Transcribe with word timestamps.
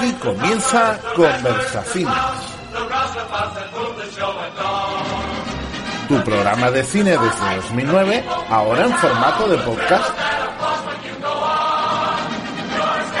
Aquí 0.00 0.12
comienza 0.14 0.98
Conversaciones. 1.14 2.14
Tu 6.08 6.24
programa 6.24 6.70
de 6.70 6.82
cine 6.84 7.10
desde 7.10 7.56
2009, 7.56 8.24
ahora 8.48 8.84
en 8.84 8.94
formato 8.94 9.48
de 9.48 9.58
podcast. 9.58 10.10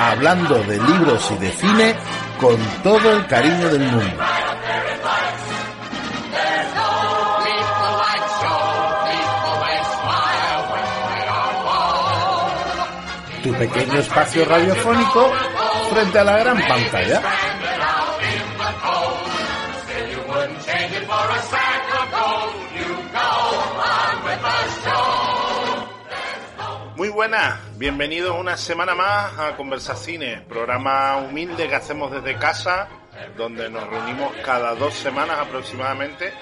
Hablando 0.00 0.54
de 0.64 0.78
libros 0.78 1.30
y 1.30 1.36
de 1.36 1.50
cine 1.52 1.94
con 2.40 2.56
todo 2.82 3.12
el 3.12 3.26
cariño 3.26 3.68
del 3.68 3.82
mundo. 3.82 4.24
Tu 13.42 13.52
pequeño 13.54 13.98
espacio 13.98 14.44
radiofónico 14.44 15.32
frente 15.90 16.18
a 16.18 16.24
la 16.24 16.38
gran 16.38 16.58
pantalla. 16.68 17.22
Muy 26.96 27.08
buenas, 27.08 27.58
bienvenidos 27.78 28.38
una 28.38 28.58
semana 28.58 28.94
más 28.94 29.38
a 29.38 29.56
Conversacines, 29.56 30.42
programa 30.42 31.16
humilde 31.16 31.66
que 31.66 31.74
hacemos 31.74 32.12
desde 32.12 32.36
casa, 32.38 32.88
donde 33.38 33.70
nos 33.70 33.88
reunimos 33.88 34.34
cada 34.44 34.74
dos 34.74 34.92
semanas 34.92 35.38
aproximadamente 35.38 36.32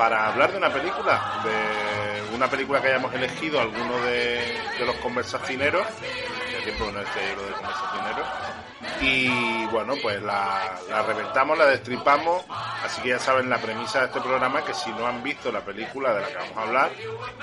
para 0.00 0.28
hablar 0.28 0.50
de 0.50 0.56
una 0.56 0.72
película, 0.72 1.42
de 1.44 2.34
una 2.34 2.48
película 2.48 2.80
que 2.80 2.88
hayamos 2.88 3.12
elegido 3.12 3.60
alguno 3.60 3.98
de, 3.98 4.58
los 4.86 4.96
conversacineros, 4.96 5.86
tiempo 6.64 6.90
no 6.90 7.00
esté 7.00 7.20
yo 7.36 7.42
de 7.42 7.52
conversacineros, 7.52 8.26
y 9.02 9.66
bueno, 9.66 9.92
pues 10.00 10.22
la, 10.22 10.74
reventamos, 11.06 11.58
la 11.58 11.66
destripamos, 11.66 12.42
así 12.82 13.02
que 13.02 13.10
ya 13.10 13.18
saben 13.18 13.50
la 13.50 13.58
premisa 13.58 14.00
de 14.00 14.06
este 14.06 14.22
programa, 14.22 14.64
que 14.64 14.72
si 14.72 14.90
no 14.92 15.06
han 15.06 15.22
visto 15.22 15.52
la 15.52 15.60
película 15.60 16.14
de 16.14 16.22
la 16.22 16.28
que 16.28 16.34
vamos 16.34 16.56
a 16.56 16.62
hablar, 16.62 16.90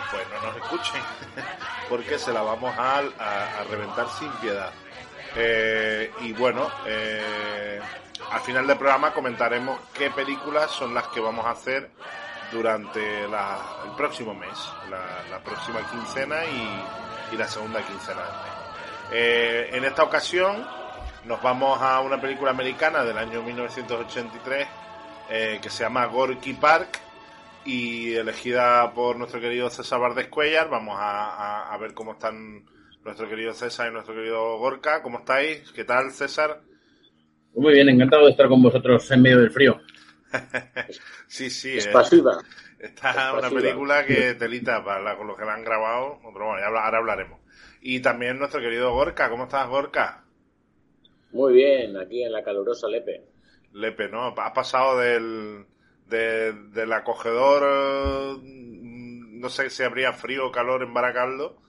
pues 0.09 0.23
no 0.27 0.47
nos 0.47 0.57
escuchen, 0.57 1.01
porque 1.89 2.17
se 2.17 2.33
la 2.33 2.41
vamos 2.41 2.73
a 2.75 3.03
reventar 3.69 4.07
sin 4.17 4.31
piedad. 4.41 4.71
Eh, 5.35 6.11
y 6.21 6.33
bueno, 6.33 6.71
eh, 6.87 7.79
al 8.31 8.39
final 8.39 8.65
del 8.65 8.77
programa 8.77 9.13
comentaremos 9.13 9.79
qué 9.93 10.09
películas 10.09 10.71
son 10.71 10.95
las 10.95 11.07
que 11.09 11.19
vamos 11.19 11.45
a 11.45 11.51
hacer 11.51 11.91
durante 12.51 13.27
la, 13.27 13.59
el 13.85 13.95
próximo 13.95 14.33
mes, 14.33 14.57
la, 14.89 15.39
próxima 15.39 15.79
quincena 15.89 16.37
y, 16.45 17.37
la 17.37 17.47
segunda 17.47 17.81
quincena 17.81 18.21
del 18.21 18.31
mes. 18.31 18.53
Eh, 19.11 19.69
en 19.73 19.83
esta 19.83 20.03
ocasión 20.03 20.65
nos 21.25 21.41
vamos 21.41 21.81
a 21.81 21.99
una 22.01 22.19
película 22.19 22.51
americana 22.51 23.03
del 23.03 23.17
año 23.17 23.43
1983 23.43 24.67
eh, 25.29 25.59
que 25.61 25.69
se 25.69 25.83
llama 25.83 26.05
Gorky 26.05 26.53
Park 26.53 26.99
y 27.65 28.13
elegida 28.13 28.93
por 28.93 29.17
nuestro 29.17 29.41
querido 29.41 29.69
César 29.69 29.99
Valdés 29.99 30.29
Cuellar. 30.29 30.69
Vamos 30.69 30.97
a, 30.97 31.65
a, 31.65 31.73
a, 31.73 31.77
ver 31.77 31.93
cómo 31.93 32.13
están 32.13 32.63
nuestro 33.03 33.27
querido 33.27 33.53
César 33.53 33.89
y 33.89 33.93
nuestro 33.93 34.15
querido 34.15 34.57
Gorka. 34.57 35.01
¿Cómo 35.01 35.19
estáis? 35.19 35.69
¿Qué 35.73 35.83
tal, 35.83 36.11
César? 36.11 36.61
Muy 37.55 37.73
bien, 37.73 37.89
encantado 37.89 38.25
de 38.25 38.31
estar 38.31 38.47
con 38.47 38.61
vosotros 38.61 39.09
en 39.11 39.21
medio 39.21 39.39
del 39.39 39.51
frío. 39.51 39.81
Sí, 41.27 41.49
sí. 41.49 41.77
Es 41.77 41.87
pasiva. 41.87 42.39
Esta 42.79 43.11
es 43.11 43.39
una 43.39 43.49
película 43.49 44.05
que 44.05 44.35
telita 44.35 44.83
para 44.83 45.17
con 45.17 45.27
lo 45.27 45.35
que 45.35 45.45
la 45.45 45.53
han 45.53 45.63
grabado. 45.63 46.19
Pero 46.21 46.45
bueno, 46.45 46.65
ahora 46.65 46.97
hablaremos. 46.97 47.39
Y 47.81 47.99
también 47.99 48.39
nuestro 48.39 48.61
querido 48.61 48.91
Gorka. 48.93 49.29
¿Cómo 49.29 49.45
estás, 49.45 49.67
Gorka? 49.67 50.23
Muy 51.31 51.53
bien, 51.53 51.97
aquí 51.97 52.23
en 52.23 52.31
la 52.31 52.43
calurosa 52.43 52.87
Lepe. 52.87 53.23
Lepe, 53.73 54.09
¿no? 54.09 54.33
Has 54.37 54.51
pasado 54.51 54.97
del, 54.97 55.65
de, 56.07 56.53
del 56.53 56.93
acogedor, 56.93 58.39
no 58.43 59.49
sé 59.49 59.69
si 59.69 59.83
habría 59.83 60.13
frío 60.13 60.47
o 60.47 60.51
calor 60.51 60.83
en 60.83 60.93
Baracaldo, 60.93 61.61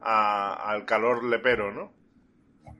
a, 0.00 0.70
al 0.70 0.84
calor 0.84 1.24
lepero, 1.24 1.72
¿no? 1.72 1.92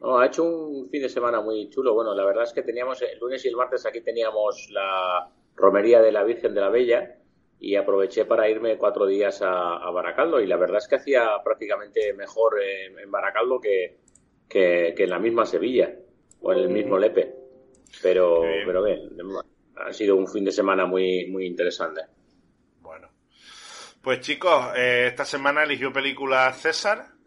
No, 0.01 0.19
ha 0.19 0.27
hecho 0.27 0.45
un 0.45 0.89
fin 0.89 1.03
de 1.03 1.09
semana 1.09 1.41
muy 1.41 1.69
chulo. 1.69 1.95
Bueno, 1.95 2.15
la 2.15 2.25
verdad 2.25 2.45
es 2.45 2.53
que 2.53 2.63
teníamos 2.63 3.03
el 3.03 3.19
lunes 3.19 3.45
y 3.45 3.49
el 3.49 3.57
martes 3.57 3.85
aquí 3.87 4.01
teníamos 4.01 4.69
la 4.71 5.29
romería 5.57 6.01
de 6.01 6.13
la 6.13 6.25
Virgen 6.25 6.55
de 6.55 6.61
la 6.61 6.71
Bella 6.71 7.17
y 7.59 7.77
aproveché 7.77 8.25
para 8.25 8.49
irme 8.49 8.79
cuatro 8.79 9.07
días 9.07 9.43
a, 9.43 9.77
a 9.77 9.91
Baracaldo 9.91 10.41
y 10.41 10.47
la 10.47 10.57
verdad 10.57 10.79
es 10.79 10.89
que 10.89 10.97
hacía 10.97 11.29
prácticamente 11.45 12.15
mejor 12.15 12.63
en, 12.63 12.99
en 12.99 13.11
Baracaldo 13.11 13.61
que, 13.61 13.99
que, 14.49 14.95
que 14.97 15.05
en 15.05 15.11
la 15.11 15.19
misma 15.19 15.45
Sevilla 15.45 15.95
o 16.41 16.53
en 16.53 16.59
el 16.59 16.69
mismo 16.71 16.99
Lepe. 16.99 17.35
Pero, 18.03 18.43
bien. 18.43 18.63
pero 18.65 18.85
bien, 18.85 19.11
ha 19.77 19.93
sido 19.93 20.17
un 20.17 20.27
fin 20.27 20.45
de 20.45 20.53
semana 20.53 20.87
muy, 20.87 21.27
muy 21.27 21.47
interesante. 21.47 22.03
Bueno, 22.81 23.11
pues 24.01 24.21
chicos, 24.21 24.67
eh, 24.77 25.09
esta 25.09 25.25
semana 25.25 25.65
eligió 25.65 25.93
película 25.93 26.51
César. 26.53 27.20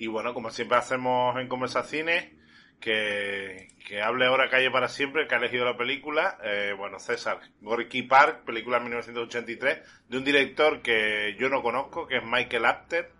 Y 0.00 0.06
bueno, 0.06 0.32
como 0.32 0.48
siempre 0.48 0.78
hacemos 0.78 1.38
en 1.38 1.46
Conversaciones, 1.46 2.32
que, 2.80 3.68
que 3.86 4.00
hable 4.00 4.24
ahora 4.24 4.48
Calle 4.48 4.70
para 4.70 4.88
siempre, 4.88 5.28
que 5.28 5.34
ha 5.34 5.38
elegido 5.38 5.66
la 5.66 5.76
película. 5.76 6.38
Eh, 6.42 6.72
bueno, 6.74 6.98
César, 6.98 7.38
Gorky 7.60 8.04
Park, 8.04 8.44
película 8.46 8.78
de 8.78 8.84
1983, 8.84 9.78
de 10.08 10.16
un 10.16 10.24
director 10.24 10.80
que 10.80 11.36
yo 11.38 11.50
no 11.50 11.62
conozco, 11.62 12.06
que 12.06 12.16
es 12.16 12.24
Michael 12.24 12.64
Apter 12.64 13.12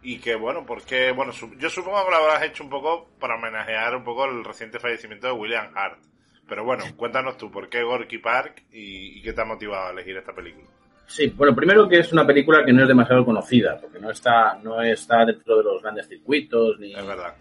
y 0.00 0.18
que 0.18 0.34
bueno, 0.34 0.64
porque 0.64 1.12
bueno, 1.12 1.32
yo 1.58 1.68
supongo 1.68 2.02
que 2.06 2.10
lo 2.12 2.16
habrás 2.16 2.42
hecho 2.44 2.64
un 2.64 2.70
poco 2.70 3.10
para 3.20 3.34
homenajear 3.34 3.94
un 3.94 4.04
poco 4.04 4.24
el 4.24 4.42
reciente 4.44 4.78
fallecimiento 4.78 5.26
de 5.26 5.34
William 5.34 5.76
Hart. 5.76 6.02
Pero 6.48 6.64
bueno, 6.64 6.84
cuéntanos 6.96 7.36
tú, 7.36 7.50
¿por 7.50 7.68
qué 7.68 7.82
Gorky 7.82 8.16
Park 8.16 8.64
y, 8.72 9.18
y, 9.18 9.22
qué 9.22 9.34
te 9.34 9.42
ha 9.42 9.44
motivado 9.44 9.88
a 9.88 9.90
elegir 9.90 10.16
esta 10.16 10.32
película? 10.32 10.70
Sí, 11.06 11.28
bueno, 11.36 11.54
primero 11.54 11.88
que 11.88 11.98
es 11.98 12.12
una 12.12 12.26
película 12.26 12.64
que 12.64 12.72
no 12.72 12.82
es 12.82 12.88
demasiado 12.88 13.24
conocida, 13.24 13.78
porque 13.80 14.00
no 14.00 14.10
está, 14.10 14.58
no 14.62 14.80
está 14.82 15.24
dentro 15.24 15.58
de 15.58 15.64
los 15.64 15.82
grandes 15.82 16.08
circuitos, 16.08 16.78
ni, 16.78 16.94
es 16.94 17.06
verdad. 17.06 17.34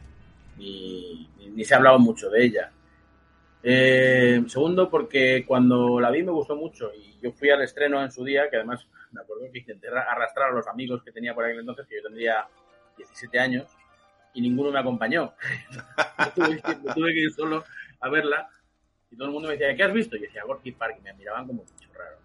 ni, 0.57 1.29
ni, 1.37 1.49
ni 1.49 1.63
se 1.63 1.73
ha 1.73 1.77
hablado 1.77 1.99
mucho 1.99 2.29
de 2.29 2.45
ella. 2.45 2.71
Eh, 3.65 4.43
segundo, 4.47 4.89
porque 4.89 5.45
cuando 5.47 5.97
la 5.97 6.11
vi 6.11 6.21
me 6.21 6.33
gustó 6.33 6.53
mucho 6.57 6.91
y 6.93 7.17
yo 7.21 7.31
fui 7.31 7.49
al 7.49 7.61
estreno 7.61 8.03
en 8.03 8.11
su 8.11 8.23
día, 8.25 8.49
que 8.49 8.57
además 8.57 8.85
me 9.13 9.21
acuerdo 9.21 9.49
que 9.53 9.59
intenté 9.59 9.87
arrastrar 9.87 10.49
a 10.49 10.53
los 10.53 10.67
amigos 10.67 11.01
que 11.01 11.13
tenía 11.13 11.33
por 11.33 11.45
aquel 11.45 11.61
entonces, 11.61 11.87
que 11.87 11.95
yo 11.95 12.03
tendría 12.03 12.45
17 12.97 13.39
años, 13.39 13.67
y 14.33 14.41
ninguno 14.41 14.69
me 14.71 14.79
acompañó. 14.79 15.33
tuve, 16.35 16.61
que, 16.61 16.75
tuve, 16.93 17.13
que, 17.13 17.19
ir 17.19 17.31
solo 17.31 17.63
a 18.01 18.09
verla, 18.09 18.49
y 19.09 19.15
todo 19.15 19.27
el 19.27 19.33
mundo 19.33 19.47
me 19.47 19.53
decía, 19.53 19.73
¿qué 19.75 19.83
has 19.83 19.93
visto? 19.93 20.17
Y 20.17 20.19
yo 20.19 20.25
decía, 20.25 20.43
Gorky 20.43 20.73
Park, 20.73 20.97
y 20.99 21.01
me 21.01 21.13
miraban 21.13 21.47
como 21.47 21.63
mucho 21.63 21.89
raro. 21.93 22.17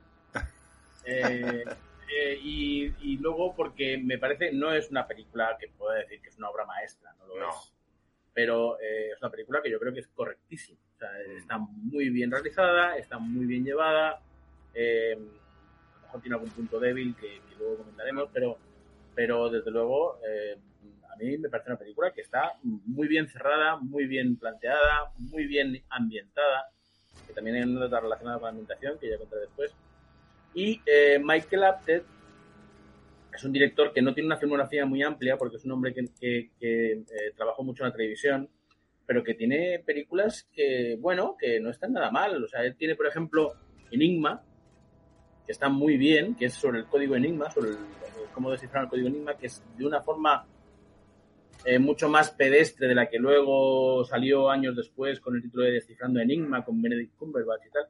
Eh, 1.09 1.65
eh, 2.11 2.39
y, 2.43 2.85
y, 3.01 3.19
luego 3.19 3.55
porque 3.55 3.99
me 3.99 4.19
parece, 4.19 4.53
no 4.53 4.73
es 4.73 4.91
una 4.91 5.07
película 5.07 5.57
que 5.59 5.69
pueda 5.69 5.99
decir 5.99 6.21
que 6.21 6.29
es 6.29 6.37
una 6.39 6.51
obra 6.51 6.65
maestra, 6.65 7.15
no 7.19 7.27
lo 7.27 7.39
no. 7.39 7.49
es. 7.51 7.73
Pero 8.35 8.79
eh, 8.81 9.11
es 9.15 9.21
una 9.21 9.31
película 9.31 9.61
que 9.63 9.71
yo 9.71 9.79
creo 9.79 9.93
que 9.93 10.01
es 10.01 10.09
correctísima. 10.09 10.79
O 10.95 10.99
sea, 10.99 11.11
está 11.37 11.59
muy 11.59 12.11
bien 12.11 12.31
realizada, 12.31 12.97
está 12.97 13.19
muy 13.19 13.47
bien 13.47 13.65
llevada. 13.65 14.21
Eh, 14.75 15.15
a 15.15 15.95
lo 15.97 16.01
mejor 16.03 16.21
tiene 16.21 16.35
algún 16.37 16.51
punto 16.51 16.79
débil 16.79 17.15
que, 17.17 17.41
que 17.49 17.57
luego 17.59 17.79
comentaremos, 17.79 18.31
pero, 18.33 18.59
pero 19.15 19.51
desde 19.51 19.71
luego 19.71 20.19
eh, 20.27 20.57
a 21.11 21.17
mí 21.17 21.37
me 21.39 21.49
parece 21.49 21.71
una 21.71 21.79
película 21.79 22.13
que 22.13 22.21
está 22.21 22.53
muy 22.63 23.09
bien 23.09 23.29
cerrada, 23.29 23.77
muy 23.77 24.07
bien 24.07 24.37
planteada, 24.37 25.13
muy 25.19 25.47
bien 25.47 25.83
ambientada, 25.91 26.71
que 27.27 27.33
también 27.33 27.57
hay 27.57 27.63
una 27.63 27.81
nota 27.81 28.01
relacionada 28.01 28.39
con 28.39 28.45
la 28.45 28.51
ambientación 28.51 28.99
que 28.99 29.11
ya 29.11 29.19
contaré 29.19 29.43
después. 29.43 29.75
Y 30.55 30.81
eh, 30.87 31.21
Michael 31.23 31.65
Apted 31.65 32.03
es 33.33 33.45
un 33.45 33.53
director 33.53 33.93
que 33.93 34.03
no 34.03 34.13
tiene 34.13 34.27
una 34.27 34.37
filmografía 34.37 34.85
muy 34.85 35.03
amplia 35.03 35.37
porque 35.37 35.57
es 35.57 35.65
un 35.65 35.73
hombre 35.73 35.95
que, 35.95 36.51
eh, 36.61 37.05
trabajó 37.37 37.63
mucho 37.63 37.85
en 37.85 37.91
la 37.91 37.97
televisión, 37.97 38.49
pero 39.07 39.23
que 39.23 39.35
tiene 39.35 39.79
películas 39.87 40.49
que, 40.53 40.97
bueno, 40.99 41.37
que 41.39 41.61
no 41.61 41.71
están 41.71 41.93
nada 41.93 42.11
mal. 42.11 42.43
O 42.43 42.49
sea, 42.49 42.65
él 42.65 42.75
tiene, 42.77 42.97
por 42.97 43.07
ejemplo, 43.07 43.55
Enigma, 43.91 44.43
que 45.47 45.53
está 45.53 45.69
muy 45.69 45.97
bien, 45.97 46.35
que 46.35 46.47
es 46.47 46.55
sobre 46.55 46.81
el 46.81 46.87
código 46.87 47.15
Enigma, 47.15 47.51
sobre 47.51 47.71
el, 47.71 47.79
cómo 48.35 48.51
descifrar 48.51 48.85
el 48.85 48.91
código 48.91 49.09
Enigma, 49.09 49.37
que 49.37 49.47
es 49.47 49.63
de 49.77 49.87
una 49.87 50.03
forma 50.03 50.47
eh, 51.65 51.79
mucho 51.79 52.09
más 52.09 52.31
pedestre 52.31 52.87
de 52.87 52.95
la 52.95 53.09
que 53.09 53.19
luego 53.19 54.05
salió 54.05 54.51
años 54.51 54.77
después 54.77 55.21
con 55.21 55.35
el 55.35 55.43
título 55.43 55.65
de 55.65 55.73
Descifrando 55.73 56.21
Enigma 56.21 56.65
con 56.65 56.81
Benedict 56.81 57.17
Cumberbatch 57.17 57.67
y 57.67 57.71
tal. 57.71 57.87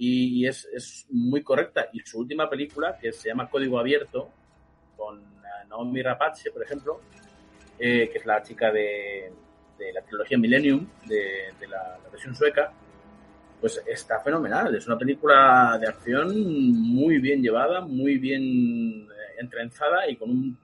Y, 0.00 0.46
es, 0.46 0.68
es, 0.72 1.06
muy 1.10 1.42
correcta. 1.42 1.88
Y 1.92 2.00
su 2.00 2.20
última 2.20 2.48
película, 2.48 2.96
que 2.96 3.12
se 3.12 3.28
llama 3.28 3.50
Código 3.50 3.78
Abierto, 3.78 4.30
con 4.96 5.20
Naomi 5.68 6.02
Rapace, 6.02 6.50
por 6.52 6.62
ejemplo, 6.62 7.00
eh, 7.78 8.08
que 8.10 8.18
es 8.18 8.26
la 8.26 8.42
chica 8.42 8.70
de, 8.70 9.32
de 9.76 9.92
la 9.92 10.02
trilogía 10.02 10.38
Millennium, 10.38 10.86
de, 11.06 11.52
de 11.58 11.66
la, 11.66 11.98
la, 12.02 12.08
versión 12.10 12.34
sueca, 12.34 12.72
pues 13.60 13.82
está 13.86 14.20
fenomenal. 14.20 14.74
Es 14.74 14.86
una 14.86 14.96
película 14.96 15.76
de 15.80 15.88
acción 15.88 16.80
muy 16.80 17.18
bien 17.18 17.42
llevada, 17.42 17.80
muy 17.80 18.18
bien 18.18 19.08
eh, 19.10 19.40
entrenzada 19.40 20.08
y 20.08 20.16
con 20.16 20.30
un, 20.30 20.58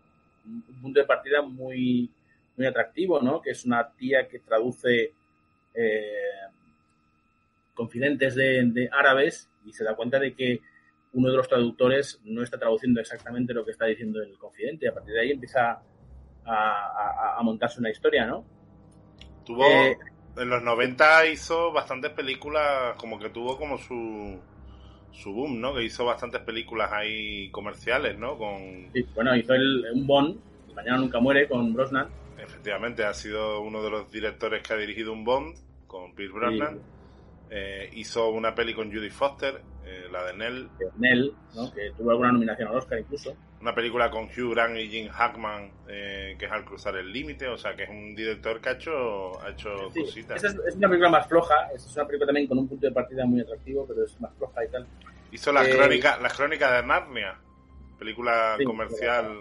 un 0.46 0.80
punto 0.80 1.00
de 1.00 1.06
partida 1.06 1.42
muy, 1.42 2.08
muy 2.56 2.66
atractivo, 2.66 3.20
¿no? 3.20 3.40
Que 3.40 3.50
es 3.50 3.64
una 3.64 3.88
tía 3.90 4.28
que 4.28 4.38
traduce 4.40 5.12
eh, 5.74 6.12
confidentes 7.74 8.34
de, 8.34 8.62
de, 8.66 8.88
árabes 8.92 9.50
y 9.64 9.72
se 9.72 9.84
da 9.84 9.94
cuenta 9.94 10.18
de 10.18 10.34
que 10.34 10.60
uno 11.12 11.30
de 11.30 11.36
los 11.36 11.48
traductores 11.48 12.20
no 12.24 12.42
está 12.42 12.58
traduciendo 12.58 13.00
exactamente 13.00 13.54
lo 13.54 13.64
que 13.64 13.70
está 13.70 13.86
diciendo 13.86 14.20
el 14.20 14.36
confidente. 14.38 14.88
A 14.88 14.94
partir 14.94 15.14
de 15.14 15.20
ahí 15.20 15.30
empieza 15.30 15.80
a, 16.44 16.54
a, 16.54 17.36
a 17.38 17.42
montarse 17.42 17.80
una 17.80 17.90
historia, 17.90 18.26
¿no? 18.26 18.44
Tuvo, 19.44 19.64
eh, 19.66 19.96
en 20.36 20.48
los 20.48 20.62
90 20.62 21.26
hizo 21.26 21.72
bastantes 21.72 22.10
películas, 22.12 22.96
como 22.96 23.18
que 23.18 23.30
tuvo 23.30 23.56
como 23.56 23.78
su, 23.78 24.40
su 25.12 25.32
boom, 25.32 25.60
¿no? 25.60 25.74
Que 25.74 25.84
hizo 25.84 26.04
bastantes 26.04 26.40
películas 26.40 26.90
ahí 26.92 27.50
comerciales, 27.50 28.18
¿no? 28.18 28.36
Con... 28.36 28.90
Sí, 28.92 29.06
bueno, 29.14 29.36
hizo 29.36 29.54
el, 29.54 29.86
un 29.94 30.06
Bond, 30.06 30.36
Mañana 30.74 30.98
Nunca 30.98 31.20
Muere, 31.20 31.48
con 31.48 31.72
Brosnan 31.72 32.08
efectivamente, 32.44 33.04
ha 33.04 33.14
sido 33.14 33.60
uno 33.60 33.82
de 33.82 33.90
los 33.90 34.10
directores 34.10 34.62
que 34.62 34.72
ha 34.72 34.76
dirigido 34.76 35.12
un 35.12 35.24
Bond 35.24 35.56
con 35.86 36.14
Pierce 36.14 36.34
Brosnan. 36.34 36.74
Sí. 36.74 36.80
Eh, 37.50 37.90
hizo 37.94 38.30
una 38.30 38.54
peli 38.54 38.74
con 38.74 38.92
Judy 38.92 39.10
Foster, 39.10 39.60
eh, 39.84 40.08
la 40.10 40.24
de 40.24 40.34
Nell. 40.34 40.70
Nell, 40.96 41.34
¿no? 41.54 41.72
que 41.72 41.92
tuvo 41.96 42.10
alguna 42.10 42.32
nominación 42.32 42.68
al 42.68 42.76
Oscar 42.76 42.98
incluso. 42.98 43.36
Una 43.60 43.74
película 43.74 44.10
con 44.10 44.24
Hugh 44.24 44.52
Grant 44.52 44.76
y 44.76 44.88
Jim 44.88 45.08
Hackman, 45.08 45.70
eh, 45.88 46.36
que 46.38 46.46
es 46.46 46.52
Al 46.52 46.64
cruzar 46.64 46.96
el 46.96 47.12
límite, 47.12 47.48
o 47.48 47.56
sea 47.56 47.74
que 47.74 47.84
es 47.84 47.90
un 47.90 48.14
director 48.14 48.60
que 48.60 48.68
ha 48.70 48.72
hecho, 48.72 49.40
ha 49.40 49.50
hecho 49.50 49.90
sí, 49.92 50.00
cositas. 50.00 50.42
Esa 50.42 50.48
es, 50.48 50.68
es, 50.68 50.76
una 50.76 50.88
película 50.88 51.10
más 51.10 51.26
floja, 51.28 51.70
es 51.74 51.94
una 51.94 52.06
película 52.06 52.26
también 52.26 52.46
con 52.46 52.58
un 52.58 52.68
punto 52.68 52.86
de 52.86 52.92
partida 52.92 53.24
muy 53.24 53.40
atractivo, 53.40 53.86
pero 53.86 54.04
es 54.04 54.20
más 54.20 54.34
floja 54.34 54.64
y 54.64 54.68
tal. 54.68 54.86
Hizo 55.30 55.52
las 55.52 55.68
crónicas 55.68 56.20
las 56.20 56.34
crónicas 56.34 56.72
de 56.72 56.86
Narnia, 56.86 57.38
película 57.98 58.54
sí, 58.58 58.64
comercial. 58.64 59.38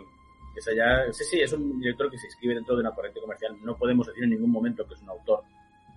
Esa 0.56 0.72
ya, 0.74 1.12
sí, 1.12 1.24
sí, 1.24 1.42
es 1.42 1.52
un 1.54 1.80
director 1.80 2.12
que 2.12 2.18
se 2.18 2.28
inscribe 2.28 2.56
dentro 2.56 2.76
de 2.76 2.82
una 2.82 2.92
corriente 2.92 3.20
comercial. 3.20 3.58
No 3.64 3.76
podemos 3.76 4.08
decir 4.08 4.24
en 4.24 4.32
ningún 4.32 4.52
momento 4.52 4.88
que 4.88 4.94
es 4.94 5.02
un 5.02 5.10
autor, 5.10 5.44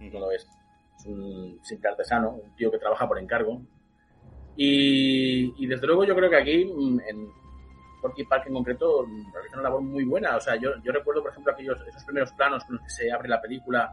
no 0.00 0.20
lo 0.20 0.30
es. 0.30 0.46
Un 1.06 1.60
simple 1.62 1.90
artesano, 1.90 2.30
un 2.30 2.56
tío 2.56 2.70
que 2.70 2.78
trabaja 2.78 3.06
por 3.06 3.18
encargo. 3.18 3.62
Y, 4.56 5.62
y 5.62 5.66
desde 5.66 5.86
luego 5.86 6.04
yo 6.04 6.14
creo 6.14 6.30
que 6.30 6.36
aquí, 6.36 6.62
en 6.62 7.30
Porky 8.00 8.24
Park 8.24 8.44
en 8.46 8.54
concreto, 8.54 9.06
realiza 9.32 9.54
una 9.54 9.64
labor 9.64 9.82
muy 9.82 10.04
buena. 10.04 10.36
O 10.36 10.40
sea, 10.40 10.56
yo, 10.56 10.70
yo 10.82 10.92
recuerdo, 10.92 11.22
por 11.22 11.30
ejemplo, 11.30 11.52
aquellos, 11.52 11.78
esos 11.86 12.04
primeros 12.04 12.32
planos 12.32 12.64
con 12.64 12.76
los 12.76 12.84
que 12.84 12.90
se 12.90 13.12
abre 13.12 13.28
la 13.28 13.40
película 13.40 13.92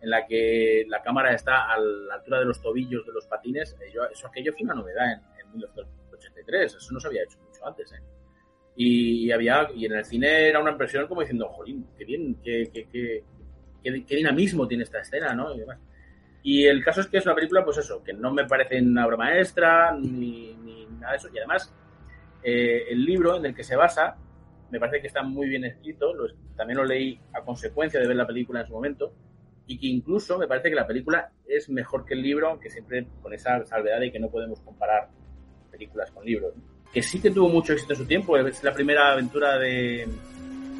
en 0.00 0.08
la 0.10 0.26
que 0.26 0.84
la 0.88 1.02
cámara 1.02 1.34
está 1.34 1.70
a 1.70 1.78
la 1.78 2.14
altura 2.14 2.38
de 2.40 2.46
los 2.46 2.60
tobillos 2.60 3.06
de 3.06 3.12
los 3.12 3.26
patines. 3.26 3.76
Yo, 3.92 4.04
eso 4.04 4.26
aquello 4.26 4.52
fue 4.52 4.62
una 4.64 4.74
novedad 4.74 5.12
en, 5.12 5.20
en 5.40 5.52
1983. 5.52 6.74
Eso 6.74 6.94
no 6.94 7.00
se 7.00 7.08
había 7.08 7.22
hecho 7.24 7.38
mucho 7.38 7.66
antes, 7.66 7.92
¿eh? 7.92 8.02
y 8.82 9.30
había 9.30 9.68
y 9.74 9.84
en 9.84 9.92
el 9.92 10.04
cine 10.04 10.48
era 10.48 10.60
una 10.60 10.70
impresión 10.70 11.06
como 11.06 11.20
diciendo 11.20 11.48
jolín 11.48 11.86
qué 11.98 12.04
bien 12.04 12.36
qué, 12.42 12.70
qué, 12.72 12.88
qué, 12.90 13.24
qué, 13.82 14.16
dinamismo 14.16 14.66
tiene 14.66 14.84
esta 14.84 15.00
escena 15.00 15.34
no 15.34 15.54
y 15.54 15.58
demás 15.58 15.78
y 16.42 16.64
el 16.64 16.82
caso 16.84 17.00
es 17.00 17.06
que 17.06 17.18
es 17.18 17.26
una 17.26 17.34
película 17.34 17.64
pues 17.64 17.78
eso 17.78 18.02
que 18.02 18.12
no 18.12 18.32
me 18.32 18.46
parece 18.46 18.80
una 18.80 19.06
obra 19.06 19.16
maestra 19.16 19.92
ni, 19.92 20.54
ni 20.54 20.86
nada 20.98 21.12
de 21.12 21.18
eso 21.18 21.28
y 21.32 21.38
además 21.38 21.72
eh, 22.42 22.84
el 22.90 23.04
libro 23.04 23.36
en 23.36 23.46
el 23.46 23.54
que 23.54 23.64
se 23.64 23.76
basa 23.76 24.16
me 24.70 24.78
parece 24.78 25.00
que 25.00 25.08
está 25.08 25.22
muy 25.22 25.48
bien 25.48 25.64
escrito 25.64 26.14
lo, 26.14 26.26
también 26.56 26.78
lo 26.78 26.84
leí 26.84 27.20
a 27.34 27.42
consecuencia 27.42 28.00
de 28.00 28.06
ver 28.06 28.16
la 28.16 28.26
película 28.26 28.60
en 28.60 28.66
su 28.66 28.72
momento 28.72 29.12
y 29.66 29.78
que 29.78 29.86
incluso 29.86 30.38
me 30.38 30.48
parece 30.48 30.70
que 30.70 30.74
la 30.74 30.86
película 30.86 31.30
es 31.46 31.68
mejor 31.68 32.04
que 32.04 32.14
el 32.14 32.22
libro 32.22 32.48
aunque 32.48 32.70
siempre 32.70 33.06
con 33.22 33.32
esa 33.32 33.64
salvedad 33.66 34.00
de 34.00 34.10
que 34.10 34.18
no 34.18 34.30
podemos 34.30 34.60
comparar 34.60 35.08
películas 35.70 36.10
con 36.10 36.24
libros 36.24 36.54
que 36.92 37.02
sí 37.02 37.20
que 37.20 37.30
tuvo 37.30 37.48
mucho 37.48 37.72
éxito 37.72 37.92
en 37.92 37.98
su 37.98 38.04
tiempo. 38.04 38.36
Es 38.36 38.62
la 38.64 38.72
primera 38.72 39.12
aventura 39.12 39.58
de, 39.58 40.06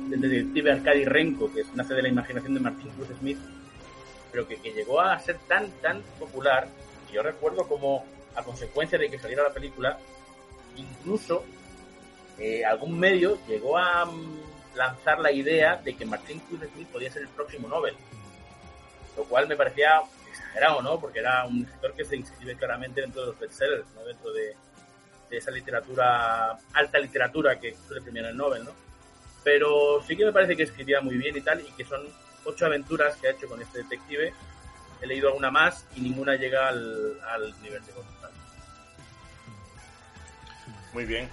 del 0.09 0.21
detective 0.21 0.73
Arcadi 0.73 1.05
Renko, 1.05 1.53
que 1.53 1.63
nace 1.75 1.95
de 1.95 2.03
la 2.03 2.09
imaginación 2.09 2.55
de 2.55 2.61
Martin 2.61 2.91
Cruz 2.91 3.09
Smith, 3.19 3.39
pero 4.31 4.47
que, 4.47 4.57
que, 4.61 4.73
llegó 4.73 5.01
a 5.01 5.19
ser 5.19 5.39
tan, 5.49 5.71
tan 5.83 6.03
popular, 6.19 6.69
yo 7.13 7.23
recuerdo 7.23 7.67
como 7.67 8.05
a 8.35 8.43
consecuencia 8.43 8.99
de 8.99 9.11
que 9.11 9.19
saliera 9.19 9.43
la 9.43 9.53
película, 9.53 9.99
incluso 10.77 11.45
eh, 12.39 12.65
algún 12.65 12.99
medio 12.99 13.39
llegó 13.47 13.77
a 13.77 14.05
um, 14.05 14.41
lanzar 14.75 15.19
la 15.21 15.33
idea 15.33 15.77
de 15.77 15.95
que 15.95 16.07
Martin 16.07 16.41
Smith 16.49 16.89
podía 16.89 17.11
ser 17.11 17.23
el 17.23 17.29
próximo 17.29 17.69
Nobel, 17.69 17.95
lo 19.17 19.25
cual 19.25 19.49
me 19.49 19.57
parecía 19.57 20.01
exagerado, 20.31 20.81
¿no? 20.81 20.99
Porque 20.99 21.19
era 21.19 21.45
un 21.45 21.65
escritor 21.65 21.93
que 21.95 22.05
se 22.05 22.17
inscribe 22.17 22.57
claramente 22.57 23.01
dentro 23.01 23.23
de 23.23 23.27
los 23.29 23.39
bestsellers, 23.39 23.85
¿no? 23.95 24.05
Dentro 24.05 24.33
de, 24.33 24.57
de 25.29 25.37
esa 25.37 25.51
literatura, 25.51 26.59
alta 26.73 26.99
literatura 26.99 27.59
que 27.59 27.77
suele 27.87 28.01
premiar 28.01 28.27
el 28.27 28.37
Nobel, 28.37 28.65
¿no? 28.65 28.73
Pero 29.43 30.03
sí 30.07 30.17
que 30.17 30.25
me 30.25 30.33
parece 30.33 30.57
que 30.57 30.63
escribía 30.63 31.01
muy 31.01 31.17
bien 31.17 31.37
y 31.37 31.41
tal, 31.41 31.61
y 31.61 31.71
que 31.73 31.85
son 31.85 32.07
ocho 32.45 32.67
aventuras 32.67 33.17
que 33.17 33.29
ha 33.29 33.31
hecho 33.33 33.49
con 33.49 33.61
este 33.61 33.79
detective. 33.79 34.33
He 35.01 35.07
leído 35.07 35.29
alguna 35.29 35.51
más 35.51 35.87
y 35.97 36.01
ninguna 36.01 36.37
llega 36.37 36.69
al, 36.69 37.21
al 37.23 37.63
nivel 37.63 37.85
de 37.85 37.93
Gonzalo. 37.93 38.35
Muy 40.93 41.05
bien. 41.05 41.29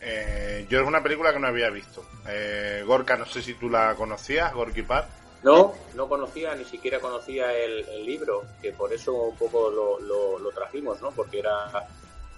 Eh, 0.00 0.66
yo 0.68 0.80
es 0.80 0.86
una 0.86 1.02
película 1.02 1.32
que 1.32 1.38
no 1.38 1.48
había 1.48 1.70
visto. 1.70 2.04
Eh, 2.28 2.84
Gorka, 2.86 3.16
no 3.16 3.26
sé 3.26 3.42
si 3.42 3.54
tú 3.54 3.68
la 3.68 3.94
conocías, 3.94 4.52
Gorky 4.54 4.82
Park. 4.82 5.08
No, 5.42 5.74
no 5.94 6.08
conocía, 6.08 6.54
ni 6.54 6.64
siquiera 6.64 6.98
conocía 7.00 7.52
el, 7.52 7.86
el, 7.88 8.04
libro, 8.04 8.44
que 8.60 8.72
por 8.72 8.92
eso 8.92 9.12
un 9.14 9.36
poco 9.36 9.70
lo, 9.70 10.00
lo, 10.00 10.38
lo 10.38 10.50
trajimos, 10.50 11.00
¿no? 11.02 11.10
Porque 11.12 11.38
era 11.40 11.88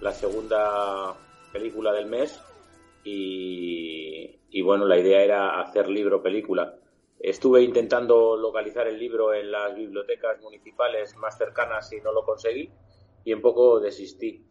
la 0.01 0.13
segunda 0.13 1.15
película 1.53 1.93
del 1.93 2.07
mes 2.07 2.39
y, 3.05 4.39
y, 4.51 4.63
bueno, 4.63 4.85
la 4.85 4.99
idea 4.99 5.23
era 5.23 5.61
hacer 5.61 5.89
libro-película. 5.89 6.75
Estuve 7.21 7.63
intentando 7.63 8.37
localizar 8.37 8.87
el 8.87 8.99
libro 8.99 9.35
en 9.35 9.51
las 9.51 9.75
bibliotecas 9.75 10.41
municipales 10.41 11.17
más 11.17 11.37
cercanas 11.37 11.93
y 11.93 12.01
no 12.01 12.13
lo 12.13 12.25
conseguí 12.25 12.71
y 13.25 13.33
un 13.33 13.43
poco 13.43 13.81
desistí. 13.81 14.45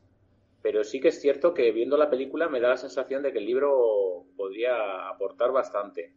Pero 0.61 0.83
sí 0.83 0.99
que 0.99 1.09
es 1.09 1.21
cierto 1.21 1.53
que 1.53 1.71
viendo 1.71 1.97
la 1.97 2.09
película 2.09 2.49
me 2.49 2.59
da 2.59 2.69
la 2.69 2.77
sensación 2.77 3.23
de 3.23 3.31
que 3.31 3.39
el 3.39 3.45
libro 3.45 4.25
podría 4.35 5.07
aportar 5.07 5.51
bastante. 5.51 6.13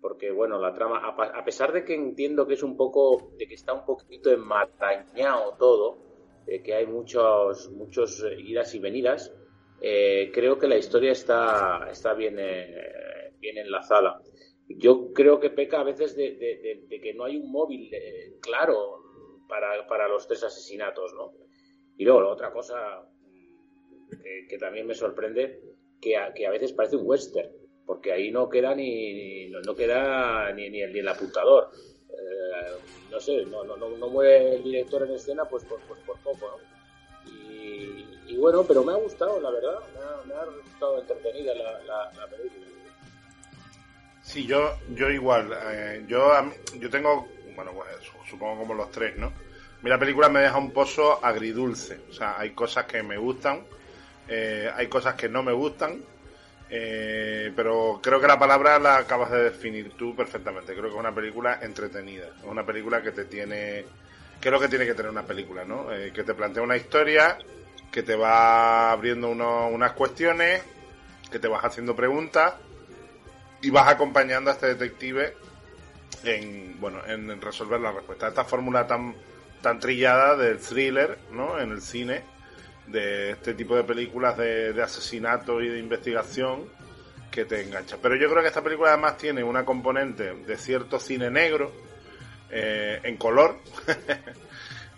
Porque 0.00 0.30
bueno, 0.30 0.58
la 0.58 0.72
trama, 0.72 1.00
a 1.06 1.44
pesar 1.44 1.72
de 1.72 1.84
que 1.84 1.94
entiendo 1.94 2.46
que 2.46 2.54
es 2.54 2.62
un 2.62 2.76
poco, 2.76 3.32
de 3.36 3.46
que 3.46 3.54
está 3.54 3.74
un 3.74 3.84
poquito 3.84 4.30
enmarañado 4.30 5.56
todo, 5.58 5.98
eh, 6.46 6.62
que 6.62 6.74
hay 6.74 6.86
muchos, 6.86 7.70
muchos 7.70 8.24
idas 8.38 8.74
y 8.74 8.78
venidas, 8.78 9.34
eh, 9.82 10.30
creo 10.32 10.58
que 10.58 10.68
la 10.68 10.76
historia 10.76 11.12
está, 11.12 11.88
está 11.90 12.14
bien, 12.14 12.36
eh, 12.38 13.32
bien 13.38 13.58
enlazada. 13.58 14.22
Yo 14.76 15.12
creo 15.12 15.40
que 15.40 15.50
peca 15.50 15.80
a 15.80 15.84
veces 15.84 16.14
de, 16.16 16.36
de, 16.88 17.00
que 17.00 17.14
no 17.14 17.24
hay 17.24 17.36
un 17.36 17.50
móvil 17.50 17.92
eh, 17.92 18.36
claro 18.40 19.02
para, 19.48 19.86
para, 19.88 20.08
los 20.08 20.28
tres 20.28 20.44
asesinatos, 20.44 21.12
¿no? 21.14 21.32
Y 21.96 22.04
luego, 22.04 22.28
otra 22.28 22.52
cosa 22.52 23.02
que, 24.22 24.46
que 24.48 24.58
también 24.58 24.86
me 24.86 24.94
sorprende, 24.94 25.60
que 26.00 26.16
a, 26.16 26.32
que 26.32 26.46
a, 26.46 26.50
veces 26.50 26.72
parece 26.72 26.96
un 26.96 27.06
western, 27.06 27.50
porque 27.84 28.12
ahí 28.12 28.30
no 28.30 28.48
queda 28.48 28.74
ni, 28.74 29.50
no 29.50 29.74
queda 29.74 30.52
ni, 30.52 30.70
ni, 30.70 30.80
el, 30.82 30.92
ni 30.92 31.00
el 31.00 31.08
apuntador. 31.08 31.70
Eh, 32.08 32.78
no 33.10 33.20
sé, 33.20 33.44
no, 33.46 33.64
no, 33.64 33.76
no, 33.76 34.08
mueve 34.08 34.56
el 34.56 34.62
director 34.62 35.02
en 35.02 35.14
escena 35.14 35.44
pues 35.46 35.64
por, 35.64 35.80
pues, 35.82 36.00
por 36.00 36.16
poco, 36.20 36.46
¿no? 36.46 37.30
Y, 37.32 38.06
y, 38.28 38.36
bueno, 38.36 38.64
pero 38.66 38.84
me 38.84 38.92
ha 38.92 38.96
gustado, 38.96 39.40
la 39.40 39.50
verdad, 39.50 39.80
me 39.94 40.00
ha, 40.00 40.24
me 40.26 40.34
ha 40.34 40.44
resultado 40.44 41.00
entretenida 41.00 41.54
la, 41.54 41.82
la, 41.84 42.12
la, 42.12 42.26
película. 42.28 42.69
Sí, 44.30 44.46
yo, 44.46 44.78
yo 44.86 45.10
igual, 45.10 45.52
eh, 45.72 46.04
yo, 46.06 46.30
yo 46.78 46.88
tengo, 46.88 47.26
bueno, 47.56 47.72
pues 47.74 47.88
supongo 48.28 48.60
como 48.60 48.74
los 48.74 48.88
tres, 48.92 49.16
¿no? 49.16 49.32
Mira, 49.82 49.96
la 49.96 49.98
película 49.98 50.28
me 50.28 50.38
deja 50.38 50.56
un 50.56 50.70
pozo 50.72 51.18
agridulce, 51.24 51.98
o 52.08 52.12
sea, 52.12 52.38
hay 52.38 52.50
cosas 52.50 52.84
que 52.84 53.02
me 53.02 53.18
gustan, 53.18 53.66
eh, 54.28 54.70
hay 54.72 54.86
cosas 54.86 55.16
que 55.16 55.28
no 55.28 55.42
me 55.42 55.52
gustan, 55.52 56.00
eh, 56.70 57.52
pero 57.56 57.98
creo 58.00 58.20
que 58.20 58.28
la 58.28 58.38
palabra 58.38 58.78
la 58.78 58.98
acabas 58.98 59.32
de 59.32 59.42
definir 59.42 59.94
tú 59.96 60.14
perfectamente. 60.14 60.74
Creo 60.74 60.84
que 60.84 60.90
es 60.90 60.94
una 60.94 61.12
película 61.12 61.58
entretenida. 61.60 62.28
Es 62.38 62.44
una 62.44 62.64
película 62.64 63.02
que 63.02 63.10
te 63.10 63.24
tiene. 63.24 63.84
¿Qué 64.40 64.48
es 64.48 64.52
lo 64.52 64.60
que 64.60 64.68
tiene 64.68 64.86
que 64.86 64.94
tener 64.94 65.10
una 65.10 65.26
película, 65.26 65.64
no? 65.64 65.92
Eh, 65.92 66.12
que 66.12 66.22
te 66.22 66.34
plantea 66.34 66.62
una 66.62 66.76
historia, 66.76 67.36
que 67.90 68.04
te 68.04 68.14
va 68.14 68.92
abriendo 68.92 69.28
uno, 69.28 69.66
unas 69.66 69.94
cuestiones, 69.94 70.62
que 71.28 71.40
te 71.40 71.48
vas 71.48 71.64
haciendo 71.64 71.96
preguntas 71.96 72.54
y 73.62 73.70
vas 73.70 73.88
acompañando 73.88 74.50
a 74.50 74.54
este 74.54 74.74
detective 74.74 75.34
en, 76.24 76.80
bueno, 76.80 77.00
en 77.06 77.40
resolver 77.40 77.80
la 77.80 77.92
respuesta. 77.92 78.28
Esta 78.28 78.44
fórmula 78.44 78.86
tan, 78.86 79.14
tan 79.60 79.78
trillada 79.78 80.36
del 80.36 80.58
thriller, 80.58 81.18
¿no? 81.32 81.58
En 81.60 81.72
el 81.72 81.82
cine, 81.82 82.22
de 82.86 83.30
este 83.30 83.54
tipo 83.54 83.76
de 83.76 83.84
películas 83.84 84.36
de, 84.36 84.72
de 84.72 84.82
asesinato 84.82 85.62
y 85.62 85.68
de 85.68 85.78
investigación 85.78 86.68
que 87.30 87.44
te 87.44 87.62
engancha. 87.62 87.96
Pero 88.02 88.16
yo 88.16 88.28
creo 88.28 88.42
que 88.42 88.48
esta 88.48 88.62
película 88.62 88.90
además 88.90 89.16
tiene 89.16 89.42
una 89.42 89.64
componente 89.64 90.34
de 90.34 90.56
cierto 90.56 90.98
cine 90.98 91.30
negro, 91.30 91.72
eh, 92.50 93.00
en 93.02 93.16
color. 93.16 93.58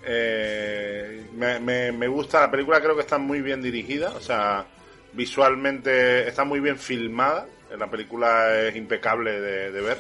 Eh, 0.05 1.29
me, 1.35 1.61
me, 1.61 2.09
gusta 2.09 2.41
la 2.41 2.51
película, 2.51 2.81
creo 2.81 2.97
que 2.97 3.03
está 3.03 3.19
muy 3.19 3.41
bien 3.41 3.63
dirigida, 3.63 4.11
o 4.11 4.21
sea, 4.21 4.67
visualmente 5.13 6.27
está 6.27 6.43
muy 6.43 6.59
bien 6.59 6.77
filmada. 6.77 7.47
La 7.79 7.91
película 7.91 8.61
es 8.61 8.77
impecable 8.77 9.41
de, 9.41 9.81
ver. 9.81 9.99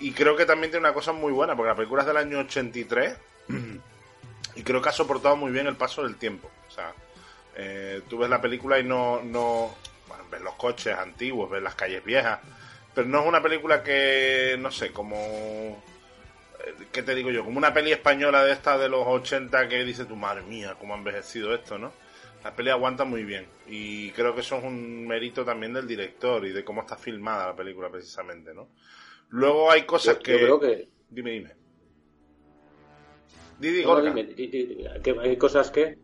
Y 0.00 0.12
creo 0.12 0.36
que 0.36 0.46
también 0.46 0.70
tiene 0.70 0.86
una 0.86 0.94
cosa 0.94 1.12
muy 1.12 1.32
buena, 1.32 1.56
porque 1.56 1.70
la 1.70 1.76
película 1.76 2.02
es 2.02 2.06
del 2.06 2.16
año 2.16 2.38
83 2.38 3.16
y 4.54 4.62
creo 4.62 4.80
que 4.80 4.88
ha 4.88 4.92
soportado 4.92 5.36
muy 5.36 5.50
bien 5.50 5.66
el 5.66 5.76
paso 5.76 6.02
del 6.02 6.16
tiempo. 6.16 6.50
O 6.68 6.70
sea, 6.70 6.92
eh, 7.56 8.02
tú 8.08 8.18
ves 8.18 8.30
la 8.30 8.40
película 8.40 8.78
y 8.78 8.84
no, 8.84 9.20
no 9.22 9.74
bueno, 10.06 10.24
ves 10.30 10.40
los 10.40 10.54
coches 10.54 10.96
antiguos, 10.96 11.50
ves 11.50 11.62
las 11.62 11.74
calles 11.74 12.04
viejas, 12.04 12.38
pero 12.94 13.08
no 13.08 13.20
es 13.20 13.26
una 13.26 13.42
película 13.42 13.82
que, 13.82 14.56
no 14.58 14.70
sé, 14.70 14.92
como... 14.92 15.16
Eh, 15.16 16.74
¿Qué 16.92 17.02
te 17.02 17.14
digo 17.14 17.30
yo? 17.30 17.44
Como 17.44 17.58
una 17.58 17.72
peli 17.72 17.92
española 17.92 18.44
de 18.44 18.52
esta 18.52 18.78
de 18.78 18.88
los 18.88 19.06
80 19.06 19.68
que 19.68 19.84
dice 19.84 20.04
tu 20.04 20.16
madre 20.16 20.42
mía, 20.42 20.76
cómo 20.78 20.94
ha 20.94 20.98
envejecido 20.98 21.54
esto, 21.54 21.78
¿no? 21.78 21.92
La 22.48 22.56
peli 22.56 22.70
aguanta 22.70 23.04
muy 23.04 23.24
bien 23.24 23.46
y 23.66 24.10
creo 24.12 24.34
que 24.34 24.40
eso 24.40 24.56
es 24.56 24.64
un 24.64 25.06
mérito 25.06 25.44
también 25.44 25.74
del 25.74 25.86
director 25.86 26.46
y 26.46 26.50
de 26.50 26.64
cómo 26.64 26.80
está 26.80 26.96
filmada 26.96 27.48
la 27.48 27.54
película 27.54 27.90
precisamente, 27.90 28.54
¿no? 28.54 28.70
Luego 29.28 29.70
hay 29.70 29.82
cosas 29.82 30.16
que... 30.16 30.38
creo 30.38 30.58
que... 30.58 30.88
Dime, 31.10 31.32
dime. 31.32 31.56
Didi, 33.58 33.84
no, 33.84 34.00
dime, 34.00 34.34
hay 35.20 35.36
cosas 35.36 35.70
que... 35.70 35.98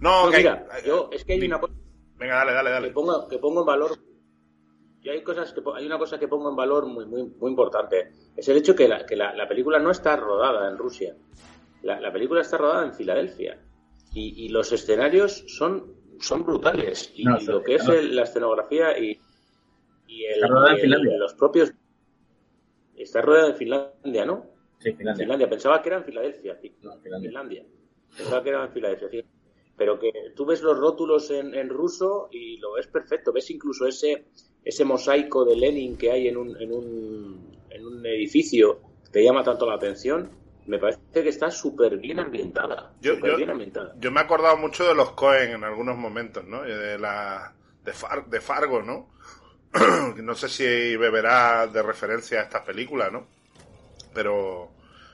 No, 0.00 0.30
que 0.30 0.36
mira, 0.36 0.66
yo, 0.84 1.08
es 1.10 1.24
que 1.24 1.32
hay 1.32 1.46
una 1.46 1.58
cosa... 1.58 1.72
Venga, 2.18 2.34
dale, 2.34 2.52
dale, 2.52 2.70
dale. 2.70 2.88
Que 2.88 2.92
pongo, 2.92 3.26
que 3.26 3.38
pongo 3.38 3.60
en 3.60 3.66
valor... 3.66 3.98
Y 5.00 5.08
hay, 5.08 5.22
cosas 5.22 5.50
que, 5.54 5.62
hay 5.76 5.86
una 5.86 5.96
cosa 5.96 6.18
que 6.18 6.28
pongo 6.28 6.50
en 6.50 6.56
valor 6.56 6.84
muy, 6.84 7.06
muy, 7.06 7.22
muy 7.22 7.50
importante. 7.50 8.12
Es 8.36 8.46
el 8.50 8.58
hecho 8.58 8.76
que 8.76 8.86
la, 8.86 9.06
que 9.06 9.16
la, 9.16 9.34
la 9.34 9.48
película 9.48 9.78
no 9.78 9.90
está 9.90 10.14
rodada 10.14 10.68
en 10.68 10.76
Rusia. 10.76 11.16
La, 11.80 11.98
la 12.00 12.12
película 12.12 12.42
está 12.42 12.58
rodada 12.58 12.84
en 12.84 12.92
Filadelfia. 12.92 13.63
Y, 14.14 14.44
y, 14.44 14.48
los 14.48 14.72
escenarios 14.72 15.44
son, 15.48 15.92
son 16.20 16.44
brutales. 16.44 17.12
Y, 17.16 17.24
no, 17.24 17.38
lo 17.40 17.62
que 17.62 17.74
es 17.74 17.88
el, 17.88 18.14
la 18.14 18.22
escenografía 18.22 18.96
y, 18.98 19.20
y, 20.06 20.24
el, 20.24 20.44
el, 20.92 21.18
los 21.18 21.34
propios 21.34 21.74
Está 22.96 23.22
rodeado 23.22 23.48
en 23.48 23.56
Finlandia, 23.56 24.24
¿no? 24.24 24.46
Sí, 24.78 24.92
Finlandia. 24.92 25.24
Finlandia. 25.24 25.48
Pensaba 25.50 25.82
que 25.82 25.88
era 25.88 25.98
en 25.98 26.04
Filadelfia. 26.04 26.58
No, 26.82 26.98
Finlandia. 27.00 27.28
Finlandia. 27.28 27.64
Pensaba 28.16 28.42
que 28.42 28.48
era 28.48 28.64
en 28.64 28.72
Filadelfia, 28.72 29.08
sí. 29.08 29.24
Pero 29.76 29.98
que 29.98 30.12
tú 30.36 30.46
ves 30.46 30.62
los 30.62 30.78
rótulos 30.78 31.30
en, 31.30 31.54
en, 31.54 31.68
ruso 31.68 32.28
y 32.30 32.58
lo 32.58 32.74
ves 32.74 32.86
perfecto. 32.86 33.32
Ves 33.32 33.50
incluso 33.50 33.86
ese, 33.86 34.26
ese 34.64 34.84
mosaico 34.84 35.44
de 35.44 35.56
Lenin 35.56 35.96
que 35.96 36.12
hay 36.12 36.28
en 36.28 36.36
un, 36.36 36.56
en 36.60 36.72
un, 36.72 37.58
en 37.70 37.86
un 37.86 38.06
edificio 38.06 38.78
que 39.04 39.10
te 39.10 39.24
llama 39.24 39.42
tanto 39.42 39.66
la 39.66 39.74
atención. 39.74 40.30
Me 40.66 40.78
parece 40.78 41.00
que 41.12 41.28
está 41.28 41.50
súper 41.50 41.98
bien 41.98 42.18
ambientada. 42.20 42.92
Yo, 43.00 43.14
super 43.16 43.32
yo, 43.32 43.36
bien 43.36 43.50
ambientada. 43.50 43.94
yo 43.98 44.10
me 44.10 44.20
he 44.20 44.24
acordado 44.24 44.56
mucho 44.56 44.86
de 44.86 44.94
los 44.94 45.10
Cohen 45.12 45.52
en 45.52 45.64
algunos 45.64 45.96
momentos, 45.96 46.44
¿no? 46.44 46.62
De, 46.62 46.98
la, 46.98 47.52
de, 47.84 47.92
Far, 47.92 48.26
de 48.26 48.40
Fargo, 48.40 48.82
¿no? 48.82 49.10
no 50.22 50.34
sé 50.34 50.48
si 50.48 50.96
beberá 50.96 51.66
de 51.66 51.82
referencia 51.82 52.40
a 52.40 52.44
estas 52.44 52.62
películas, 52.62 53.12
¿no? 53.12 53.26
Pero, 54.14 54.70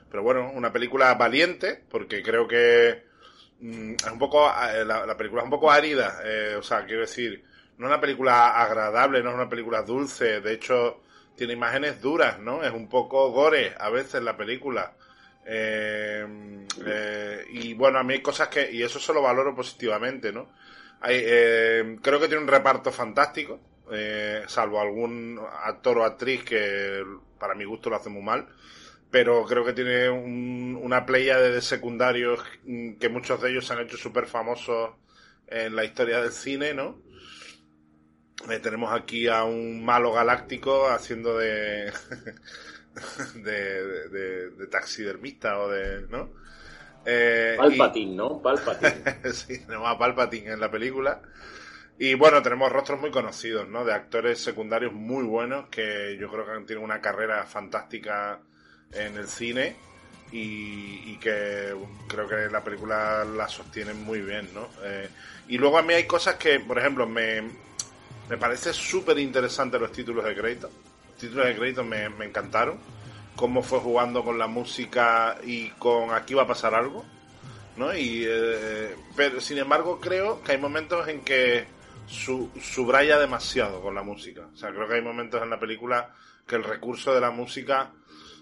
pero 0.08 0.22
bueno, 0.22 0.52
una 0.54 0.72
película 0.72 1.14
valiente, 1.14 1.82
porque 1.90 2.22
creo 2.22 2.46
que 2.46 3.04
mm, 3.60 3.92
es 3.94 4.12
un 4.12 4.18
poco, 4.18 4.48
eh, 4.48 4.84
la, 4.84 5.04
la, 5.04 5.16
película 5.16 5.42
es 5.42 5.44
un 5.44 5.50
poco 5.50 5.70
árida, 5.70 6.20
eh, 6.24 6.54
o 6.56 6.62
sea, 6.62 6.84
quiero 6.84 7.00
decir, 7.00 7.42
no 7.78 7.86
es 7.86 7.92
una 7.92 8.00
película 8.00 8.62
agradable, 8.62 9.22
no 9.22 9.30
es 9.30 9.34
una 9.34 9.48
película 9.48 9.82
dulce, 9.82 10.40
de 10.40 10.52
hecho, 10.52 11.00
tiene 11.34 11.54
imágenes 11.54 12.00
duras, 12.02 12.38
¿no? 12.38 12.62
Es 12.62 12.72
un 12.72 12.88
poco 12.88 13.30
gore 13.32 13.74
a 13.78 13.88
veces 13.88 14.22
la 14.22 14.36
película. 14.36 14.92
Eh, 15.44 16.66
eh, 16.86 17.44
y 17.50 17.74
bueno, 17.74 17.98
a 17.98 18.02
mí 18.04 18.14
hay 18.14 18.22
cosas 18.22 18.48
que, 18.48 18.70
y 18.70 18.82
eso 18.82 18.98
se 19.00 19.12
lo 19.12 19.22
valoro 19.22 19.54
positivamente, 19.54 20.32
¿no? 20.32 20.48
Hay, 21.00 21.16
eh, 21.22 21.98
creo 22.02 22.20
que 22.20 22.28
tiene 22.28 22.42
un 22.42 22.48
reparto 22.48 22.92
fantástico, 22.92 23.58
eh, 23.90 24.42
salvo 24.46 24.80
algún 24.80 25.40
actor 25.64 25.98
o 25.98 26.04
actriz 26.04 26.44
que 26.44 27.02
para 27.38 27.54
mi 27.54 27.64
gusto 27.64 27.90
lo 27.90 27.96
hace 27.96 28.10
muy 28.10 28.22
mal. 28.22 28.46
Pero 29.10 29.44
creo 29.44 29.64
que 29.64 29.72
tiene 29.72 30.08
un, 30.08 30.78
una 30.80 31.04
playa 31.04 31.38
de 31.40 31.60
secundarios 31.62 32.40
que 33.00 33.08
muchos 33.08 33.40
de 33.42 33.50
ellos 33.50 33.66
se 33.66 33.72
han 33.72 33.80
hecho 33.80 33.96
súper 33.96 34.26
famosos 34.26 34.90
en 35.48 35.74
la 35.74 35.84
historia 35.84 36.20
del 36.20 36.30
cine, 36.32 36.74
¿no? 36.74 36.98
Eh, 38.48 38.58
tenemos 38.58 38.92
aquí 38.92 39.28
a 39.28 39.44
un 39.44 39.84
malo 39.84 40.12
galáctico 40.12 40.88
haciendo 40.88 41.36
de, 41.36 41.92
de, 43.34 44.08
de, 44.08 44.50
de, 44.50 44.66
taxidermista 44.66 45.58
o 45.58 45.68
de, 45.68 46.06
¿no? 46.08 46.30
Eh, 47.04 47.54
Palpatine, 47.56 48.12
y... 48.12 48.16
¿no? 48.16 48.42
Palpatine. 48.42 49.32
sí, 49.32 49.64
tenemos 49.64 49.88
a 49.88 49.98
Palpatine 49.98 50.52
en 50.52 50.60
la 50.60 50.70
película. 50.70 51.22
Y 51.98 52.14
bueno, 52.14 52.42
tenemos 52.42 52.72
rostros 52.72 53.00
muy 53.00 53.10
conocidos, 53.10 53.68
¿no? 53.68 53.84
De 53.84 53.92
actores 53.92 54.40
secundarios 54.40 54.92
muy 54.92 55.24
buenos 55.24 55.68
que 55.68 56.16
yo 56.18 56.30
creo 56.30 56.46
que 56.46 56.64
tienen 56.66 56.84
una 56.84 57.00
carrera 57.00 57.44
fantástica 57.44 58.40
en 58.92 59.16
el 59.16 59.28
cine 59.28 59.76
y, 60.32 61.12
y 61.12 61.18
que 61.20 61.74
creo 62.08 62.26
que 62.26 62.48
la 62.50 62.64
película 62.64 63.24
la 63.24 63.48
sostienen 63.48 64.02
muy 64.02 64.20
bien, 64.22 64.48
¿no? 64.54 64.68
Eh, 64.82 65.08
y 65.48 65.58
luego 65.58 65.78
a 65.78 65.82
mí 65.82 65.92
hay 65.92 66.04
cosas 66.04 66.36
que, 66.36 66.60
por 66.60 66.78
ejemplo, 66.78 67.06
me, 67.06 67.42
me 68.28 68.36
parece 68.38 68.72
súper 68.72 69.18
interesante 69.18 69.78
los 69.78 69.92
títulos 69.92 70.24
de 70.24 70.34
crédito. 70.34 70.70
Los 71.20 71.28
títulos 71.28 71.48
de 71.48 71.56
crédito 71.56 71.84
me, 71.84 72.08
me 72.08 72.24
encantaron. 72.24 72.78
Cómo 73.36 73.62
fue 73.62 73.78
jugando 73.78 74.24
con 74.24 74.38
la 74.38 74.46
música 74.46 75.36
y 75.44 75.68
con 75.72 76.14
aquí 76.14 76.32
va 76.32 76.44
a 76.44 76.46
pasar 76.46 76.74
algo. 76.74 77.04
¿no? 77.76 77.94
Y, 77.94 78.24
eh, 78.26 78.96
pero 79.14 79.38
sin 79.38 79.58
embargo 79.58 80.00
creo 80.00 80.42
que 80.42 80.52
hay 80.52 80.58
momentos 80.58 81.06
en 81.08 81.20
que 81.20 81.66
su, 82.06 82.50
subraya 82.58 83.18
demasiado 83.18 83.82
con 83.82 83.94
la 83.94 84.02
música. 84.02 84.48
O 84.50 84.56
sea, 84.56 84.70
creo 84.70 84.88
que 84.88 84.94
hay 84.94 85.02
momentos 85.02 85.42
en 85.42 85.50
la 85.50 85.60
película 85.60 86.14
que 86.46 86.56
el 86.56 86.64
recurso 86.64 87.12
de 87.12 87.20
la 87.20 87.30
música 87.30 87.90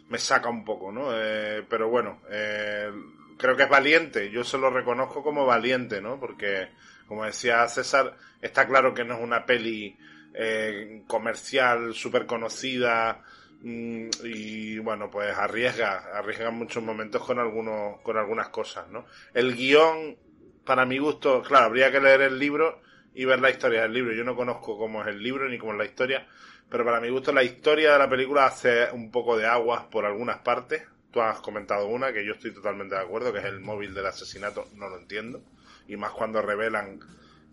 me 0.08 0.18
saca 0.18 0.48
un 0.48 0.64
poco, 0.64 0.92
¿no? 0.92 1.08
Eh, 1.12 1.64
pero 1.68 1.88
bueno, 1.88 2.20
eh, 2.30 2.92
creo 3.36 3.56
que 3.56 3.64
es 3.64 3.68
valiente. 3.68 4.30
Yo 4.30 4.44
se 4.44 4.56
lo 4.56 4.70
reconozco 4.70 5.24
como 5.24 5.44
valiente, 5.44 6.00
¿no? 6.00 6.20
Porque, 6.20 6.68
como 7.08 7.24
decía 7.24 7.66
César, 7.66 8.16
está 8.40 8.68
claro 8.68 8.94
que 8.94 9.04
no 9.04 9.16
es 9.16 9.20
una 9.20 9.44
peli 9.46 9.98
eh, 10.34 11.02
comercial 11.06 11.94
súper 11.94 12.26
conocida 12.26 13.22
mm, 13.62 14.08
y 14.24 14.78
bueno, 14.78 15.10
pues 15.10 15.36
arriesga, 15.36 16.10
arriesga 16.14 16.50
muchos 16.50 16.82
momentos 16.82 17.24
con 17.24 17.38
algunos, 17.38 18.00
con 18.02 18.16
algunas 18.16 18.48
cosas, 18.48 18.88
¿no? 18.88 19.06
El 19.34 19.54
guion, 19.54 20.16
para 20.64 20.84
mi 20.86 20.98
gusto, 20.98 21.42
claro, 21.42 21.66
habría 21.66 21.90
que 21.90 22.00
leer 22.00 22.22
el 22.22 22.38
libro 22.38 22.82
y 23.14 23.24
ver 23.24 23.40
la 23.40 23.50
historia 23.50 23.82
del 23.82 23.92
libro. 23.92 24.14
Yo 24.14 24.22
no 24.22 24.36
conozco 24.36 24.78
cómo 24.78 25.02
es 25.02 25.08
el 25.08 25.22
libro 25.22 25.48
ni 25.48 25.58
cómo 25.58 25.72
es 25.72 25.78
la 25.78 25.84
historia, 25.84 26.26
pero 26.68 26.84
para 26.84 27.00
mi 27.00 27.08
gusto 27.08 27.32
la 27.32 27.42
historia 27.42 27.92
de 27.92 27.98
la 27.98 28.08
película 28.08 28.46
hace 28.46 28.90
un 28.92 29.10
poco 29.10 29.36
de 29.36 29.46
aguas 29.46 29.84
por 29.84 30.04
algunas 30.04 30.38
partes. 30.38 30.82
Tú 31.10 31.20
has 31.22 31.40
comentado 31.40 31.86
una 31.88 32.12
que 32.12 32.24
yo 32.24 32.34
estoy 32.34 32.52
totalmente 32.52 32.94
de 32.94 33.00
acuerdo, 33.00 33.32
que 33.32 33.38
es 33.38 33.46
el 33.46 33.60
móvil 33.60 33.94
del 33.94 34.06
asesinato, 34.06 34.66
no 34.74 34.88
lo 34.88 34.98
entiendo. 34.98 35.42
Y 35.88 35.96
más 35.96 36.12
cuando 36.12 36.42
revelan 36.42 37.00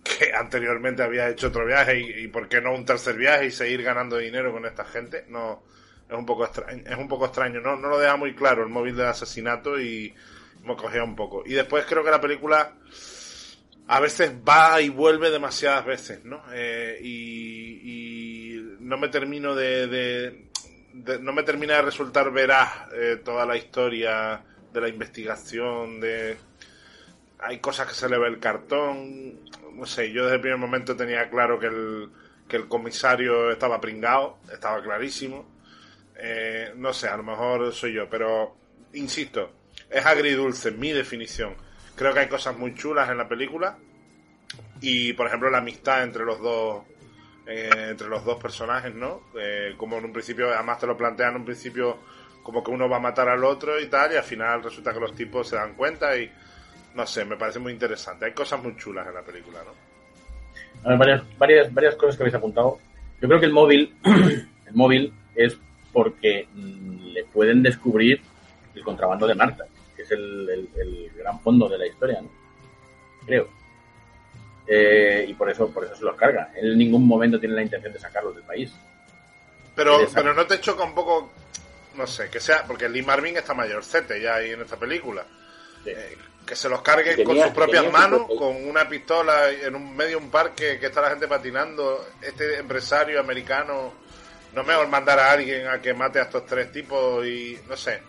que 0.06 0.32
anteriormente 0.34 1.02
había 1.04 1.28
hecho 1.30 1.48
otro 1.48 1.66
viaje 1.66 2.00
y, 2.00 2.24
y 2.26 2.28
por 2.28 2.48
qué 2.48 2.62
no 2.62 2.74
un 2.74 2.86
tercer 2.86 3.18
viaje 3.18 3.48
y 3.48 3.52
seguir 3.52 3.82
ganando 3.82 4.18
dinero 4.18 4.52
con 4.52 4.66
esta 4.66 4.86
gente, 4.86 5.26
no 5.28 5.64
es 6.10 6.16
un 6.16 6.26
poco 6.26 6.46
extraño, 6.46 6.84
es 6.86 6.98
un 6.98 7.08
poco 7.08 7.26
extraño, 7.26 7.60
no, 7.60 7.76
no 7.76 7.90
lo 7.90 8.00
deja 8.00 8.16
muy 8.16 8.36
claro 8.36 8.64
el 8.64 8.70
móvil 8.70 8.96
del 8.96 9.08
asesinato 9.08 9.80
y 9.80 10.14
me 10.64 10.76
cogía 10.76 11.04
un 11.04 11.16
poco. 11.16 11.44
Y 11.46 11.54
después 11.54 11.86
creo 11.86 12.04
que 12.04 12.12
la 12.12 12.22
película 12.22 12.76
a 13.88 14.00
veces 14.00 14.32
va 14.48 14.82
y 14.82 14.90
vuelve 14.90 15.30
demasiadas 15.30 15.86
veces, 15.86 16.24
¿no? 16.24 16.44
Eh, 16.54 17.00
y, 17.02 17.82
y, 17.84 18.78
no 18.80 18.98
me 18.98 19.10
termino 19.10 19.56
de, 19.56 19.88
de, 19.88 20.50
de, 20.94 21.20
no 21.20 21.34
me 21.34 21.44
termina 21.44 21.76
de 21.76 21.82
resultar 21.84 22.32
veraz 22.32 22.88
eh, 22.94 23.22
toda 23.24 23.46
la 23.46 23.58
historia 23.58 24.44
de 24.72 24.82
la 24.82 24.90
investigación, 24.90 26.00
de 26.00 26.38
hay 27.39 27.60
cosas 27.60 27.88
que 27.88 27.94
se 27.94 28.10
le 28.10 28.18
ve 28.18 28.27
el 28.27 28.39
cartón, 28.39 29.39
no 29.74 29.86
sé, 29.86 30.12
yo 30.12 30.24
desde 30.24 30.36
el 30.36 30.42
primer 30.42 30.60
momento 30.60 30.96
tenía 30.96 31.30
claro 31.30 31.60
que 31.60 31.68
el, 31.68 32.10
que 32.48 32.58
el 32.58 32.68
comisario 32.68 33.51
estaba 33.51 33.82
pringado, 33.82 34.39
estaba 34.51 34.82
clarísimo, 34.82 35.46
eh, 36.18 36.72
no 36.75 36.94
sé, 36.94 37.08
a 37.08 37.18
lo 37.18 37.24
mejor 37.24 37.74
soy 37.74 37.94
yo, 37.94 38.10
pero 38.10 38.56
insisto, 38.94 39.51
es 39.89 40.06
agridulce, 40.06 40.72
mi 40.72 40.92
definición 40.92 41.56
Creo 41.96 42.13
que 42.13 42.20
hay 42.20 42.27
cosas 42.27 42.58
muy 42.58 42.75
chulas 42.75 43.10
en 43.10 43.18
la 43.18 43.27
película. 43.27 43.77
Y, 44.82 45.13
por 45.13 45.27
ejemplo, 45.27 45.50
la 45.50 45.60
amistad 45.60 46.04
entre 46.04 46.25
los 46.25 46.39
dos 46.42 46.84
eh, 47.48 47.89
entre 47.92 48.08
los 48.08 48.25
dos 48.25 48.42
personajes, 48.42 48.94
¿no? 48.94 49.22
Eh, 49.39 49.75
como 49.77 49.98
en 49.98 50.06
un 50.06 50.13
principio, 50.13 50.54
además 50.54 50.80
te 50.80 50.88
lo 50.88 50.98
plantean 50.98 51.32
en 51.32 51.36
un 51.38 51.46
principio 51.46 52.00
como 52.44 52.63
que 52.63 52.72
uno 52.72 52.89
va 52.89 52.98
a 52.98 53.00
matar 53.00 53.30
al 53.30 53.44
otro 53.44 53.80
y 53.80 53.88
tal, 53.88 54.13
y 54.13 54.15
al 54.18 54.24
final 54.24 54.63
resulta 54.63 54.94
que 54.94 55.00
los 55.00 55.15
tipos 55.15 55.48
se 55.48 55.56
dan 55.56 55.75
cuenta 55.75 56.18
y 56.18 56.32
no 56.96 57.06
sé, 57.06 57.25
me 57.25 57.38
parece 57.38 57.60
muy 57.60 57.74
interesante. 57.74 58.25
Hay 58.25 58.32
cosas 58.32 58.62
muy 58.62 58.75
chulas 58.78 59.08
en 59.08 59.14
la 59.14 59.22
película, 59.22 59.60
¿no? 59.64 60.98
varias, 60.98 61.24
varias, 61.38 61.74
varias 61.74 61.96
cosas 61.96 62.16
que 62.16 62.24
habéis 62.24 62.36
apuntado. 62.36 62.80
Yo 63.22 63.28
creo 63.28 63.40
que 63.40 63.46
el 63.46 63.54
móvil, 63.54 63.96
el 64.04 64.74
móvil 64.74 65.14
es 65.36 65.58
porque 65.92 66.48
mm, 66.54 67.08
le 67.14 67.24
pueden 67.25 67.64
descubrir 67.64 68.22
el 68.74 68.84
contrabando 68.84 69.28
de 69.28 69.36
Marta, 69.36 69.66
que 69.96 70.04
es 70.04 70.12
el, 70.12 70.70
gran 71.18 71.40
fondo 71.40 71.68
de 71.68 71.78
la 71.78 71.88
historia, 71.88 72.22
¿no? 72.22 72.30
Creo. 73.25 73.48
Eh, 74.68 75.25
y 75.28 75.34
por 75.34 75.50
eso, 75.50 75.70
por 75.70 75.86
eso 75.86 75.96
se 75.96 76.04
los 76.04 76.16
carga. 76.16 76.52
Él 76.56 76.74
en 76.74 76.78
ningún 76.78 77.08
momento 77.08 77.40
tiene 77.40 77.56
la 77.56 77.64
intención 77.64 77.94
de 77.94 78.00
sacarlos 78.00 78.36
del 78.36 78.44
país. 78.44 78.74
Pero, 79.75 80.08
pero 80.14 80.34
no 80.34 80.46
te 80.46 80.60
choca 80.60 80.84
un 80.84 80.96
poco 80.96 81.32
no 81.96 82.08
sé, 82.08 82.30
que 82.30 82.40
sea, 82.40 82.64
porque 82.66 82.90
Lee 82.90 83.02
Marvin 83.02 83.38
está 83.38 83.54
mayorcete 83.54 84.22
ya 84.22 84.36
ahí 84.36 84.52
en 84.52 84.62
esta 84.62 84.78
película. 84.78 85.25
Eh, 85.86 86.18
que 86.46 86.56
se 86.56 86.70
los 86.70 86.82
cargue 86.82 87.24
con 87.24 87.38
sus 87.38 87.52
propias 87.52 87.92
manos, 87.92 88.28
con 88.38 88.68
una 88.68 88.88
pistola 88.88 89.50
en 89.50 89.75
un 89.75 89.96
medio 89.96 90.20
de 90.20 90.25
un 90.25 90.30
parque 90.30 90.78
que 90.80 90.88
está 90.88 91.02
la 91.02 91.10
gente 91.10 91.28
patinando. 91.28 92.06
Este 92.22 92.60
empresario 92.60 93.20
americano, 93.20 93.94
no 94.54 94.62
es 94.62 94.68
mejor 94.68 94.88
mandar 94.88 95.20
a 95.20 95.32
alguien 95.32 95.68
a 95.68 95.82
que 95.82 95.94
mate 95.94 96.20
a 96.20 96.24
estos 96.24 96.46
tres 96.46 96.72
tipos 96.72 97.25
y 97.25 97.58
no 97.68 97.75
sé. 97.75 98.02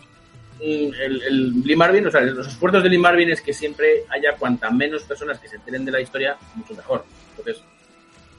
El, 0.60 0.94
el 1.22 1.62
Lee 1.62 1.76
Marvin, 1.76 2.06
o 2.06 2.10
sea, 2.10 2.20
los 2.22 2.46
esfuerzos 2.46 2.82
de 2.82 2.88
Lee 2.88 2.98
Marvin 2.98 3.30
es 3.30 3.40
que 3.40 3.52
siempre 3.52 4.04
haya 4.08 4.36
cuanta 4.36 4.70
menos 4.70 5.02
personas 5.02 5.38
que 5.38 5.48
se 5.48 5.56
enteren 5.56 5.84
de 5.84 5.92
la 5.92 6.00
historia, 6.00 6.36
mucho 6.54 6.74
mejor. 6.74 7.04
Entonces, 7.36 7.62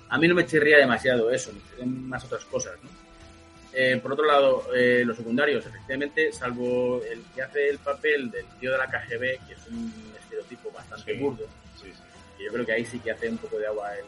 a 0.09 0.17
mí 0.17 0.27
no 0.27 0.35
me 0.35 0.45
chirría 0.45 0.77
demasiado 0.77 1.29
eso, 1.29 1.51
me 1.53 1.61
chirrían 1.69 2.07
más 2.07 2.23
otras 2.23 2.45
cosas, 2.45 2.73
¿no? 2.81 3.06
Eh, 3.79 3.99
por 4.01 4.13
otro 4.13 4.25
lado, 4.25 4.73
eh, 4.73 5.03
los 5.05 5.15
secundarios, 5.15 5.63
efectivamente, 5.63 6.33
salvo 6.33 6.99
el 7.03 7.23
que 7.35 7.43
hace 7.43 7.69
el 7.69 7.77
papel 7.77 8.31
del 8.31 8.47
tío 8.59 8.71
de 8.71 8.77
la 8.79 8.87
KGB, 8.87 9.45
que 9.45 9.53
es 9.53 9.67
un 9.67 10.13
estereotipo 10.19 10.71
bastante 10.71 11.13
burdo, 11.13 11.45
y 12.39 12.43
yo 12.43 12.51
creo 12.51 12.65
que 12.65 12.71
ahí 12.71 12.85
sí 12.85 12.99
que 12.99 13.11
hace 13.11 13.29
un 13.29 13.37
poco 13.37 13.59
de 13.59 13.67
agua 13.67 13.93
el, 13.93 14.05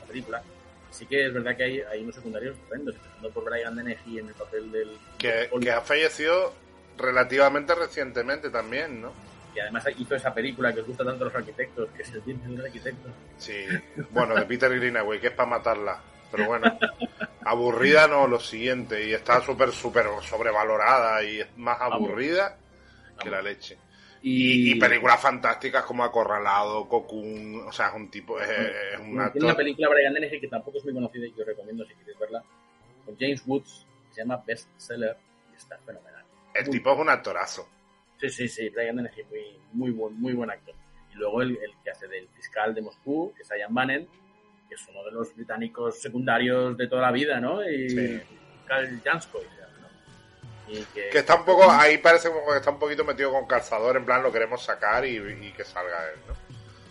la 0.00 0.06
película. 0.06 0.42
Sí 0.90 1.04
que 1.04 1.26
es 1.26 1.34
verdad 1.34 1.54
que 1.54 1.64
hay, 1.64 1.80
hay 1.82 2.02
unos 2.02 2.14
secundarios 2.14 2.56
horrendos, 2.66 2.94
empezando 2.94 3.30
por 3.32 3.44
Brian 3.44 3.76
Dennehy 3.76 4.18
en 4.18 4.28
el 4.28 4.34
papel 4.34 4.72
del... 4.72 4.96
Que, 5.18 5.50
que 5.60 5.70
ha 5.70 5.82
fallecido 5.82 6.54
relativamente 6.96 7.74
recientemente 7.74 8.48
también, 8.48 9.02
¿no? 9.02 9.12
y 9.54 9.60
además 9.60 9.84
hizo 9.98 10.14
esa 10.14 10.32
película 10.32 10.72
que 10.72 10.80
os 10.80 10.86
gusta 10.86 11.04
tanto 11.04 11.24
a 11.24 11.26
los 11.26 11.34
arquitectos, 11.34 11.90
que 11.90 12.02
es 12.02 12.12
el 12.12 12.22
tiempo 12.22 12.48
del 12.48 12.64
arquitecto. 12.64 13.10
Sí, 13.36 13.66
bueno, 14.10 14.34
de 14.36 14.46
Peter 14.46 14.74
Greenaway, 14.74 15.20
que 15.20 15.26
es 15.26 15.32
para 15.34 15.50
matarla. 15.50 16.00
Pero 16.30 16.46
bueno, 16.46 16.78
aburrida 17.44 18.06
no, 18.06 18.26
lo 18.26 18.40
siguiente. 18.40 19.08
Y 19.08 19.12
está 19.12 19.40
súper, 19.40 19.72
súper 19.72 20.06
sobrevalorada 20.22 21.22
y 21.24 21.40
es 21.40 21.56
más 21.56 21.80
aburrida 21.80 22.56
que 23.20 23.30
la 23.30 23.42
leche. 23.42 23.78
Y, 24.22 24.74
películas 24.78 25.20
fantásticas 25.20 25.84
como 25.84 26.04
Acorralado, 26.04 26.86
Cocoon, 26.86 27.66
o 27.66 27.72
sea, 27.72 27.88
es 27.88 27.94
un 27.94 28.10
tipo, 28.10 28.38
es, 28.38 28.48
un 29.00 29.18
actor. 29.18 29.32
Tiene 29.32 29.46
una 29.46 29.56
película 29.56 29.88
Brian 29.88 30.12
Dennehy 30.12 30.40
que 30.40 30.48
tampoco 30.48 30.76
es 30.76 30.84
muy 30.84 30.92
conocida 30.92 31.26
y 31.26 31.32
que 31.32 31.40
os 31.40 31.46
recomiendo 31.46 31.86
si 31.86 31.94
queréis 31.94 32.18
verla, 32.18 32.44
con 33.06 33.16
James 33.18 33.42
Woods, 33.46 33.86
que 34.08 34.14
se 34.14 34.20
llama 34.20 34.42
Best 34.46 34.68
Seller 34.76 35.16
y 35.50 35.56
está 35.56 35.78
fenomenal. 35.78 36.22
El 36.54 36.68
tipo 36.68 36.92
es 36.92 36.98
un 36.98 37.08
actorazo. 37.08 37.66
Sí, 38.18 38.28
sí, 38.28 38.48
sí, 38.48 38.68
Brian 38.68 38.96
Dennehy, 38.96 39.24
muy, 39.30 39.58
muy, 39.72 39.90
buen, 39.90 40.20
muy 40.20 40.32
buen 40.34 40.50
actor. 40.50 40.74
Y 41.14 41.14
luego 41.14 41.40
el, 41.40 41.52
el 41.52 41.72
que 41.82 41.90
hace 41.90 42.06
del 42.06 42.28
fiscal 42.28 42.74
de 42.74 42.82
Moscú, 42.82 43.32
que 43.34 43.42
es 43.42 43.48
Ian 43.58 43.72
Bannon, 43.72 44.06
que 44.70 44.76
es 44.76 44.88
uno 44.88 45.02
de 45.04 45.10
los 45.10 45.34
británicos 45.34 46.00
secundarios 46.00 46.76
de 46.76 46.86
toda 46.86 47.02
la 47.02 47.10
vida, 47.10 47.40
¿no? 47.40 47.68
Y 47.68 47.90
sí. 47.90 48.22
Karl 48.66 49.02
Janskoy, 49.04 49.42
¿no? 49.42 50.72
Y 50.72 50.84
que, 50.84 51.08
que, 51.10 51.18
está 51.18 51.34
un 51.34 51.44
poco, 51.44 51.68
ahí 51.68 51.98
parece 51.98 52.30
como 52.30 52.52
que 52.52 52.58
está 52.58 52.70
un 52.70 52.78
poquito 52.78 53.04
metido 53.04 53.32
con 53.32 53.48
calzador, 53.48 53.96
en 53.96 54.04
plan 54.04 54.22
lo 54.22 54.30
queremos 54.30 54.62
sacar 54.62 55.04
y, 55.04 55.16
y 55.16 55.52
que 55.52 55.64
salga 55.64 56.08
él, 56.10 56.20
¿no? 56.28 56.34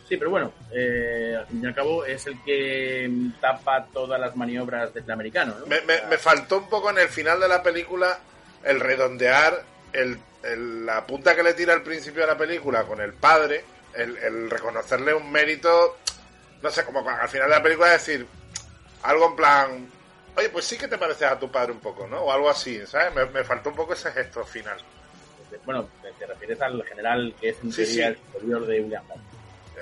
Sí, 0.09 0.17
pero 0.17 0.31
bueno, 0.31 0.51
eh, 0.73 1.37
al 1.39 1.45
fin 1.47 1.63
y 1.63 1.67
al 1.67 1.75
cabo 1.75 2.03
es 2.03 2.27
el 2.27 2.43
que 2.43 3.09
tapa 3.39 3.85
todas 3.93 4.19
las 4.19 4.35
maniobras 4.35 4.93
del 4.93 5.09
americano, 5.09 5.55
¿no? 5.57 5.65
Me, 5.67 5.79
me, 5.81 6.01
me, 6.09 6.17
faltó 6.17 6.57
un 6.57 6.67
poco 6.67 6.89
en 6.89 6.97
el 6.97 7.07
final 7.07 7.39
de 7.39 7.47
la 7.47 7.63
película 7.63 8.19
el 8.65 8.81
redondear 8.81 9.63
el, 9.93 10.19
el, 10.43 10.85
la 10.85 11.05
punta 11.05 11.33
que 11.35 11.43
le 11.43 11.53
tira 11.53 11.73
al 11.73 11.83
principio 11.83 12.21
de 12.21 12.27
la 12.27 12.37
película 12.37 12.83
con 12.83 12.99
el 12.99 13.13
padre, 13.13 13.63
el, 13.93 14.17
el 14.17 14.49
reconocerle 14.49 15.13
un 15.13 15.31
mérito 15.31 15.97
no 16.61 16.69
sé, 16.69 16.85
como 16.85 17.07
al 17.07 17.29
final 17.29 17.49
de 17.49 17.55
la 17.55 17.63
película 17.63 17.89
decir 17.89 18.25
algo 19.03 19.29
en 19.29 19.35
plan, 19.35 19.89
oye, 20.35 20.49
pues 20.49 20.65
sí 20.65 20.77
que 20.77 20.87
te 20.87 20.97
pareces 20.97 21.27
a 21.27 21.39
tu 21.39 21.51
padre 21.51 21.71
un 21.71 21.79
poco, 21.79 22.07
¿no? 22.07 22.21
O 22.21 22.31
algo 22.31 22.49
así, 22.49 22.85
¿sabes? 22.85 23.13
Me, 23.13 23.25
me 23.25 23.43
faltó 23.43 23.69
un 23.69 23.75
poco 23.75 23.93
ese 23.93 24.11
gesto 24.11 24.43
final. 24.43 24.77
Bueno, 25.65 25.89
te, 26.17 26.25
refieres 26.25 26.61
al 26.61 26.83
general 26.83 27.33
que 27.39 27.49
es 27.49 27.57
un 27.63 27.71
sí, 27.71 27.85
sí. 27.85 28.01
el 28.01 28.15
superior 28.15 28.65
de 28.65 28.81
William 28.81 29.03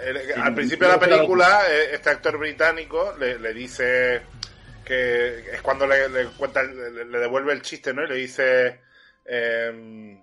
el, 0.03 0.21
sí, 0.21 0.33
al 0.35 0.53
principio 0.53 0.87
de 0.87 0.93
la 0.93 0.99
película, 0.99 1.61
eh, 1.69 1.89
este 1.93 2.09
actor 2.09 2.37
británico 2.37 3.15
le, 3.19 3.39
le 3.39 3.53
dice 3.53 4.21
que 4.85 5.39
es 5.51 5.61
cuando 5.61 5.87
le, 5.87 6.07
le 6.09 6.25
cuenta, 6.27 6.63
le, 6.63 7.05
le, 7.05 7.19
devuelve 7.19 7.51
el 7.51 7.61
chiste, 7.61 7.93
¿no? 7.93 8.03
Y 8.03 8.07
le 8.07 8.15
dice 8.15 8.81
eh, 9.25 10.19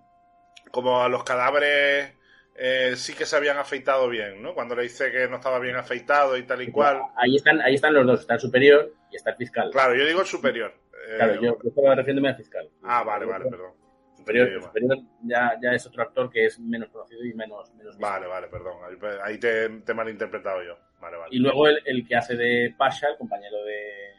como 0.70 1.02
a 1.02 1.08
los 1.08 1.24
cadáveres 1.24 2.13
eh, 2.54 2.94
sí 2.96 3.14
que 3.14 3.26
se 3.26 3.36
habían 3.36 3.58
afeitado 3.58 4.08
bien, 4.08 4.42
¿no? 4.42 4.54
Cuando 4.54 4.76
le 4.76 4.82
dice 4.84 5.10
que 5.10 5.28
no 5.28 5.36
estaba 5.36 5.58
bien 5.58 5.76
afeitado 5.76 6.36
y 6.36 6.44
tal 6.44 6.62
y 6.62 6.70
cual. 6.70 7.00
Ahí 7.16 7.36
están, 7.36 7.60
ahí 7.60 7.74
están 7.74 7.94
los 7.94 8.06
dos, 8.06 8.20
está 8.20 8.34
el 8.34 8.40
superior 8.40 8.92
y 9.10 9.16
está 9.16 9.30
el 9.30 9.36
fiscal. 9.36 9.70
Claro, 9.70 9.94
yo 9.94 10.06
digo 10.06 10.20
el 10.20 10.26
superior. 10.26 10.74
Claro, 11.16 11.34
eh, 11.34 11.38
yo, 11.42 11.58
yo 11.62 11.68
estaba 11.68 11.94
refiriéndome 11.94 12.28
al 12.28 12.36
fiscal. 12.36 12.70
Ah, 12.82 13.02
vale, 13.02 13.26
vale, 13.26 13.50
perdón. 13.50 13.72
Superior, 14.16 14.48
sí, 14.48 14.64
superior 14.64 14.98
ya, 15.22 15.58
ya, 15.60 15.72
es 15.72 15.86
otro 15.86 16.02
actor 16.02 16.30
que 16.30 16.46
es 16.46 16.58
menos 16.58 16.88
conocido 16.88 17.22
y 17.24 17.34
menos... 17.34 17.74
menos 17.74 17.98
vale, 17.98 18.26
vale, 18.26 18.48
perdón. 18.48 18.78
Ahí 19.22 19.38
te, 19.38 19.68
te 19.68 19.92
he 19.92 19.94
malinterpretado 19.94 20.62
yo. 20.62 20.78
Vale, 21.00 21.18
vale. 21.18 21.28
Y 21.34 21.40
luego 21.40 21.68
el, 21.68 21.82
el 21.84 22.06
que 22.06 22.16
hace 22.16 22.34
de 22.34 22.74
Pasha, 22.78 23.08
el 23.08 23.18
compañero 23.18 23.62
de, 23.64 24.14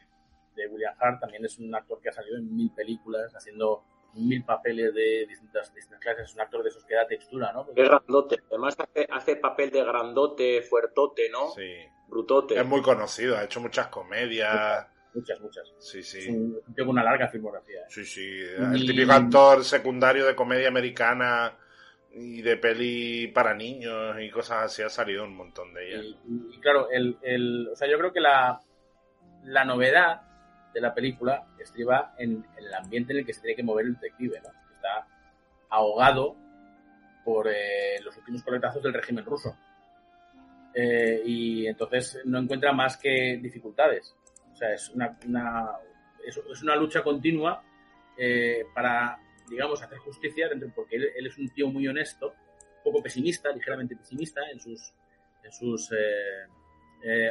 de 0.55 0.67
William 0.67 0.93
Hart, 0.99 1.21
también 1.21 1.43
es 1.45 1.57
un 1.57 1.73
actor 1.73 1.99
que 1.99 2.09
ha 2.09 2.11
salido 2.11 2.37
en 2.37 2.55
mil 2.55 2.71
películas 2.75 3.33
haciendo 3.33 3.83
mil 4.15 4.43
papeles 4.43 4.93
de 4.93 5.25
distintas, 5.27 5.73
distintas 5.73 5.99
clases. 5.99 6.29
Es 6.29 6.35
un 6.35 6.41
actor 6.41 6.63
de 6.63 6.69
esos 6.69 6.85
que 6.85 6.95
da 6.95 7.07
textura, 7.07 7.51
¿no? 7.53 7.65
Porque... 7.65 7.81
Es 7.81 7.89
grandote. 7.89 8.43
Además 8.49 8.75
hace, 8.79 9.07
hace, 9.11 9.35
papel 9.35 9.71
de 9.71 9.83
grandote, 9.83 10.61
fuertote, 10.61 11.29
¿no? 11.29 11.49
Sí. 11.51 11.73
Brutote. 12.07 12.59
Es 12.59 12.65
muy 12.65 12.81
conocido, 12.81 13.37
ha 13.37 13.43
hecho 13.43 13.59
muchas 13.59 13.87
comedias. 13.87 14.87
Muchas, 15.13 15.39
muchas. 15.39 15.73
Sí, 15.79 16.03
sí. 16.03 16.29
Un 16.29 16.61
con 16.75 16.89
una 16.89 17.03
larga 17.03 17.27
filmografía. 17.27 17.81
¿eh? 17.81 17.89
Sí, 17.89 18.05
sí. 18.05 18.41
El 18.57 18.83
y... 18.83 18.87
típico 18.87 19.11
actor 19.13 19.63
secundario 19.63 20.25
de 20.25 20.35
comedia 20.35 20.67
americana 20.67 21.57
y 22.11 22.41
de 22.41 22.57
peli 22.57 23.27
para 23.27 23.53
niños 23.53 24.15
y 24.21 24.29
cosas 24.29 24.65
así 24.65 24.81
ha 24.81 24.89
salido 24.89 25.23
un 25.23 25.35
montón 25.35 25.73
de 25.73 25.87
ellas. 25.87 26.05
Y, 26.27 26.55
y 26.55 26.59
claro, 26.59 26.89
el, 26.91 27.17
el, 27.21 27.69
o 27.71 27.75
sea, 27.75 27.89
yo 27.89 27.97
creo 27.97 28.13
que 28.13 28.21
la, 28.21 28.59
la 29.43 29.65
novedad 29.65 30.21
de 30.75 30.81
la 30.81 30.93
película 30.93 31.47
estriba 31.57 32.13
en, 32.17 32.45
el 32.57 32.73
ambiente 32.73 33.13
en 33.13 33.19
el 33.19 33.25
que 33.25 33.33
se 33.33 33.39
tiene 33.39 33.55
que 33.55 33.63
mover 33.63 33.85
el 33.85 33.93
detective, 33.93 34.41
¿no? 34.43 34.49
Está 34.73 35.07
ahogado 35.69 36.35
por 37.23 37.47
eh, 37.47 37.97
los 38.03 38.15
últimos 38.17 38.43
coletazos 38.43 38.83
del 38.83 38.93
régimen 38.93 39.23
ruso. 39.23 39.57
Eh, 40.73 41.21
y 41.25 41.65
entonces 41.65 42.19
no 42.25 42.39
encuentra 42.39 42.73
más 42.73 42.97
que 42.97 43.39
dificultades. 43.41 44.13
O 44.51 44.55
sea, 44.57 44.73
es 44.73 44.89
una, 44.89 45.17
es, 46.25 46.61
una 46.61 46.75
lucha 46.75 47.01
continua 47.01 47.63
eh, 48.17 48.65
para, 48.73 49.17
digamos, 49.49 49.81
hacer 49.81 49.97
justicia, 49.99 50.49
dentro, 50.49 50.69
porque 50.75 50.97
él, 50.97 51.09
él, 51.15 51.27
es 51.27 51.37
un 51.37 51.49
tío 51.51 51.69
muy 51.69 51.87
honesto, 51.87 52.35
poco 52.83 53.01
pesimista, 53.01 53.49
ligeramente 53.53 53.95
pesimista 53.95 54.41
en 54.51 54.59
sus, 54.59 54.93
en 55.41 55.53
sus 55.53 55.89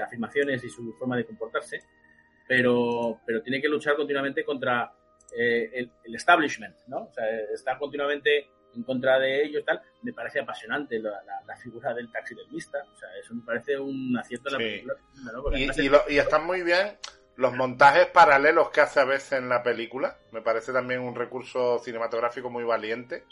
afirmaciones 0.02 0.62
y 0.64 0.70
su 0.70 0.92
forma 0.94 1.16
de 1.16 1.26
comportarse 1.26 1.82
pero, 2.46 3.20
pero 3.26 3.42
tiene 3.42 3.60
que 3.60 3.68
luchar 3.68 3.96
continuamente 3.96 4.44
contra 4.44 4.92
eh, 5.36 5.70
el, 5.74 5.90
el, 6.04 6.14
establishment, 6.14 6.76
¿no? 6.88 7.04
O 7.04 7.12
sea, 7.12 7.24
está 7.52 7.78
continuamente 7.78 8.48
en 8.76 8.82
contra 8.82 9.18
de 9.18 9.44
ellos 9.44 9.62
y 9.62 9.64
tal. 9.64 9.80
Me 10.02 10.12
parece 10.12 10.40
apasionante 10.40 10.98
la, 10.98 11.10
la, 11.24 11.40
la 11.46 11.56
figura 11.56 11.94
del 11.94 12.10
taxidermista, 12.10 12.78
o 12.92 12.96
sea, 12.96 13.08
eso 13.20 13.34
me 13.34 13.42
parece 13.42 13.78
un 13.78 14.16
acierto 14.18 14.48
en 14.48 14.52
la 14.54 14.58
Sí. 14.58 14.64
película. 14.64 14.94
¿no? 15.32 15.56
Y, 15.56 15.86
y, 15.86 15.88
lo- 15.88 16.04
y 16.08 16.18
están 16.18 16.44
muy 16.46 16.62
bien 16.62 16.96
los 17.36 17.52
montajes 17.54 18.06
paralelos 18.06 18.70
que 18.70 18.80
hace 18.80 19.00
a 19.00 19.04
veces 19.04 19.32
en 19.32 19.48
la 19.48 19.62
película. 19.62 20.16
Me 20.32 20.40
parece 20.42 20.72
también 20.72 21.00
un 21.00 21.14
recurso 21.16 21.78
cinematográfico 21.78 22.50
muy 22.50 22.64
valiente. 22.64 23.24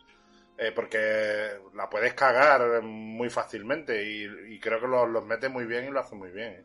eh, 0.58 0.70
porque 0.72 1.48
la 1.74 1.88
puedes 1.88 2.14
cagar 2.14 2.82
muy 2.82 3.30
fácilmente 3.30 4.04
y, 4.04 4.54
y 4.54 4.60
creo 4.60 4.78
que 4.80 4.86
los, 4.86 5.08
los 5.08 5.24
mete 5.24 5.48
muy 5.48 5.64
bien 5.64 5.86
y 5.86 5.90
lo 5.90 5.98
hace 6.00 6.14
muy 6.14 6.30
bien. 6.30 6.52
¿eh? 6.52 6.64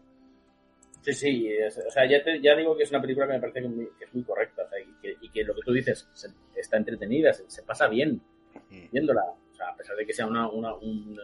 Sí, 1.08 1.14
sí, 1.14 1.48
es- 1.54 1.78
o 1.78 1.90
sea, 1.90 2.06
ya, 2.06 2.22
te- 2.24 2.42
ya 2.42 2.56
digo 2.56 2.76
que 2.76 2.84
es 2.84 2.90
una 2.92 3.02
película 3.02 3.26
que 3.28 3.34
me 3.34 3.40
parece 3.40 3.62
que 3.62 3.66
es 3.68 3.72
muy, 3.72 3.90
que 3.98 4.06
es 4.06 4.14
muy 4.14 4.24
correcta, 4.24 4.64
o 4.64 4.70
sea, 4.70 4.80
y 4.80 4.94
que, 5.02 5.16
y 5.22 5.30
que 5.30 5.44
lo 5.44 5.56
que 5.56 5.62
tú 5.62 5.72
dices, 5.72 6.08
se- 6.14 6.28
está 6.56 6.76
entretenida, 6.78 7.32
se, 7.34 7.50
se 7.50 7.64
pasa 7.64 7.88
bien 7.88 8.22
Mm. 8.70 8.92
viéndola, 8.92 9.22
o 9.24 9.54
sea, 9.56 9.70
a 9.70 9.76
pesar 9.78 9.96
de 9.96 10.06
que 10.06 10.14
sea 10.14 10.26
una, 10.28 10.50
una- 10.50 10.76
un, 10.76 11.18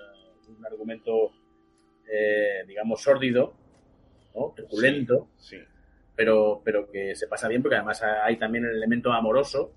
un 0.47 0.65
argumento, 0.65 1.31
eh, 2.09 2.63
digamos, 2.67 3.01
sórdido, 3.01 3.53
¿no? 4.35 4.53
truculento, 4.55 5.27
Sí. 5.37 5.57
pero, 6.15 6.61
pero 6.63 6.89
que 6.89 7.13
se 7.15 7.27
pasa 7.27 7.47
bien 7.49 7.61
porque 7.61 7.75
además 7.75 8.01
hay 8.03 8.37
también 8.37 8.65
el 8.65 8.75
elemento 8.77 9.11
amoroso, 9.11 9.73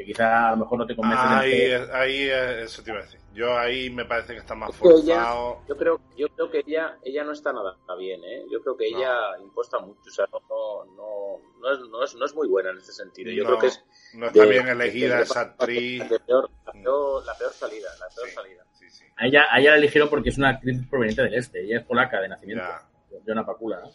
que 0.00 0.06
quizá 0.06 0.48
a 0.48 0.50
lo 0.52 0.58
mejor 0.58 0.78
no 0.78 0.86
te 0.86 0.96
convence. 0.96 1.22
Ahí, 1.22 1.72
ahí, 1.92 2.28
eso 2.62 2.82
te 2.82 2.90
iba 2.90 3.00
a 3.00 3.02
decir. 3.02 3.20
Yo 3.34 3.56
ahí 3.56 3.90
me 3.90 4.06
parece 4.06 4.32
que 4.32 4.38
está 4.38 4.54
más 4.54 4.74
forzado. 4.74 5.62
yo 5.68 5.76
creo, 5.76 6.00
yo 6.16 6.28
creo 6.30 6.50
que 6.50 6.64
ella, 6.66 6.96
ella 7.04 7.22
no 7.22 7.32
está 7.32 7.52
nada 7.52 7.76
bien, 7.98 8.22
¿eh? 8.24 8.44
Yo 8.50 8.62
creo 8.62 8.76
que 8.76 8.88
ella 8.88 9.38
imposta 9.42 9.78
mucho, 9.78 10.00
o 10.06 10.10
sea, 10.10 10.26
no, 10.32 10.84
no, 10.96 11.40
no, 11.60 11.72
es, 11.72 11.80
no, 11.90 12.02
es, 12.02 12.14
no 12.14 12.24
es 12.24 12.34
muy 12.34 12.48
buena 12.48 12.70
en 12.70 12.78
este 12.78 12.92
sentido. 12.92 13.30
Yo 13.30 13.44
creo 13.44 13.58
que 13.58 13.66
es 13.66 13.84
no 14.14 14.26
está 14.26 14.44
bien 14.46 14.68
elegida 14.68 15.20
esa 15.20 15.42
actriz. 15.42 16.00
La 16.10 16.18
peor, 16.18 16.50
la 16.64 16.72
peor, 16.72 17.24
la 17.26 17.34
peor 17.34 17.52
salida, 17.52 17.90
la 17.98 18.06
peor 18.14 18.28
salida. 18.30 18.64
Sí, 18.72 18.88
sí. 18.88 19.04
A, 19.16 19.26
ella, 19.26 19.46
a 19.50 19.60
ella 19.60 19.72
la 19.72 19.76
eligieron 19.76 20.08
porque 20.08 20.30
es 20.30 20.38
una 20.38 20.48
actriz 20.48 20.80
proveniente 20.88 21.22
del 21.22 21.34
este, 21.34 21.62
ella 21.62 21.78
es 21.78 21.84
polaca 21.84 22.20
de 22.20 22.28
nacimiento. 22.28 22.64
Ya. 22.64 23.44
Pacula, 23.44 23.80
¿no? 23.80 23.90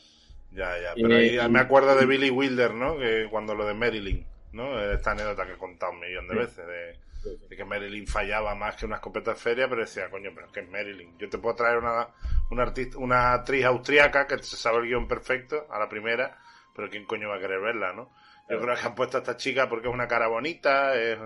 Ya, 0.52 0.80
ya, 0.82 0.94
pero 0.96 1.16
ahí 1.16 1.50
me 1.50 1.60
acuerdo 1.60 1.96
de 1.96 2.06
Billy 2.06 2.30
Wilder, 2.30 2.74
¿no? 2.74 2.98
Que 2.98 3.28
cuando 3.30 3.56
lo 3.56 3.66
de 3.66 3.74
Marilyn, 3.74 4.26
¿no? 4.56 4.80
Esta 4.80 5.12
anécdota 5.12 5.46
que 5.46 5.54
he 5.54 5.58
contado 5.58 5.92
un 5.92 6.00
millón 6.00 6.28
de 6.28 6.36
veces, 6.36 6.66
de, 6.66 7.56
que 7.56 7.66
Marilyn 7.66 8.08
fallaba 8.08 8.56
más 8.56 8.76
que 8.76 8.86
una 8.86 8.96
escopeta 8.96 9.32
de 9.32 9.38
feria, 9.38 9.68
pero 9.68 9.82
decía, 9.82 10.10
coño, 10.10 10.32
pero 10.34 10.48
es 10.48 10.54
que 10.54 10.62
es 10.62 10.70
Marilyn. 10.70 11.18
Yo 11.18 11.30
te 11.30 11.38
puedo 11.38 11.56
traer 11.56 11.78
una, 11.78 12.08
una, 12.52 12.64
artista, 12.64 12.98
una 12.98 13.34
actriz 13.34 13.66
austriaca 13.66 14.28
que 14.28 14.38
se 14.42 14.56
sabe 14.56 14.80
el 14.80 14.86
guion 14.86 15.08
perfecto 15.08 15.68
a 15.70 15.80
la 15.80 15.90
primera, 15.90 16.38
pero 16.76 16.90
¿quién 16.90 17.06
coño 17.06 17.30
va 17.30 17.36
a 17.36 17.40
querer 17.40 17.60
verla, 17.60 17.94
no? 17.94 18.12
Yo 18.50 18.60
creo 18.60 18.76
que 18.76 18.82
han 18.82 18.96
puesto 18.96 19.18
a 19.18 19.22
esta 19.22 19.38
chica 19.38 19.68
porque 19.68 19.88
es 19.88 19.94
una 19.94 20.08
cara 20.08 20.28
bonita, 20.28 20.94
eh, 20.96 21.18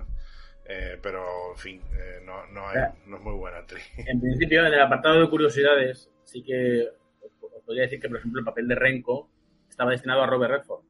pero 1.01 1.51
en 1.51 1.57
fin, 1.57 1.81
eh, 1.93 2.21
no, 2.23 2.45
no, 2.47 2.71
es, 2.71 2.79
no, 3.05 3.17
es, 3.17 3.23
muy 3.23 3.33
buena 3.33 3.57
actriz. 3.57 3.83
En 3.97 4.21
principio, 4.21 4.65
en 4.65 4.73
el 4.73 4.81
apartado 4.81 5.19
de 5.19 5.29
curiosidades, 5.29 6.09
sí 6.23 6.43
que 6.43 6.87
os 7.21 7.63
podría 7.65 7.83
decir 7.83 7.99
que, 7.99 8.07
por 8.07 8.19
ejemplo, 8.19 8.39
el 8.39 8.45
papel 8.45 8.67
de 8.67 8.75
Renko 8.75 9.29
estaba 9.67 9.91
destinado 9.91 10.23
a 10.23 10.27
Robert 10.27 10.53
Redford. 10.53 10.83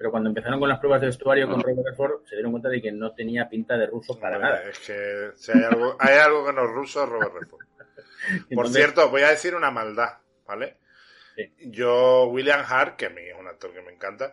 Pero 0.00 0.12
cuando 0.12 0.30
empezaron 0.30 0.58
con 0.58 0.70
las 0.70 0.78
pruebas 0.78 1.02
de 1.02 1.08
vestuario 1.08 1.46
con 1.46 1.60
Robert 1.60 1.80
Redford, 1.84 2.24
se 2.24 2.36
dieron 2.36 2.52
cuenta 2.52 2.70
de 2.70 2.80
que 2.80 2.90
no 2.90 3.12
tenía 3.12 3.50
pinta 3.50 3.76
de 3.76 3.86
ruso 3.86 4.18
para 4.18 4.38
nada. 4.38 4.62
Es 4.62 4.78
que 4.78 5.32
si 5.34 5.52
hay 5.52 5.62
algo, 5.62 5.94
hay 5.98 6.16
algo 6.16 6.46
que 6.46 6.54
no 6.54 6.64
es 6.64 6.70
ruso, 6.70 7.04
Robert 7.04 7.34
Redford. 7.34 7.66
Por 8.54 8.68
cierto, 8.68 9.10
voy 9.10 9.20
a 9.20 9.28
decir 9.28 9.54
una 9.54 9.70
maldad, 9.70 10.20
¿vale? 10.46 10.78
Yo, 11.58 12.28
William 12.28 12.64
Hart, 12.66 12.96
que 12.96 13.06
a 13.06 13.10
mí 13.10 13.20
es 13.20 13.38
un 13.38 13.46
actor 13.46 13.74
que 13.74 13.82
me 13.82 13.92
encanta, 13.92 14.32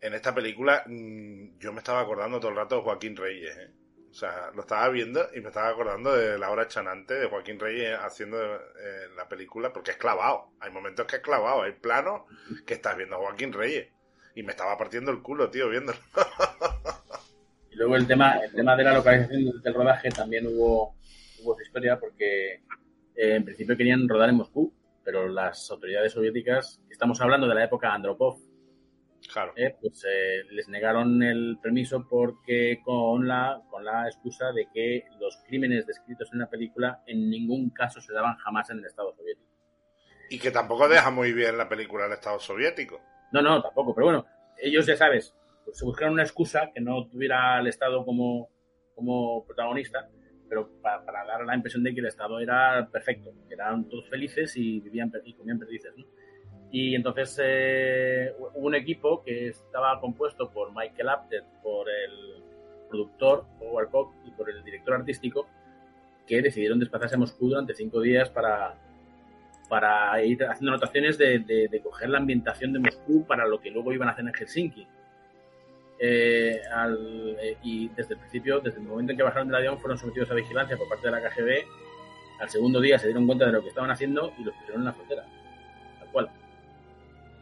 en 0.00 0.14
esta 0.14 0.32
película 0.32 0.84
mm, 0.86 1.58
yo 1.58 1.72
me 1.72 1.80
estaba 1.80 2.02
acordando 2.02 2.38
todo 2.38 2.52
el 2.52 2.58
rato 2.58 2.76
de 2.76 2.82
Joaquín 2.82 3.16
Reyes. 3.16 3.56
¿eh? 3.56 3.70
O 4.12 4.14
sea, 4.14 4.52
lo 4.54 4.60
estaba 4.60 4.88
viendo 4.90 5.28
y 5.34 5.40
me 5.40 5.48
estaba 5.48 5.70
acordando 5.70 6.14
de 6.14 6.38
la 6.38 6.50
hora 6.50 6.68
chanante 6.68 7.14
de 7.14 7.26
Joaquín 7.26 7.58
Reyes 7.58 7.98
haciendo 7.98 8.38
eh, 8.40 9.08
la 9.16 9.28
película, 9.28 9.72
porque 9.72 9.90
es 9.90 9.96
clavado. 9.96 10.52
Hay 10.60 10.70
momentos 10.70 11.04
que 11.06 11.16
es 11.16 11.22
clavado, 11.22 11.62
hay 11.62 11.72
planos 11.72 12.22
que 12.64 12.74
estás 12.74 12.96
viendo 12.96 13.16
a 13.16 13.18
Joaquín 13.18 13.52
Reyes. 13.52 13.88
Y 14.34 14.42
me 14.42 14.52
estaba 14.52 14.76
partiendo 14.76 15.10
el 15.10 15.22
culo, 15.22 15.50
tío, 15.50 15.68
viéndolo. 15.68 15.98
y 17.70 17.76
luego 17.76 17.96
el 17.96 18.06
tema, 18.06 18.38
el 18.38 18.52
tema 18.52 18.76
de 18.76 18.84
la 18.84 18.94
localización 18.94 19.60
del 19.62 19.74
rodaje 19.74 20.10
también 20.10 20.46
hubo, 20.46 20.94
hubo 21.42 21.56
su 21.56 21.62
historia, 21.62 21.98
porque 21.98 22.54
eh, 22.54 23.34
en 23.36 23.44
principio 23.44 23.76
querían 23.76 24.08
rodar 24.08 24.28
en 24.28 24.36
Moscú, 24.36 24.72
pero 25.04 25.28
las 25.28 25.70
autoridades 25.70 26.12
soviéticas, 26.12 26.80
estamos 26.90 27.20
hablando 27.20 27.48
de 27.48 27.54
la 27.54 27.64
época 27.64 27.92
Andropov, 27.92 28.38
Claro. 29.32 29.52
Eh, 29.56 29.76
pues 29.80 30.04
eh, 30.08 30.44
les 30.50 30.68
negaron 30.68 31.22
el 31.22 31.58
permiso 31.62 32.06
porque 32.08 32.80
con 32.84 33.28
la, 33.28 33.60
con 33.70 33.84
la 33.84 34.06
excusa 34.06 34.52
de 34.52 34.68
que 34.72 35.04
los 35.18 35.42
crímenes 35.46 35.86
descritos 35.86 36.30
en 36.32 36.40
la 36.40 36.48
película 36.48 37.02
en 37.06 37.28
ningún 37.28 37.70
caso 37.70 38.00
se 38.00 38.12
daban 38.12 38.36
jamás 38.36 38.70
en 38.70 38.78
el 38.78 38.86
Estado 38.86 39.14
soviético. 39.14 39.48
Y 40.30 40.38
que 40.38 40.50
tampoco 40.50 40.88
deja 40.88 41.10
muy 41.10 41.32
bien 41.32 41.58
la 41.58 41.68
película 41.68 42.06
el 42.06 42.12
Estado 42.12 42.38
soviético. 42.38 43.00
No, 43.32 43.42
no, 43.42 43.62
tampoco. 43.62 43.94
Pero 43.94 44.06
bueno, 44.06 44.26
ellos 44.58 44.86
ya 44.86 44.96
sabes, 44.96 45.34
pues 45.64 45.78
se 45.78 45.84
buscaron 45.84 46.14
una 46.14 46.22
excusa 46.22 46.70
que 46.74 46.80
no 46.80 47.06
tuviera 47.06 47.56
al 47.56 47.66
Estado 47.66 48.04
como, 48.04 48.48
como 48.94 49.44
protagonista, 49.44 50.08
pero 50.48 50.68
para, 50.82 51.02
dar 51.24 51.44
la 51.44 51.54
impresión 51.54 51.82
de 51.82 51.94
que 51.94 52.00
el 52.00 52.06
Estado 52.06 52.40
era 52.40 52.88
perfecto, 52.90 53.32
que 53.48 53.54
eran 53.54 53.88
todos 53.88 54.08
felices 54.08 54.56
y 54.56 54.80
vivían 54.80 55.12
y 55.24 55.34
comían 55.34 55.58
perdices, 55.58 55.92
¿no? 55.96 56.04
Y 56.72 56.94
entonces 56.94 57.36
eh, 57.42 58.32
hubo 58.38 58.66
un 58.66 58.74
equipo 58.76 59.22
que 59.24 59.48
estaba 59.48 60.00
compuesto 60.00 60.50
por 60.50 60.72
Michael 60.74 61.08
Apted, 61.08 61.42
por 61.62 61.88
el 61.88 62.44
productor 62.88 63.44
Howard 63.60 63.90
Koch 63.90 64.14
y 64.24 64.30
por 64.32 64.50
el 64.50 64.62
director 64.62 64.94
artístico, 64.94 65.48
que 66.26 66.42
decidieron 66.42 66.78
desplazarse 66.78 67.16
a 67.16 67.18
Moscú 67.18 67.48
durante 67.48 67.74
cinco 67.74 68.00
días 68.00 68.30
para, 68.30 68.76
para 69.70 70.20
ir 70.24 70.42
haciendo 70.44 70.72
anotaciones 70.72 71.16
de, 71.16 71.38
de, 71.38 71.80
coger 71.80 72.10
la 72.10 72.18
ambientación 72.18 72.72
de 72.72 72.80
Moscú 72.80 73.24
para 73.24 73.46
lo 73.46 73.60
que 73.60 73.70
luego 73.70 73.92
iban 73.92 74.08
a 74.08 74.10
hacer 74.10 74.26
en 74.26 74.34
Helsinki. 74.34 74.86
Eh, 76.02 76.60
al, 76.74 77.36
eh, 77.40 77.56
y 77.62 77.88
desde 77.90 78.14
el 78.14 78.20
principio, 78.20 78.58
desde 78.58 78.80
el 78.80 78.86
momento 78.86 79.12
en 79.12 79.18
que 79.18 79.22
bajaron 79.22 79.46
del 79.46 79.56
avión, 79.58 79.78
fueron 79.78 79.96
sometidos 79.96 80.28
a 80.32 80.34
vigilancia 80.34 80.76
por 80.76 80.88
parte 80.88 81.06
de 81.06 81.12
la 81.12 81.20
KGB. 81.20 81.64
Al 82.40 82.50
segundo 82.50 82.80
día 82.80 82.98
se 82.98 83.06
dieron 83.06 83.26
cuenta 83.26 83.46
de 83.46 83.52
lo 83.52 83.62
que 83.62 83.68
estaban 83.68 83.92
haciendo 83.92 84.32
y 84.38 84.42
los 84.42 84.54
pusieron 84.56 84.80
en 84.80 84.86
la 84.86 84.92
frontera. 84.92 85.24
Tal 86.00 86.08
cual. 86.08 86.30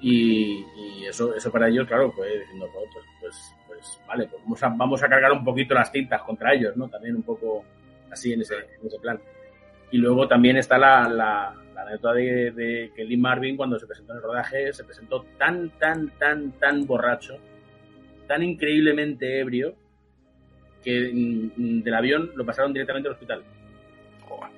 Y, 0.03 0.67
eso, 1.09 1.35
eso 1.35 1.51
para 1.51 1.69
ellos, 1.69 1.87
claro, 1.87 2.13
fue 2.13 2.41
diciendo, 2.41 2.69
pues, 2.75 3.07
pues, 3.21 3.55
pues, 3.67 4.01
vale, 4.07 4.27
pues 4.27 4.43
vamos 4.43 4.63
a, 4.63 4.69
vamos 4.69 5.03
a 5.03 5.09
cargar 5.09 5.33
un 5.33 5.45
poquito 5.45 5.73
las 5.73 5.91
tintas 5.91 6.21
contra 6.23 6.53
ellos, 6.53 6.77
¿no? 6.77 6.89
También 6.89 7.17
un 7.17 7.23
poco 7.23 7.65
así 8.11 8.35
en 8.35 8.43
ese, 8.43 8.57
en 8.57 8.87
ese 8.87 8.99
plan. 8.99 9.19
Y 9.91 9.97
luego 9.97 10.29
también 10.29 10.59
está 10.59 10.77
la, 10.77 11.09
la, 11.09 11.55
la 11.79 11.91
anécdota 11.91 12.15
de, 12.15 12.51
de, 12.51 12.93
que 12.95 13.05
Lee 13.05 13.17
Marvin, 13.17 13.57
cuando 13.57 13.79
se 13.79 13.87
presentó 13.87 14.13
en 14.13 14.19
el 14.19 14.23
rodaje, 14.25 14.73
se 14.73 14.85
presentó 14.85 15.25
tan, 15.39 15.71
tan, 15.79 16.11
tan, 16.19 16.53
tan 16.53 16.87
borracho, 16.87 17.39
tan 18.27 18.43
increíblemente 18.43 19.41
ebrio, 19.41 19.75
que 20.83 21.11
mm, 21.13 21.83
del 21.83 21.95
avión 21.95 22.33
lo 22.35 22.45
pasaron 22.45 22.73
directamente 22.73 23.09
al 23.09 23.15
hospital. 23.15 23.45
Joder. 24.29 24.51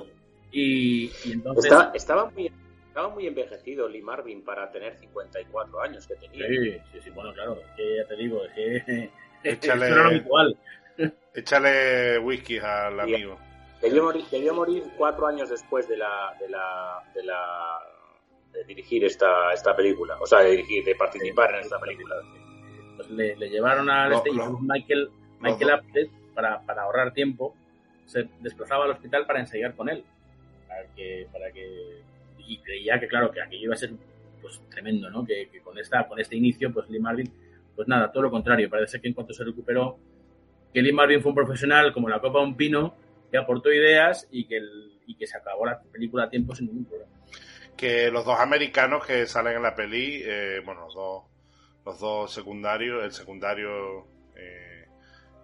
Y, 0.56 1.10
y 1.24 1.32
entonces. 1.32 1.64
Estaba, 1.64 1.90
estaba 1.94 2.30
muy 2.30 2.48
estaba 2.86 3.08
muy 3.08 3.26
envejecido 3.26 3.88
Lee 3.88 4.02
Marvin 4.02 4.44
para 4.44 4.70
tener 4.70 4.96
54 4.96 5.82
años 5.82 6.06
que 6.06 6.14
tenía. 6.14 6.46
Sí, 6.46 6.80
sí, 6.92 7.00
sí, 7.02 7.10
bueno, 7.10 7.32
claro, 7.32 7.58
es 7.60 7.66
que 7.76 7.96
ya 7.96 8.06
te 8.06 8.14
digo, 8.14 8.44
es 8.44 8.52
que 8.52 9.10
échale, 9.50 9.86
era 9.88 10.06
habitual. 10.06 10.56
Échale 11.34 12.20
whisky 12.20 12.58
al 12.58 13.00
amigo. 13.00 13.36
Debió 13.84 14.02
morir, 14.02 14.24
debió 14.30 14.54
morir 14.54 14.84
cuatro 14.96 15.26
años 15.26 15.50
después 15.50 15.86
de 15.88 15.98
la, 15.98 16.34
de 16.40 16.48
la, 16.48 17.02
de 17.14 17.22
la 17.22 17.78
de 18.52 18.64
dirigir 18.64 19.04
esta, 19.04 19.52
esta 19.52 19.76
película, 19.76 20.16
o 20.20 20.26
sea, 20.26 20.38
de 20.40 20.52
dirigir, 20.52 20.84
de 20.84 20.94
participar 20.94 21.54
en 21.54 21.60
esta 21.60 21.78
película. 21.78 22.14
Pues 22.96 23.10
le, 23.10 23.36
le 23.36 23.50
llevaron 23.50 23.90
al 23.90 24.10
no, 24.10 24.16
este, 24.16 24.32
no, 24.32 24.58
Michael, 24.60 25.10
Michael 25.40 25.68
no, 25.68 25.74
Apted 25.74 26.08
para, 26.34 26.60
para 26.62 26.82
ahorrar 26.82 27.12
tiempo, 27.12 27.54
se 28.06 28.28
desplazaba 28.40 28.84
al 28.84 28.92
hospital 28.92 29.26
para 29.26 29.40
ensayar 29.40 29.74
con 29.74 29.88
él, 29.88 30.04
para 30.66 30.86
que, 30.94 31.26
para 31.30 31.50
que 31.50 32.02
y 32.46 32.58
creía 32.58 32.98
que, 33.00 33.08
claro, 33.08 33.30
que 33.30 33.42
aquello 33.42 33.64
iba 33.64 33.74
a 33.74 33.78
ser 33.78 33.92
pues 34.40 34.60
tremendo, 34.70 35.10
¿no? 35.10 35.24
Que, 35.24 35.48
que, 35.50 35.60
con, 35.60 35.78
esta, 35.78 36.06
con 36.06 36.18
este 36.18 36.36
inicio, 36.36 36.72
pues 36.72 36.88
Lee 36.88 37.00
Marvin, 37.00 37.30
pues 37.74 37.88
nada, 37.88 38.12
todo 38.12 38.24
lo 38.24 38.30
contrario. 38.30 38.68
Parece 38.70 39.00
que 39.00 39.08
en 39.08 39.14
cuanto 39.14 39.32
se 39.32 39.44
recuperó, 39.44 39.98
que 40.72 40.82
Lee 40.82 40.92
Marvin 40.92 41.20
fue 41.20 41.30
un 41.30 41.36
profesional 41.36 41.92
como 41.92 42.08
la 42.08 42.20
copa 42.20 42.40
de 42.40 42.44
un 42.46 42.56
pino, 42.56 42.94
que 43.34 43.38
aportó 43.38 43.72
ideas 43.72 44.28
y 44.30 44.46
que, 44.46 44.58
el, 44.58 45.00
y 45.08 45.16
que 45.16 45.26
se 45.26 45.36
acabó 45.36 45.66
la 45.66 45.82
película 45.82 46.24
a 46.24 46.30
tiempo 46.30 46.54
sin 46.54 46.66
ningún 46.68 46.84
problema. 46.84 47.10
Que 47.76 48.08
los 48.08 48.24
dos 48.24 48.38
americanos 48.38 49.04
que 49.04 49.26
salen 49.26 49.56
en 49.56 49.62
la 49.64 49.74
peli, 49.74 50.22
eh, 50.24 50.62
bueno, 50.64 50.82
los 50.82 50.94
dos, 50.94 51.24
los 51.84 51.98
dos 51.98 52.32
secundarios, 52.32 53.02
el 53.02 53.10
secundario, 53.10 54.06
eh, 54.36 54.86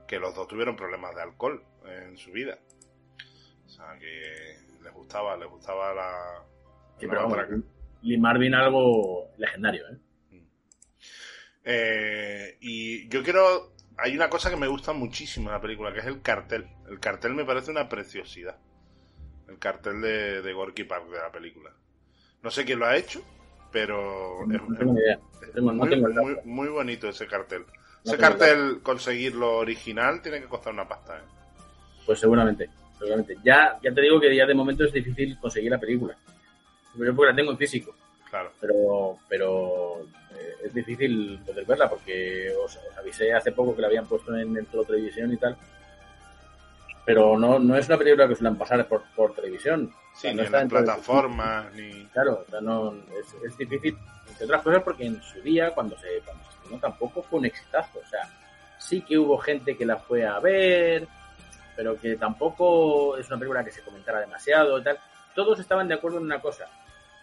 que 0.06 0.20
los 0.20 0.32
dos 0.36 0.46
tuvieron 0.46 0.76
problemas 0.76 1.16
de 1.16 1.22
alcohol 1.22 1.64
en 1.84 2.16
su 2.16 2.30
vida. 2.30 2.60
O 3.66 3.68
sea, 3.68 3.98
que 3.98 4.56
les 4.84 4.92
gustaba, 4.94 5.36
les 5.36 5.48
gustaba 5.48 5.92
la, 5.92 6.44
Sí, 7.00 7.08
pero 7.08 7.22
vamos, 7.22 7.38
Lee 8.02 8.18
Marvin 8.18 8.54
algo 8.54 9.30
legendario, 9.36 9.82
¿eh? 9.88 10.42
¿eh? 11.64 12.56
Y 12.60 13.08
yo 13.08 13.24
quiero. 13.24 13.72
Hay 14.02 14.14
una 14.14 14.30
cosa 14.30 14.50
que 14.50 14.56
me 14.56 14.66
gusta 14.66 14.92
muchísimo 14.92 15.48
en 15.48 15.54
la 15.54 15.60
película, 15.60 15.92
que 15.92 16.00
es 16.00 16.06
el 16.06 16.22
cartel. 16.22 16.66
El 16.88 16.98
cartel 16.98 17.34
me 17.34 17.44
parece 17.44 17.70
una 17.70 17.88
preciosidad. 17.88 18.56
El 19.48 19.58
cartel 19.58 20.00
de, 20.00 20.42
de 20.42 20.52
Gorky 20.52 20.84
Park 20.84 21.10
de 21.10 21.18
la 21.18 21.30
película. 21.30 21.70
No 22.42 22.50
sé 22.50 22.64
quién 22.64 22.78
lo 22.78 22.86
ha 22.86 22.96
hecho, 22.96 23.22
pero. 23.70 24.46
No, 24.46 24.54
es, 24.54 24.68
no 24.68 24.76
tengo 24.76 24.98
idea. 24.98 25.18
Tengo, 25.52 25.72
muy, 25.72 25.96
muy, 25.96 26.36
muy, 26.44 26.68
bonito 26.68 27.08
ese 27.08 27.26
cartel. 27.26 27.64
ese 28.04 28.16
cartel, 28.16 28.80
conseguirlo 28.82 29.56
original, 29.58 30.22
tiene 30.22 30.40
que 30.40 30.46
costar 30.46 30.72
una 30.72 30.88
pasta. 30.88 31.18
¿eh? 31.18 31.22
Pues 32.06 32.20
seguramente, 32.20 32.70
seguramente. 32.98 33.36
Ya, 33.44 33.78
ya 33.82 33.92
te 33.92 34.00
digo 34.00 34.20
que 34.20 34.34
ya 34.34 34.46
de 34.46 34.54
momento 34.54 34.84
es 34.84 34.92
difícil 34.92 35.38
conseguir 35.38 35.70
la 35.70 35.78
película. 35.78 36.16
Yo 36.94 37.14
porque 37.14 37.30
la 37.30 37.36
tengo 37.36 37.50
en 37.50 37.58
físico. 37.58 37.94
Claro. 38.30 38.52
Pero, 38.60 39.18
pero 39.28 40.06
es 40.64 40.74
difícil 40.74 41.40
poder 41.44 41.64
verla 41.64 41.88
porque 41.88 42.52
os, 42.62 42.76
os, 42.76 42.98
avisé 42.98 43.32
hace 43.32 43.52
poco 43.52 43.74
que 43.74 43.82
la 43.82 43.88
habían 43.88 44.06
puesto 44.06 44.36
en, 44.36 44.56
en 44.56 44.66
todo 44.66 44.84
televisión 44.84 45.32
y 45.32 45.36
tal. 45.36 45.56
Pero 47.04 47.38
no, 47.38 47.58
no 47.58 47.76
es 47.76 47.88
una 47.88 47.98
película 47.98 48.28
que 48.28 48.36
suelen 48.36 48.56
pasar 48.56 48.86
por, 48.86 49.02
por 49.16 49.34
televisión. 49.34 49.92
Sí, 50.14 50.28
o 50.28 50.30
sea, 50.30 50.32
no 50.32 50.36
ni 50.36 50.44
está 50.44 50.60
en 50.62 50.68
plataformas, 50.68 51.72
ni... 51.74 52.04
Claro, 52.06 52.44
o 52.46 52.50
sea, 52.50 52.60
no, 52.60 52.94
es, 52.94 53.34
es, 53.44 53.56
difícil, 53.56 53.96
entre 54.28 54.44
otras 54.44 54.62
cosas, 54.62 54.82
porque 54.82 55.06
en 55.06 55.22
su 55.22 55.40
día, 55.40 55.70
cuando 55.72 55.96
se, 55.98 56.20
cuando 56.24 56.44
se 56.44 56.50
estrenó, 56.50 56.78
tampoco 56.78 57.22
fue 57.22 57.38
un 57.38 57.46
exitazo. 57.46 57.98
O 57.98 58.06
sea, 58.06 58.28
sí 58.78 59.02
que 59.02 59.18
hubo 59.18 59.38
gente 59.38 59.76
que 59.76 59.86
la 59.86 59.96
fue 59.96 60.26
a 60.26 60.38
ver, 60.40 61.08
pero 61.74 61.98
que 61.98 62.16
tampoco 62.16 63.16
es 63.16 63.26
una 63.28 63.38
película 63.38 63.64
que 63.64 63.72
se 63.72 63.82
comentara 63.82 64.20
demasiado 64.20 64.78
y 64.78 64.82
tal. 64.82 64.98
Todos 65.34 65.58
estaban 65.60 65.88
de 65.88 65.94
acuerdo 65.94 66.18
en 66.18 66.24
una 66.24 66.40
cosa, 66.40 66.66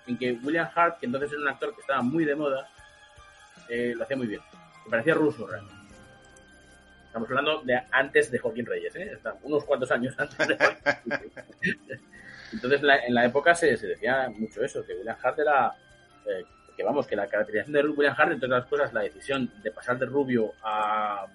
en 0.07 0.17
que 0.17 0.33
William 0.43 0.69
Hart, 0.73 0.99
que 0.99 1.05
entonces 1.05 1.31
era 1.31 1.41
un 1.41 1.47
actor 1.49 1.75
que 1.75 1.81
estaba 1.81 2.01
muy 2.01 2.25
de 2.25 2.35
moda, 2.35 2.67
eh, 3.69 3.93
lo 3.95 4.03
hacía 4.03 4.17
muy 4.17 4.27
bien. 4.27 4.41
Me 4.85 4.91
parecía 4.91 5.13
ruso 5.13 5.47
realmente. 5.47 5.75
Estamos 7.05 7.29
hablando 7.29 7.61
de 7.63 7.81
antes 7.91 8.29
de 8.29 8.37
Joaquín 8.37 8.65
Reyes, 8.65 8.95
¿eh? 8.95 9.17
unos 9.43 9.63
cuantos 9.63 9.89
años 9.91 10.13
antes 10.19 10.47
de 10.47 10.57
Entonces, 12.53 12.81
en 13.07 13.13
la 13.13 13.25
época 13.25 13.55
se, 13.55 13.75
decía 13.75 14.29
mucho 14.29 14.63
eso, 14.63 14.85
que 14.85 14.93
William 14.93 15.17
Hart 15.21 15.39
era. 15.39 15.73
Eh, 16.25 16.45
que 16.75 16.83
vamos, 16.83 17.07
que 17.07 17.15
la 17.15 17.27
caracterización 17.27 17.73
de 17.73 17.89
William 17.89 18.13
Hart, 18.15 18.33
entre 18.33 18.47
otras 18.47 18.67
cosas, 18.67 18.93
la 18.93 19.01
decisión 19.01 19.51
de 19.63 19.71
pasar 19.71 19.97
de 19.97 20.05
rubio 20.05 20.53
a 20.61 21.25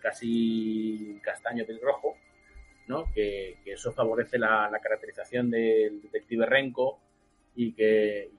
casi 0.00 1.18
castaño 1.22 1.64
pelirrojo, 1.64 2.16
¿no? 2.86 3.10
Que, 3.12 3.58
eso 3.64 3.92
favorece 3.92 4.38
la, 4.38 4.70
caracterización 4.82 5.50
del 5.50 6.02
detective 6.02 6.46
Renko 6.46 7.00
y 7.60 7.72
que, 7.72 8.30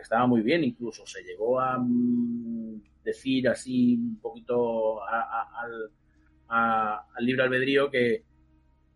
estaba, 0.00 0.26
muy 0.26 0.42
bien, 0.42 0.64
incluso 0.64 1.06
se 1.06 1.22
llegó 1.22 1.60
a 1.60 1.78
mm, 1.78 2.82
decir 3.04 3.48
así 3.48 3.94
un 3.94 4.20
poquito 4.20 5.00
al, 5.06 5.92
al 6.48 7.24
libre 7.24 7.44
albedrío 7.44 7.88
que, 7.88 8.24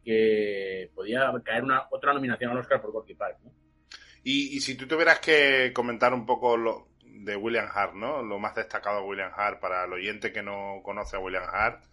que 0.05 0.91
podía 0.97 1.33
caer 1.45 1.63
una 1.63 1.87
otra 1.93 2.13
nominación 2.13 2.51
al 2.51 2.59
Oscar 2.59 2.83
por 2.83 2.91
Gorky 2.91 3.15
Park. 3.15 3.39
Y, 4.25 4.57
y, 4.57 4.61
si 4.61 4.77
tú 4.77 4.89
tuvieras 4.89 5.21
que 5.21 5.73
comentar 5.73 6.13
un 6.13 6.27
poco 6.27 6.57
lo 6.57 6.89
de 7.05 7.37
William 7.37 7.69
Hart, 7.73 7.95
¿no? 7.95 8.23
Lo 8.23 8.41
más 8.41 8.57
destacado 8.57 9.01
de 9.01 9.07
William 9.07 9.31
Hart 9.35 9.61
para 9.61 9.85
el 9.85 9.93
oyente 9.93 10.33
que 10.33 10.43
no 10.43 10.81
conoce 10.83 11.17
a 11.17 11.21
William 11.21 11.45
Hart, 11.47 11.85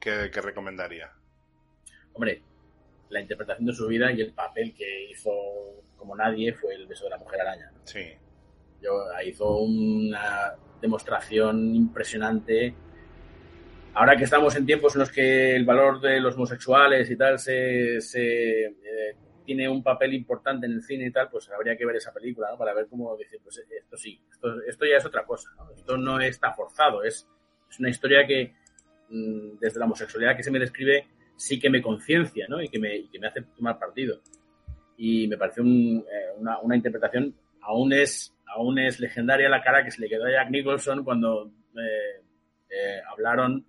¿qué, 0.00 0.30
qué 0.32 0.40
recomendaría? 0.40 1.12
Hombre, 2.14 2.42
la 3.08 3.20
interpretación 3.20 3.66
de 3.66 3.72
su 3.72 3.86
vida 3.86 4.12
y 4.12 4.20
el 4.20 4.32
papel 4.32 4.74
que 4.74 5.10
hizo 5.10 5.30
como 5.96 6.16
nadie 6.16 6.52
fue 6.52 6.74
el 6.74 6.86
beso 6.86 7.04
de 7.04 7.10
la 7.10 7.18
mujer 7.18 7.40
araña. 7.40 7.72
Sí. 7.84 8.04
Yo, 8.82 9.04
hizo 9.24 9.58
una 9.58 10.54
demostración 10.80 11.74
impresionante 11.74 12.74
ahora 13.96 14.16
que 14.16 14.24
estamos 14.24 14.54
en 14.56 14.66
tiempos 14.66 14.94
en 14.94 15.00
los 15.00 15.10
que 15.10 15.56
el 15.56 15.64
valor 15.64 16.00
de 16.00 16.20
los 16.20 16.34
homosexuales 16.34 17.10
y 17.10 17.16
tal 17.16 17.38
se, 17.38 17.96
eh, 17.96 19.16
tiene 19.44 19.68
un 19.68 19.82
papel 19.82 20.12
importante 20.12 20.66
en 20.66 20.72
el 20.72 20.82
cine 20.82 21.06
y 21.06 21.10
tal, 21.10 21.30
pues 21.30 21.48
habría 21.50 21.76
que 21.76 21.86
ver 21.86 21.96
esa 21.96 22.12
película, 22.12 22.50
¿no? 22.50 22.58
Para 22.58 22.74
ver 22.74 22.88
cómo 22.88 23.16
decir, 23.16 23.40
pues 23.42 23.58
esto 23.58 23.96
sí, 23.96 24.20
esto, 24.66 24.84
ya 24.84 24.98
es 24.98 25.06
otra 25.06 25.24
cosa, 25.24 25.48
¿no? 25.56 25.70
Esto 25.70 25.96
no 25.96 26.20
está 26.20 26.52
forzado, 26.52 27.02
es, 27.04 27.26
es 27.70 27.80
una 27.80 27.88
historia 27.88 28.26
que 28.26 28.52
mm, 29.08 29.58
desde 29.58 29.78
la 29.78 29.86
homosexualidad 29.86 30.36
que 30.36 30.42
se 30.42 30.50
me 30.50 30.58
describe 30.58 31.08
sí 31.36 31.58
que 31.58 31.70
me 31.70 31.82
conciencia, 31.82 32.46
¿no? 32.48 32.62
Y 32.62 32.68
que 32.68 32.78
me, 32.78 33.08
que 33.10 33.18
me 33.18 33.28
hace 33.28 33.42
tomar 33.56 33.78
partido. 33.78 34.20
Y 34.96 35.28
me 35.28 35.36
parece 35.36 35.60
eh, 35.60 36.04
una, 36.38 36.58
una, 36.60 36.76
interpretación, 36.76 37.34
aún 37.60 37.92
es, 37.92 38.34
aún 38.46 38.78
es 38.78 38.98
legendaria 38.98 39.48
la 39.48 39.62
cara 39.62 39.84
que 39.84 39.90
se 39.90 40.00
le 40.00 40.08
quedó 40.08 40.24
a 40.24 40.30
Jack 40.30 40.50
Nicholson 40.50 41.04
cuando 41.04 41.50
eh, 41.76 43.00
hablaron 43.10 43.64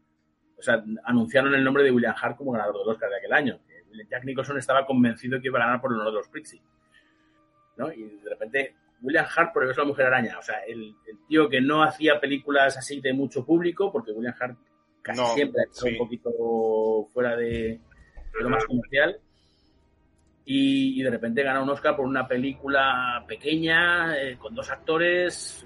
o 0.57 0.61
sea, 0.61 0.83
anunciaron 1.03 1.53
el 1.53 1.63
nombre 1.63 1.83
de 1.83 1.91
William 1.91 2.15
Hart 2.19 2.37
como 2.37 2.51
ganador 2.51 2.79
del 2.79 2.89
Oscar 2.89 3.09
de 3.09 3.17
aquel 3.17 3.33
año. 3.33 3.59
Jack 4.09 4.25
Nicholson 4.25 4.57
estaba 4.57 4.85
convencido 4.85 5.39
que 5.39 5.47
iba 5.47 5.59
a 5.59 5.65
ganar 5.65 5.81
por 5.81 5.91
el 5.91 5.99
honor 5.99 6.13
de 6.13 6.19
los 6.19 6.27
Prixie. 6.29 6.61
¿no? 7.77 7.91
Y 7.91 8.03
de 8.23 8.29
repente, 8.29 8.75
William 9.01 9.25
Hart 9.35 9.53
por 9.53 9.69
es 9.69 9.77
la 9.77 9.85
mujer 9.85 10.07
araña. 10.07 10.37
O 10.39 10.41
sea, 10.41 10.59
el, 10.67 10.95
tío 11.27 11.47
que 11.47 11.61
no 11.61 11.83
hacía 11.83 12.19
películas 12.19 12.77
así 12.77 12.99
de 13.01 13.13
mucho 13.13 13.45
público, 13.45 13.91
porque 13.91 14.11
William 14.11 14.33
Hart 14.39 14.57
casi 15.07 15.21
siempre 15.33 15.63
ha 15.63 15.85
un 15.85 15.97
poquito 15.97 17.09
fuera 17.13 17.35
de, 17.35 17.79
lo 18.41 18.49
más 18.49 18.65
comercial. 18.65 19.19
Y, 20.45 21.01
de 21.01 21.09
repente 21.09 21.43
gana 21.43 21.61
un 21.61 21.69
Oscar 21.69 21.95
por 21.95 22.05
una 22.05 22.27
película 22.27 23.23
pequeña, 23.27 24.17
eh, 24.17 24.37
con 24.37 24.55
dos 24.55 24.69
actores, 24.69 25.65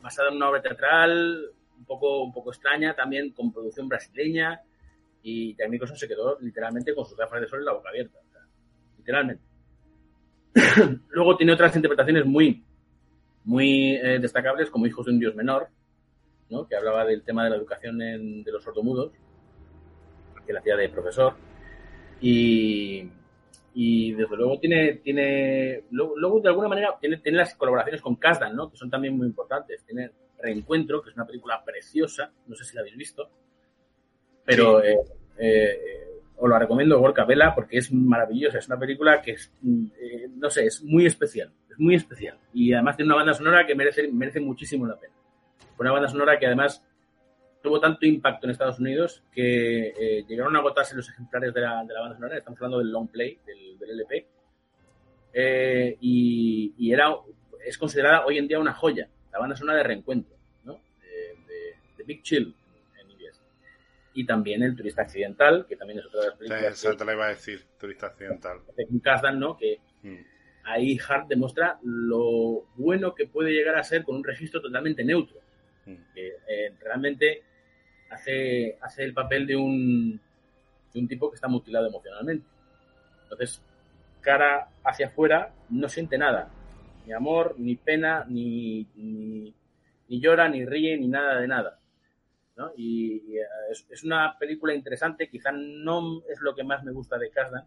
basada 0.00 0.30
en 0.30 0.36
una 0.36 0.48
obra 0.48 0.62
teatral, 0.62 1.44
un 1.78 1.84
poco, 1.84 2.24
un 2.24 2.32
poco 2.32 2.50
extraña, 2.50 2.94
también 2.94 3.30
con 3.30 3.52
producción 3.52 3.88
brasileña, 3.88 4.60
y 5.22 5.54
Jack 5.54 5.70
Nicholson 5.70 5.96
se 5.96 6.08
quedó 6.08 6.38
literalmente 6.40 6.92
con 6.92 7.04
sus 7.04 7.16
gafas 7.16 7.40
de 7.40 7.46
sol 7.46 7.60
en 7.60 7.66
la 7.66 7.72
boca 7.74 7.90
abierta. 7.90 8.18
literalmente. 8.98 9.44
Luego 11.10 11.36
tiene 11.36 11.52
otras 11.52 11.76
interpretaciones 11.76 12.26
muy, 12.26 12.64
muy 13.44 13.94
eh, 13.94 14.18
destacables, 14.18 14.70
como 14.70 14.86
Hijos 14.86 15.06
de 15.06 15.12
un 15.12 15.20
Dios 15.20 15.36
Menor, 15.36 15.68
¿no? 16.52 16.68
que 16.68 16.76
hablaba 16.76 17.04
del 17.04 17.22
tema 17.22 17.44
de 17.44 17.50
la 17.50 17.56
educación 17.56 17.98
de 17.98 18.52
los 18.52 18.62
sordomudos, 18.62 19.12
que 20.46 20.52
la 20.52 20.60
hacía 20.60 20.76
de 20.76 20.88
profesor. 20.88 21.34
Y, 22.20 23.10
y 23.74 24.12
desde 24.12 24.36
luego 24.36 24.58
tiene, 24.60 24.94
tiene 24.96 25.84
luego, 25.90 26.40
de 26.40 26.48
alguna 26.48 26.68
manera 26.68 26.96
tiene, 27.00 27.16
tiene 27.18 27.38
las 27.38 27.54
colaboraciones 27.54 28.00
con 28.00 28.16
Kasdan, 28.16 28.54
¿no? 28.54 28.70
que 28.70 28.76
son 28.76 28.90
también 28.90 29.16
muy 29.16 29.26
importantes. 29.26 29.84
Tiene 29.84 30.10
Reencuentro, 30.38 31.02
que 31.02 31.10
es 31.10 31.16
una 31.16 31.26
película 31.26 31.62
preciosa, 31.64 32.32
no 32.46 32.54
sé 32.54 32.64
si 32.64 32.74
la 32.74 32.80
habéis 32.80 32.96
visto, 32.96 33.30
pero 34.44 34.82
eh, 34.82 34.98
eh, 35.38 35.78
os 36.36 36.50
la 36.50 36.58
recomiendo, 36.58 36.98
Gorka 36.98 37.24
Vela, 37.24 37.54
porque 37.54 37.78
es 37.78 37.92
maravillosa, 37.92 38.58
es 38.58 38.66
una 38.66 38.78
película 38.78 39.22
que 39.22 39.32
es, 39.32 39.52
eh, 39.64 40.28
no 40.34 40.50
sé, 40.50 40.66
es 40.66 40.82
muy 40.82 41.06
especial, 41.06 41.52
es 41.70 41.78
muy 41.78 41.94
especial. 41.94 42.38
Y 42.52 42.72
además 42.72 42.96
tiene 42.96 43.08
una 43.08 43.16
banda 43.16 43.34
sonora 43.34 43.64
que 43.64 43.74
merece, 43.74 44.10
merece 44.10 44.40
muchísimo 44.40 44.86
la 44.86 44.98
pena. 44.98 45.14
Una 45.82 45.92
banda 45.92 46.08
sonora 46.08 46.38
que 46.38 46.46
además 46.46 46.82
tuvo 47.62 47.80
tanto 47.80 48.06
impacto 48.06 48.46
en 48.46 48.52
Estados 48.52 48.78
Unidos 48.78 49.22
que 49.32 50.24
llegaron 50.28 50.56
a 50.56 50.60
agotarse 50.60 50.96
los 50.96 51.08
ejemplares 51.08 51.52
de 51.52 51.60
la, 51.60 51.84
de 51.84 51.92
la, 51.92 52.00
banda 52.00 52.16
sonora, 52.16 52.38
estamos 52.38 52.58
hablando 52.58 52.78
del 52.78 52.90
long 52.90 53.08
play, 53.08 53.38
del, 53.46 53.78
del 53.78 53.90
LP, 53.90 54.26
y, 56.00 56.74
y, 56.76 56.92
era, 56.92 57.14
es 57.64 57.78
considerada 57.78 58.24
hoy 58.24 58.38
en 58.38 58.48
día 58.48 58.58
una 58.58 58.72
joya 58.72 59.08
la 59.32 59.38
banda 59.38 59.56
sonora 59.56 59.78
de 59.78 59.84
Reencuentro, 59.84 60.36
¿no? 60.64 60.80
De, 61.96 62.04
Big 62.04 62.22
Chill 62.22 62.54
en 63.00 63.10
inglés. 63.10 63.40
Y 64.14 64.26
también 64.26 64.62
El 64.62 64.76
Turista 64.76 65.02
Accidental, 65.02 65.66
que 65.68 65.76
también 65.76 66.00
es 66.00 66.06
otra 66.06 66.20
de 66.20 66.26
las 66.28 66.36
películas. 66.36 66.78
Sí, 66.78 66.86
eso 66.86 66.96
te 66.96 67.04
lo 67.04 67.12
iba 67.12 67.26
a 67.26 67.30
decir, 67.30 67.64
Turista 67.78 68.06
Accidental. 68.08 68.58
Un 68.88 69.00
Kasdan, 69.00 69.38
¿no? 69.38 69.56
Que 69.56 69.78
mm. 70.02 70.16
ahí 70.64 70.98
Hart 71.08 71.28
demuestra 71.28 71.78
lo 71.82 72.66
bueno 72.76 73.14
que 73.14 73.26
puede 73.26 73.52
llegar 73.52 73.76
a 73.76 73.84
ser 73.84 74.04
con 74.04 74.16
un 74.16 74.24
registro 74.24 74.60
totalmente 74.60 75.04
neutro. 75.04 75.40
Que 75.84 76.36
eh, 76.48 76.74
realmente 76.80 77.42
hace, 78.10 78.78
hace 78.80 79.04
el 79.04 79.12
papel 79.14 79.46
de 79.46 79.56
un, 79.56 80.20
de 80.92 81.00
un 81.00 81.08
tipo 81.08 81.30
que 81.30 81.36
está 81.36 81.48
mutilado 81.48 81.86
emocionalmente. 81.86 82.46
Entonces, 83.24 83.62
cara 84.20 84.68
hacia 84.84 85.06
afuera, 85.06 85.52
no 85.70 85.88
siente 85.88 86.18
nada 86.18 86.50
ni 87.06 87.12
amor, 87.12 87.54
ni 87.58 87.76
pena, 87.76 88.24
ni, 88.28 88.86
ni, 88.94 90.20
llora, 90.20 90.48
ni 90.48 90.64
ríe, 90.64 90.96
ni 90.96 91.08
nada 91.08 91.40
de 91.40 91.48
nada. 91.48 91.78
¿no? 92.56 92.72
Y, 92.76 93.36
eh, 93.36 93.46
es, 93.90 94.04
una 94.04 94.36
película 94.38 94.74
interesante, 94.74 95.28
quizá 95.28 95.50
no 95.52 96.22
es 96.28 96.40
lo 96.40 96.54
que 96.54 96.64
más 96.64 96.84
me 96.84 96.92
gusta 96.92 97.18
de 97.18 97.30
Kasdan, 97.30 97.64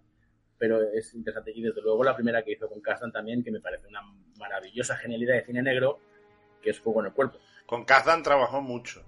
pero 0.58 0.82
es 0.82 1.13
interesante. 1.13 1.51
Y 1.54 1.62
desde 1.62 1.82
luego 1.82 2.04
la 2.04 2.15
primera 2.15 2.43
que 2.43 2.54
hizo 2.54 2.69
con 2.69 2.82
Kasdan 2.82 3.12
también, 3.12 3.43
que 3.43 3.51
me 3.51 3.60
parece 3.60 3.88
una 3.88 4.01
maravillosa 4.38 4.95
genialidad 4.95 5.36
de 5.36 5.45
cine 5.45 5.62
negro, 5.62 5.99
que 6.62 6.69
es 6.69 6.80
Fuego 6.80 7.01
en 7.01 7.08
el 7.08 7.13
Cuerpo. 7.13 7.39
Con 7.65 7.86
Kasdan 7.86 8.23
trabajó 8.23 8.62
mucho. 8.62 9.04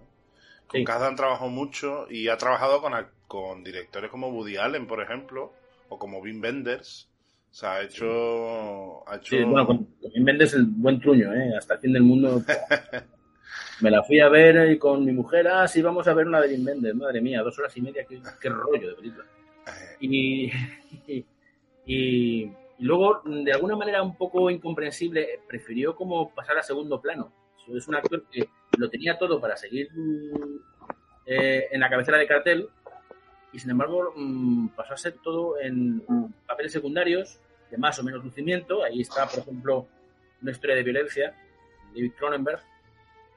Con 0.67 0.83
Kasdan 0.83 1.15
trabajó 1.15 1.47
mucho 1.49 2.07
y 2.09 2.27
ha 2.27 2.37
trabajado 2.37 2.81
con, 2.81 2.93
con 3.27 3.63
directores 3.63 4.09
como 4.09 4.29
Woody 4.29 4.57
Allen, 4.57 4.87
por 4.87 5.01
ejemplo, 5.01 5.53
o 5.89 5.99
como 5.99 6.19
Wim 6.19 6.41
Wenders. 6.41 7.09
O 7.51 7.53
sea, 7.53 7.75
ha 7.75 7.81
hecho. 7.81 9.07
Ha 9.09 9.15
hecho... 9.17 9.37
Sí, 9.37 9.43
bueno, 9.43 9.65
con, 9.65 9.87
vendes 10.19 10.53
el 10.53 10.65
buen 10.65 10.99
truño, 10.99 11.33
¿eh? 11.33 11.55
Hasta 11.57 11.75
el 11.75 11.79
fin 11.79 11.93
del 11.93 12.03
mundo. 12.03 12.41
Me 13.81 13.91
la 13.91 14.03
fui 14.03 14.19
a 14.19 14.27
ver 14.27 14.77
con 14.79 15.05
mi 15.05 15.11
mujer, 15.11 15.47
ah, 15.47 15.67
sí, 15.67 15.81
vamos 15.81 16.07
a 16.07 16.13
ver 16.13 16.27
una 16.27 16.41
de 16.41 16.49
Wim 16.49 16.65
Wenders, 16.65 16.95
madre 16.95 17.21
mía, 17.21 17.43
dos 17.43 17.57
horas 17.59 17.75
y 17.77 17.81
media, 17.81 18.05
qué, 18.05 18.19
qué 18.41 18.49
rollo 18.49 18.89
de 18.89 18.95
película. 18.95 19.25
Y, 19.99 20.45
y, 21.07 21.25
y, 21.85 22.51
luego, 22.79 23.21
de 23.25 23.51
alguna 23.51 23.75
manera 23.75 24.01
un 24.01 24.15
poco 24.15 24.49
incomprensible, 24.49 25.41
prefirió 25.47 25.95
como 25.95 26.33
pasar 26.33 26.57
a 26.57 26.63
segundo 26.63 27.01
plano. 27.01 27.31
Es 27.75 27.87
un 27.87 27.95
actor 27.95 28.23
que 28.31 28.47
lo 28.77 28.89
tenía 28.89 29.17
todo 29.17 29.41
para 29.41 29.57
seguir 29.57 29.89
eh, 31.25 31.67
en 31.71 31.79
la 31.79 31.89
cabecera 31.89 32.17
de 32.17 32.27
cartel, 32.27 32.69
y 33.51 33.59
sin 33.59 33.71
embargo 33.71 34.13
mm, 34.15 34.69
pasó 34.69 34.93
a 34.93 34.97
ser 34.97 35.13
todo 35.23 35.59
en 35.59 36.01
papeles 36.45 36.71
secundarios 36.71 37.39
de 37.69 37.77
más 37.77 37.99
o 37.99 38.03
menos 38.03 38.23
lucimiento. 38.23 38.83
Ahí 38.83 39.01
está, 39.01 39.27
por 39.27 39.39
ejemplo, 39.39 39.87
una 40.41 40.51
historia 40.51 40.75
de 40.75 40.83
violencia, 40.83 41.35
David 41.93 42.13
Cronenberg, 42.17 42.61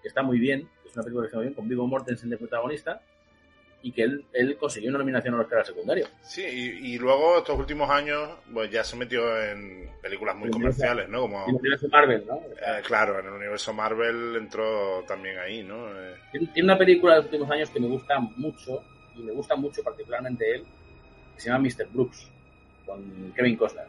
que 0.03 0.09
está 0.09 0.23
muy 0.23 0.38
bien, 0.38 0.69
es 0.85 0.95
una 0.95 1.03
película 1.03 1.25
que 1.25 1.27
está 1.27 1.38
muy 1.38 1.47
bien, 1.47 1.55
con 1.55 1.69
Vigo 1.69 1.87
Mortensen 1.87 2.31
de 2.31 2.38
protagonista. 2.38 3.03
Y 3.83 3.93
que 3.93 4.03
él, 4.03 4.25
él 4.33 4.57
consiguió 4.57 4.90
una 4.90 4.99
nominación 4.99 5.35
al 5.35 5.40
Oscar 5.40 5.64
secundario. 5.64 6.07
Sí, 6.23 6.43
y, 6.43 6.99
luego 6.99 7.38
estos 7.38 7.59
últimos 7.59 7.88
años 7.90 8.29
pues 8.53 8.71
ya 8.71 8.85
se 8.85 8.97
metió 8.97 9.43
en 9.43 9.88
películas 10.03 10.37
muy 10.37 10.51
comerciales, 10.51 11.09
¿no? 11.09 11.23
Como, 11.23 11.43
en 11.45 11.51
el 11.51 11.57
universo 11.57 11.88
Marvel, 11.88 12.25
¿no? 12.27 12.37
Eh, 12.37 12.83
claro, 12.85 13.19
en 13.21 13.27
el 13.27 13.33
universo 13.33 13.73
Marvel 13.73 14.37
entró 14.37 15.03
también 15.07 15.38
ahí, 15.38 15.62
¿no? 15.62 15.88
Eh, 15.88 16.14
tiene 16.33 16.64
una 16.64 16.79
película 16.79 17.14
de 17.14 17.19
los 17.19 17.27
últimos 17.27 17.51
años 17.51 17.71
que 17.71 17.81
me 17.81 17.88
gusta 17.88 18.19
mucho, 18.19 18.83
y 19.16 19.23
me 19.23 19.33
gusta 19.33 19.57
mucho 19.57 19.83
particularmente 19.83 20.57
él, 20.57 20.64
que 21.35 21.40
se 21.40 21.49
llama 21.49 21.66
Mr. 21.69 21.88
Brooks, 21.90 22.29
con 22.85 23.33
Kevin 23.35 23.57
Costner, 23.57 23.87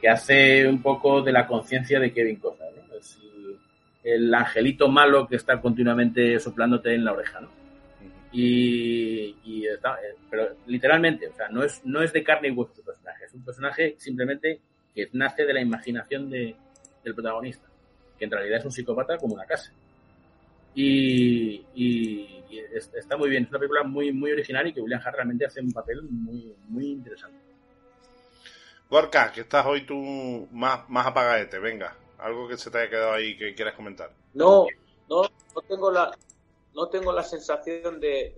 que 0.00 0.08
hace 0.08 0.66
un 0.66 0.80
poco 0.80 1.20
de 1.22 1.32
la 1.32 1.46
conciencia 1.46 2.00
de 2.00 2.12
Kevin 2.12 2.36
Costner, 2.36 2.72
¿no? 2.76 2.96
Es 2.96 3.18
el 4.04 4.32
angelito 4.34 4.88
malo 4.88 5.28
que 5.28 5.36
está 5.36 5.60
continuamente 5.60 6.38
soplándote 6.40 6.94
en 6.94 7.04
la 7.04 7.12
oreja, 7.12 7.40
¿no? 7.40 7.61
Y, 8.32 9.66
está, 9.66 9.94
eh, 9.96 10.16
pero 10.30 10.56
literalmente, 10.66 11.28
o 11.28 11.34
sea, 11.34 11.48
no 11.48 11.62
es, 11.62 11.84
no 11.84 12.02
es 12.02 12.12
de 12.12 12.24
carne 12.24 12.48
y 12.48 12.50
hueso 12.52 12.74
su 12.74 12.82
personaje, 12.82 13.24
es 13.26 13.34
un 13.34 13.44
personaje 13.44 13.94
simplemente 13.98 14.60
que 14.94 15.08
nace 15.12 15.44
de 15.44 15.52
la 15.52 15.60
imaginación 15.60 16.30
de, 16.30 16.56
del 17.04 17.14
protagonista, 17.14 17.68
que 18.18 18.24
en 18.24 18.30
realidad 18.30 18.58
es 18.58 18.64
un 18.64 18.72
psicópata 18.72 19.18
como 19.18 19.34
una 19.34 19.44
casa. 19.44 19.72
Y, 20.74 21.64
está 22.74 23.16
muy 23.16 23.28
bien, 23.28 23.44
es 23.44 23.50
una 23.50 23.58
película 23.58 23.82
muy, 23.82 24.12
muy 24.12 24.32
original 24.32 24.66
y 24.66 24.72
que 24.72 24.80
William 24.80 25.00
Hart 25.04 25.16
realmente 25.16 25.44
hace 25.44 25.60
un 25.60 25.72
papel 25.72 26.02
muy, 26.02 26.54
muy 26.68 26.86
interesante. 26.92 27.38
Gorka, 28.88 29.32
que 29.32 29.42
estás 29.42 29.64
hoy 29.66 29.86
tú 29.86 30.48
más, 30.52 30.88
más 30.88 31.06
apagadete, 31.06 31.58
venga, 31.58 31.96
algo 32.18 32.48
que 32.48 32.56
se 32.56 32.70
te 32.70 32.78
haya 32.78 32.90
quedado 32.90 33.12
ahí 33.12 33.36
que 33.36 33.54
quieras 33.54 33.74
comentar. 33.74 34.10
No, 34.34 34.66
no, 35.08 35.22
no 35.22 35.62
tengo 35.68 35.90
la, 35.90 36.10
no 36.74 36.88
tengo 36.88 37.12
la 37.12 37.22
sensación 37.22 38.00
de, 38.00 38.34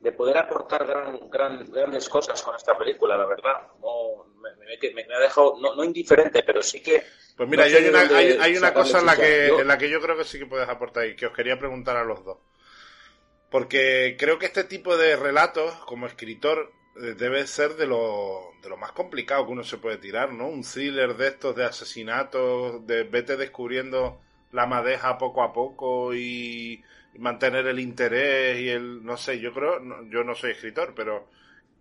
de, 0.00 0.12
poder 0.12 0.38
aportar 0.38 0.86
gran, 0.86 1.30
gran, 1.30 1.70
grandes 1.70 2.08
cosas 2.08 2.40
con 2.42 2.54
esta 2.54 2.76
película, 2.76 3.16
la 3.16 3.26
verdad. 3.26 3.68
No, 3.80 4.26
me, 4.40 5.14
ha 5.14 5.20
dejado, 5.20 5.56
no, 5.60 5.74
no, 5.74 5.84
indiferente, 5.84 6.42
pero 6.42 6.62
sí 6.62 6.82
que... 6.82 7.02
Pues 7.36 7.48
mira, 7.48 7.64
hay, 7.64 7.88
una, 7.88 8.00
hay, 8.00 8.56
una 8.56 8.72
cosa 8.72 9.00
en 9.00 9.06
la, 9.06 9.16
que, 9.16 9.48
en 9.48 9.66
la 9.66 9.76
que 9.76 9.90
yo 9.90 10.00
creo 10.00 10.16
que 10.16 10.24
sí 10.24 10.38
que 10.38 10.46
puedes 10.46 10.68
aportar 10.68 11.06
y 11.06 11.16
que 11.16 11.26
os 11.26 11.32
quería 11.32 11.58
preguntar 11.58 11.96
a 11.96 12.04
los 12.04 12.24
dos. 12.24 12.38
Porque 13.50 14.16
creo 14.18 14.38
que 14.38 14.46
este 14.46 14.64
tipo 14.64 14.96
de 14.96 15.16
relatos, 15.16 15.74
como 15.86 16.06
escritor, 16.06 16.72
eh, 16.96 17.14
debe 17.16 17.46
ser 17.46 17.74
de 17.74 17.86
lo, 17.86 18.52
de 18.62 18.68
lo 18.68 18.76
más 18.76 18.92
complicado 18.92 19.46
que 19.46 19.52
uno 19.52 19.64
se 19.64 19.78
puede 19.78 19.96
tirar, 19.96 20.32
¿no? 20.32 20.46
Un 20.46 20.62
thriller 20.62 21.16
de 21.16 21.28
estos 21.28 21.56
de 21.56 21.64
asesinatos, 21.64 22.86
de 22.86 23.02
vete 23.02 23.36
descubriendo 23.36 24.20
la 24.54 24.66
madeja 24.66 25.18
poco 25.18 25.42
a 25.42 25.52
poco 25.52 26.14
y 26.14 26.82
mantener 27.18 27.66
el 27.66 27.80
interés 27.80 28.60
y 28.60 28.68
el 28.68 29.04
no 29.04 29.16
sé 29.16 29.40
yo 29.40 29.52
creo 29.52 29.80
yo 30.08 30.22
no 30.24 30.34
soy 30.34 30.52
escritor 30.52 30.94
pero 30.94 31.28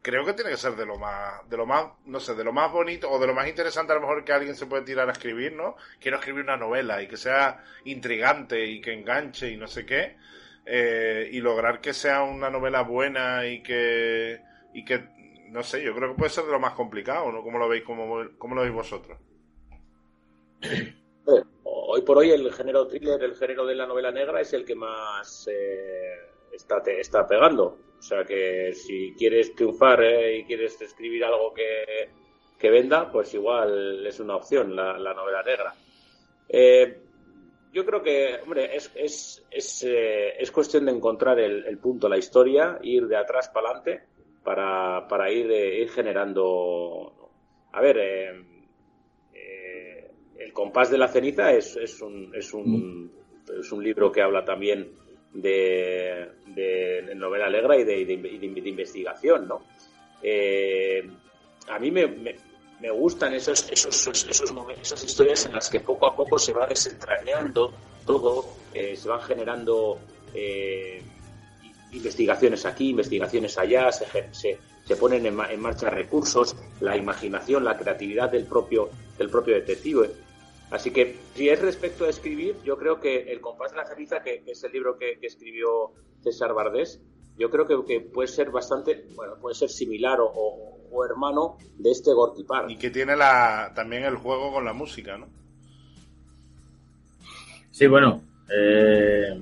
creo 0.02 0.26
que 0.26 0.34
tiene 0.34 0.50
que 0.50 0.58
ser 0.58 0.76
de 0.76 0.86
lo 0.86 0.98
más 0.98 1.48
de 1.50 1.58
lo 1.58 1.68
más 1.68 1.86
no 2.06 2.20
sé 2.20 2.34
de 2.34 2.44
lo 2.44 2.52
más 2.52 2.72
bonito 2.72 3.10
o 3.12 3.20
de 3.20 3.28
lo 3.28 3.36
más 3.36 3.48
interesante 3.48 3.94
a 3.94 3.96
lo 3.96 4.02
mejor 4.02 4.24
que 4.24 4.34
alguien 4.34 4.56
se 4.56 4.66
puede 4.66 4.84
tirar 4.84 5.08
a 5.08 5.12
escribir 5.12 5.54
no 5.54 5.76
quiero 6.00 6.18
escribir 6.18 6.44
una 6.44 6.58
novela 6.58 7.02
y 7.02 7.08
que 7.08 7.18
sea 7.18 7.64
intrigante 7.86 8.66
y 8.66 8.82
que 8.82 8.94
enganche 8.94 9.52
y 9.52 9.58
no 9.58 9.68
sé 9.68 9.86
qué 9.86 10.18
eh, 10.66 11.30
y 11.32 11.42
lograr 11.42 11.80
que 11.80 11.94
sea 11.94 12.24
una 12.24 12.50
novela 12.50 12.82
buena 12.82 13.46
y 13.46 13.62
que 13.62 14.42
y 14.74 14.84
que 14.84 15.10
no 15.50 15.62
sé 15.62 15.84
yo 15.84 15.96
creo 15.96 16.10
que 16.12 16.18
puede 16.18 16.32
ser 16.32 16.46
de 16.46 16.52
lo 16.52 16.60
más 16.60 16.74
complicado 16.74 17.32
no 17.32 17.44
cómo 17.44 17.60
lo 17.60 17.70
veis 17.70 17.84
cómo, 17.84 18.24
cómo 18.40 18.56
lo 18.56 18.62
veis 18.62 18.74
vosotros 18.74 19.20
hoy 21.94 22.02
por 22.02 22.18
hoy 22.18 22.32
el 22.32 22.52
género 22.52 22.88
thriller, 22.88 23.24
el 23.24 23.36
género 23.36 23.68
de 23.68 23.76
la 23.76 23.86
novela 23.86 24.12
negra 24.12 24.42
es 24.42 24.52
el 24.54 24.66
que 24.66 24.74
más 24.74 25.48
eh, 25.48 26.16
está, 26.52 27.28
pegando. 27.28 27.78
O 28.00 28.02
sea 28.02 28.24
que 28.24 28.74
si 28.74 29.14
quieres 29.16 29.54
triunfar 29.54 30.04
eh, 30.04 30.38
y 30.38 30.46
quieres 30.46 30.82
escribir 30.82 31.24
algo 31.24 31.54
que, 31.54 32.10
venda, 32.68 33.12
pues 33.12 33.34
igual 33.36 34.08
es 34.08 34.20
una 34.20 34.38
opción 34.38 34.76
la, 34.76 35.14
novela 35.14 35.44
negra. 35.44 35.76
Eh, 36.50 37.00
yo 37.72 37.86
creo 37.86 38.02
que, 38.02 38.40
hombre, 38.42 38.76
es, 38.76 38.92
es, 38.96 39.44
es 39.52 40.52
cuestión 40.52 40.86
de 40.86 40.94
encontrar 40.94 41.40
el, 41.40 41.78
punto, 41.78 42.10
la 42.10 42.18
historia, 42.18 42.80
ir 42.82 43.06
de 43.08 43.18
atrás 43.18 43.50
para 43.50 43.68
adelante 43.68 44.04
para, 44.44 45.08
para 45.08 45.32
ir, 45.32 45.52
ir 45.52 45.90
generando... 45.90 47.32
A 47.72 47.82
ver, 47.82 47.98
el 50.44 50.54
compás 50.54 50.92
de 50.92 50.98
la 50.98 51.08
ceniza 51.08 51.52
es, 51.52 51.76
es, 51.78 52.02
un, 52.02 52.32
es, 52.36 52.54
un, 52.54 53.12
es 53.60 53.72
un 53.72 53.84
libro 53.84 54.12
que 54.12 54.22
habla 54.22 54.44
también 54.44 54.92
de, 55.34 56.30
de 56.48 57.16
novela 57.16 57.50
negra 57.50 57.78
y 57.78 57.84
de, 57.84 58.06
de, 58.06 58.70
investigación, 58.70 59.48
¿no? 59.48 59.62
Eh, 60.22 61.10
a 61.70 61.80
mí 61.80 61.92
me, 61.92 62.08
me, 62.08 62.92
gustan 62.92 63.34
esos, 63.34 63.70
esos, 63.72 64.08
esos, 64.08 64.54
esas 64.82 65.04
historias 65.04 65.46
en 65.46 65.54
las 65.54 65.70
que 65.70 65.80
poco 65.80 66.06
a 66.08 66.16
poco 66.16 66.38
se 66.38 66.54
va 66.54 66.68
desentrañando 66.68 67.74
todo, 68.06 68.46
eh, 68.74 68.96
se 68.96 69.08
van 69.08 69.22
generando 69.22 70.00
eh, 70.34 71.02
investigaciones 71.94 72.66
aquí, 72.66 72.90
investigaciones 72.90 73.58
allá, 73.58 73.92
se, 73.92 74.06
se, 74.34 74.58
se 74.86 74.96
ponen 74.98 75.26
en, 75.26 75.40
en, 75.40 75.60
marcha 75.60 75.90
recursos, 75.90 76.56
la 76.82 76.98
imaginación, 76.98 77.64
la 77.64 77.78
creatividad 77.78 78.30
del 78.30 78.46
propio, 78.46 78.90
del 79.18 79.30
propio 79.30 79.56
detective. 79.56 80.12
Así 80.74 80.90
que, 80.90 81.16
si 81.36 81.50
es 81.50 81.62
respecto 81.62 82.06
a 82.06 82.10
escribir, 82.10 82.56
yo 82.66 82.78
creo 82.78 83.00
que 83.00 83.32
El 83.32 83.42
compás 83.42 83.72
de 83.72 83.78
la 83.78 83.86
ceniza, 83.86 84.24
que, 84.24 84.42
es 84.48 84.64
el 84.64 84.72
libro 84.72 84.98
que, 84.98 85.20
escribió 85.22 85.92
César 86.24 86.52
Bardés, 86.52 87.00
yo 87.38 87.52
creo 87.52 87.68
que, 87.86 88.02
puede 88.02 88.28
ser 88.28 88.50
bastante, 88.50 89.06
bueno, 89.14 89.36
puede 89.40 89.54
ser 89.54 89.70
similar 89.70 90.18
o, 90.20 91.06
hermano 91.08 91.58
de 91.78 91.92
este 91.92 92.12
Gorky 92.12 92.44
Park. 92.44 92.72
Y 92.72 92.78
que 92.78 92.90
tiene 92.90 93.16
la, 93.16 93.72
también 93.76 94.04
el 94.04 94.16
juego 94.16 94.52
con 94.52 94.66
la 94.66 94.74
música, 94.74 95.16
¿no? 95.16 95.28
Sí, 97.70 97.86
bueno, 97.86 98.24
eh, 98.52 99.40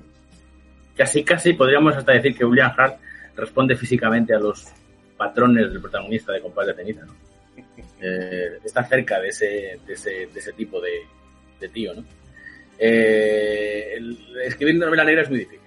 casi 0.98 1.24
casi 1.24 1.54
podríamos 1.54 1.96
hasta 1.96 2.12
decir 2.12 2.38
que 2.38 2.44
William 2.44 2.74
Hart 2.78 3.00
responde 3.38 3.78
físicamente 3.78 4.34
a 4.34 4.40
los 4.40 4.68
patrones 5.16 5.72
del 5.72 5.82
protagonista 5.82 6.34
de 6.34 6.42
Compás 6.42 6.68
de 6.68 6.76
Ceniza, 6.76 7.06
¿no? 7.06 7.16
Eh, 8.04 8.58
está 8.64 8.84
cerca 8.84 9.20
de 9.20 9.28
ese, 9.28 9.80
de 9.86 9.94
ese, 9.94 10.10
de 10.10 10.40
ese 10.40 10.54
tipo 10.54 10.82
de, 10.82 11.02
de 11.62 11.70
tío, 11.70 11.94
¿no? 11.94 12.04
Eh, 12.78 13.98
escribir 14.44 14.76
novela 14.76 15.04
negra 15.04 15.22
es 15.22 15.30
muy 15.30 15.40
difícil. 15.40 15.62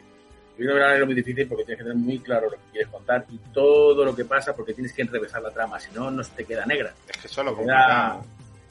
Escribir 0.51 0.71
novela 0.71 0.89
negra 0.89 1.03
es 1.03 1.07
muy 1.07 1.15
difícil 1.15 1.49
porque 1.49 1.65
tienes 1.65 1.79
que 1.79 1.91
tener 1.91 2.05
muy 2.05 2.19
claro 2.19 2.51
lo 2.51 2.57
que 2.57 2.71
quieres 2.73 2.91
contar 2.91 3.25
y 3.31 3.39
todo 3.53 4.05
lo 4.05 4.15
que 4.15 4.25
pasa 4.25 4.55
porque 4.55 4.75
tienes 4.75 4.93
que 4.93 5.03
enrevesar 5.03 5.41
la 5.41 5.51
trama, 5.51 5.79
si 5.79 5.93
no, 5.93 6.11
no 6.11 6.23
se 6.23 6.33
te 6.33 6.45
queda 6.45 6.67
negra. 6.67 6.93
Es 7.09 7.23
que 7.23 7.29
solo 7.29 7.57
se, 7.57 7.63
queda, 7.63 8.21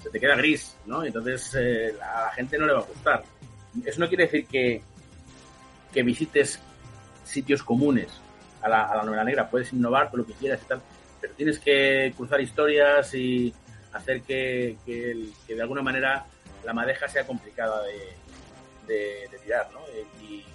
se 0.02 0.10
te 0.10 0.20
queda 0.20 0.36
gris, 0.36 0.78
¿no? 0.86 1.04
Entonces 1.04 1.56
eh, 1.58 1.96
a 2.02 2.26
la 2.26 2.32
gente 2.32 2.58
no 2.58 2.68
le 2.68 2.74
va 2.74 2.80
a 2.80 2.84
gustar. 2.84 3.24
Eso 3.86 4.00
no 4.00 4.08
quiere 4.08 4.26
decir 4.26 4.46
que, 4.46 4.82
que 5.94 6.04
visites 6.04 6.60
sitios 7.24 7.64
comunes 7.64 8.10
a 8.62 8.70
la, 8.70 8.84
a 8.84 8.98
la 8.98 9.04
novela 9.04 9.24
negra. 9.24 9.50
Puedes 9.50 9.72
innovar 9.74 10.10
con 10.12 10.20
lo 10.20 10.26
que 10.26 10.34
quieras 10.34 10.62
y 10.64 10.68
tal, 10.68 10.82
pero 11.22 11.34
tienes 11.34 11.60
que 11.60 12.14
cruzar 12.16 12.42
historias 12.42 13.14
y 13.14 13.54
hacer 13.94 14.22
que, 14.22 14.78
que, 14.86 15.28
que 15.48 15.56
de 15.56 15.62
alguna 15.62 15.82
manera 15.82 16.26
la 16.64 16.74
madeja 16.74 17.08
sea 17.08 17.26
complicada 17.26 17.84
de, 17.84 19.30
tirar, 19.44 19.70
¿no? 19.72 19.82
Y, 20.22 20.46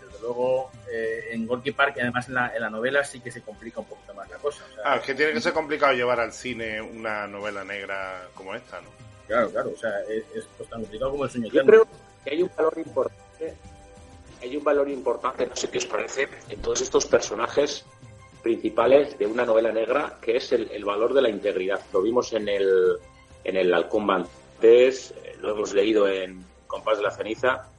desde 0.00 0.20
luego 0.20 0.70
eh, 0.90 1.28
en 1.32 1.46
Gorky 1.46 1.72
Park, 1.72 1.96
además 2.00 2.28
en 2.28 2.34
la, 2.34 2.54
en 2.54 2.62
la, 2.62 2.70
novela, 2.70 3.04
sí 3.04 3.20
que 3.20 3.30
se 3.30 3.42
complica 3.42 3.80
un 3.80 3.86
poquito 3.86 4.14
más 4.14 4.28
la 4.30 4.36
cosa. 4.38 4.64
ah, 4.84 4.96
es 4.96 5.02
que 5.02 5.14
tiene 5.14 5.32
que 5.32 5.40
ser 5.40 5.52
complicado 5.52 5.92
llevar 5.92 6.20
al 6.20 6.32
cine 6.32 6.80
una 6.80 7.26
novela 7.26 7.64
negra 7.64 8.28
como 8.34 8.54
esta, 8.54 8.80
¿no? 8.80 8.88
Claro, 9.26 9.50
claro, 9.50 9.72
o 9.74 9.76
sea, 9.76 9.90
es, 10.08 10.24
pues, 10.56 10.68
tan 10.68 10.80
complicado 10.82 11.10
como 11.10 11.24
el 11.24 11.30
sueño 11.30 11.48
Yo 11.48 11.64
creo 11.64 11.86
que 12.24 12.30
hay 12.30 12.42
un 12.42 12.50
valor 12.56 12.78
importante, 12.78 13.54
hay 14.40 14.56
un 14.56 14.64
valor 14.64 14.88
importante, 14.88 15.46
no 15.46 15.56
sé 15.56 15.68
qué 15.68 15.78
os 15.78 15.86
parece, 15.86 16.28
en 16.48 16.62
todos 16.62 16.80
estos 16.80 17.06
personajes 17.06 17.84
principales 18.42 19.18
de 19.18 19.26
una 19.26 19.44
novela 19.44 19.72
negra, 19.72 20.18
que 20.22 20.36
es 20.36 20.52
el, 20.52 20.84
valor 20.84 21.12
de 21.12 21.22
la 21.22 21.28
integridad. 21.28 21.80
Lo 21.92 22.00
vimos 22.00 22.32
en 22.32 22.48
el, 22.48 22.96
en 23.42 23.56
el 23.56 23.74
Halcón 23.74 24.06
lo 25.40 25.52
hemos 25.52 25.74
leído 25.74 26.08
en 26.08 26.44
Compás 26.66 26.98
de 26.98 27.04
la 27.04 27.10
Ceniza, 27.10 27.70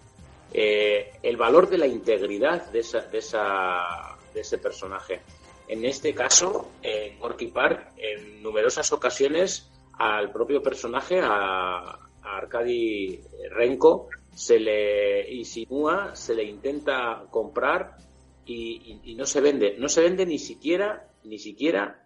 eh, 0.53 1.11
el 1.23 1.37
valor 1.37 1.69
de 1.69 1.77
la 1.77 1.87
integridad 1.87 2.71
de, 2.71 2.79
esa, 2.79 3.01
de, 3.01 3.17
esa, 3.17 4.17
de 4.33 4.41
ese 4.41 4.57
personaje. 4.57 5.21
En 5.67 5.83
este 5.83 6.13
caso, 6.13 6.71
en 6.81 7.19
Gorky 7.19 7.47
Park, 7.47 7.91
en 7.97 8.41
numerosas 8.41 8.91
ocasiones 8.93 9.69
al 9.97 10.31
propio 10.31 10.61
personaje, 10.61 11.19
a, 11.19 11.79
a 11.79 12.37
Arkady 12.37 13.21
Renko, 13.49 14.09
se 14.33 14.59
le 14.59 15.29
insinúa, 15.33 16.15
se 16.15 16.35
le 16.35 16.43
intenta 16.43 17.25
comprar 17.29 17.97
y, 18.45 19.01
y, 19.03 19.15
no 19.15 19.25
se 19.25 19.41
vende. 19.41 19.75
No 19.77 19.89
se 19.89 20.01
vende 20.01 20.25
ni 20.25 20.39
siquiera, 20.39 21.09
ni 21.23 21.39
siquiera 21.39 22.05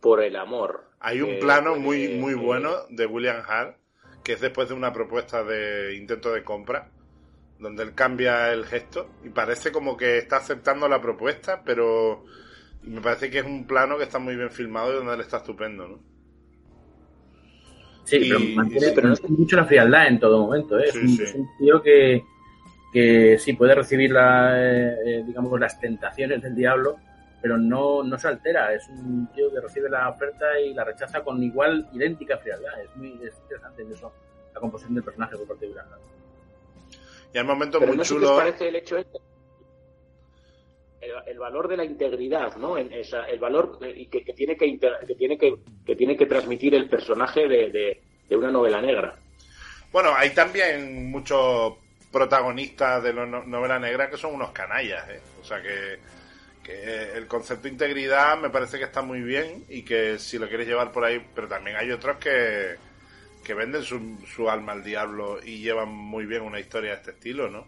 por 0.00 0.22
el 0.22 0.36
amor. 0.36 0.90
Hay 1.00 1.20
un 1.22 1.40
plano 1.40 1.76
muy, 1.76 2.08
muy 2.08 2.34
bueno 2.34 2.70
de 2.90 3.06
William 3.06 3.42
Hart 3.46 3.79
que 4.30 4.34
es 4.34 4.40
después 4.40 4.68
de 4.68 4.74
una 4.74 4.92
propuesta 4.92 5.42
de 5.42 5.96
intento 5.96 6.32
de 6.32 6.44
compra, 6.44 6.88
donde 7.58 7.82
él 7.82 7.94
cambia 7.96 8.52
el 8.52 8.64
gesto 8.64 9.10
y 9.24 9.28
parece 9.30 9.72
como 9.72 9.96
que 9.96 10.18
está 10.18 10.36
aceptando 10.36 10.88
la 10.88 11.02
propuesta, 11.02 11.62
pero 11.64 12.24
me 12.84 13.00
parece 13.00 13.28
que 13.28 13.40
es 13.40 13.44
un 13.44 13.66
plano 13.66 13.98
que 13.98 14.04
está 14.04 14.20
muy 14.20 14.36
bien 14.36 14.52
filmado 14.52 14.92
y 14.92 14.96
donde 14.98 15.14
él 15.14 15.20
está 15.22 15.38
estupendo, 15.38 15.88
¿no? 15.88 15.98
Sí, 18.04 18.20
pero 18.20 18.38
mantiene, 18.54 18.92
pero 18.94 19.08
no 19.08 19.16
mucho 19.30 19.56
la 19.56 19.64
frialdad 19.64 20.06
en 20.06 20.20
todo 20.20 20.46
momento, 20.46 20.78
¿eh? 20.78 20.84
es, 20.86 20.94
un, 20.94 21.48
tío 21.58 21.82
que, 21.82 22.22
que 22.92 23.36
sí 23.36 23.54
puede 23.54 23.74
recibir 23.74 24.12
la, 24.12 24.52
eh, 24.56 24.94
eh, 25.06 25.24
digamos, 25.26 25.58
las 25.58 25.80
tentaciones 25.80 26.40
del 26.40 26.54
diablo, 26.54 26.98
pero 27.40 27.56
no, 27.56 28.02
no 28.02 28.18
se 28.18 28.28
altera. 28.28 28.74
Es 28.74 28.88
un 28.88 29.28
tío 29.34 29.50
que 29.52 29.60
recibe 29.60 29.88
la 29.88 30.08
oferta 30.08 30.58
y 30.60 30.74
la 30.74 30.84
rechaza 30.84 31.22
con 31.22 31.42
igual 31.42 31.88
idéntica 31.92 32.38
frialdad. 32.38 32.82
Es 32.82 32.94
muy 32.96 33.08
interesante 33.08 33.82
eso, 33.90 34.12
la 34.54 34.60
composición 34.60 34.94
del 34.94 35.04
personaje 35.04 35.36
por 35.36 35.48
parte 35.48 35.66
de 35.66 35.74
Y 37.32 37.38
hay 37.38 37.44
momentos 37.44 37.80
muy 37.86 37.98
chulos. 38.00 38.38
parece 38.38 38.68
el 38.68 38.76
hecho 38.76 38.98
este? 38.98 39.18
El, 41.26 41.38
valor 41.38 41.66
de 41.66 41.78
la 41.78 41.84
integridad, 41.84 42.56
¿no? 42.56 42.76
El, 42.76 42.92
el 42.92 43.38
valor 43.38 43.78
y 43.82 44.06
que, 44.08 44.20
tiene 44.34 44.54
que, 44.54 44.78
que 44.78 45.14
tiene 45.14 45.38
que, 45.38 45.54
que 45.86 45.96
tiene 45.96 46.14
que 46.14 46.26
transmitir 46.26 46.74
el 46.74 46.90
personaje 46.90 47.48
de, 47.48 47.98
de, 48.28 48.36
una 48.36 48.50
novela 48.50 48.82
negra. 48.82 49.16
Bueno, 49.90 50.10
hay 50.14 50.30
también 50.34 51.10
muchos 51.10 51.72
protagonistas 52.12 53.02
de 53.02 53.14
la 53.14 53.24
novela 53.24 53.78
negra 53.78 54.10
que 54.10 54.18
son 54.18 54.34
unos 54.34 54.50
canallas, 54.50 55.08
¿eh? 55.08 55.20
O 55.40 55.44
sea 55.44 55.62
que 55.62 55.98
que 56.62 57.12
el 57.16 57.26
concepto 57.26 57.64
de 57.64 57.70
integridad 57.70 58.38
me 58.38 58.50
parece 58.50 58.78
que 58.78 58.84
está 58.84 59.02
muy 59.02 59.20
bien 59.20 59.64
y 59.68 59.82
que 59.82 60.18
si 60.18 60.38
lo 60.38 60.48
quieres 60.48 60.66
llevar 60.66 60.92
por 60.92 61.04
ahí, 61.04 61.24
pero 61.34 61.48
también 61.48 61.76
hay 61.76 61.90
otros 61.90 62.18
que, 62.18 62.76
que 63.44 63.54
venden 63.54 63.82
su, 63.82 64.50
alma 64.50 64.72
al 64.72 64.84
diablo 64.84 65.38
y 65.42 65.60
llevan 65.60 65.88
muy 65.88 66.26
bien 66.26 66.42
una 66.42 66.60
historia 66.60 66.90
de 66.90 66.96
este 66.96 67.10
estilo, 67.12 67.48
¿no? 67.48 67.66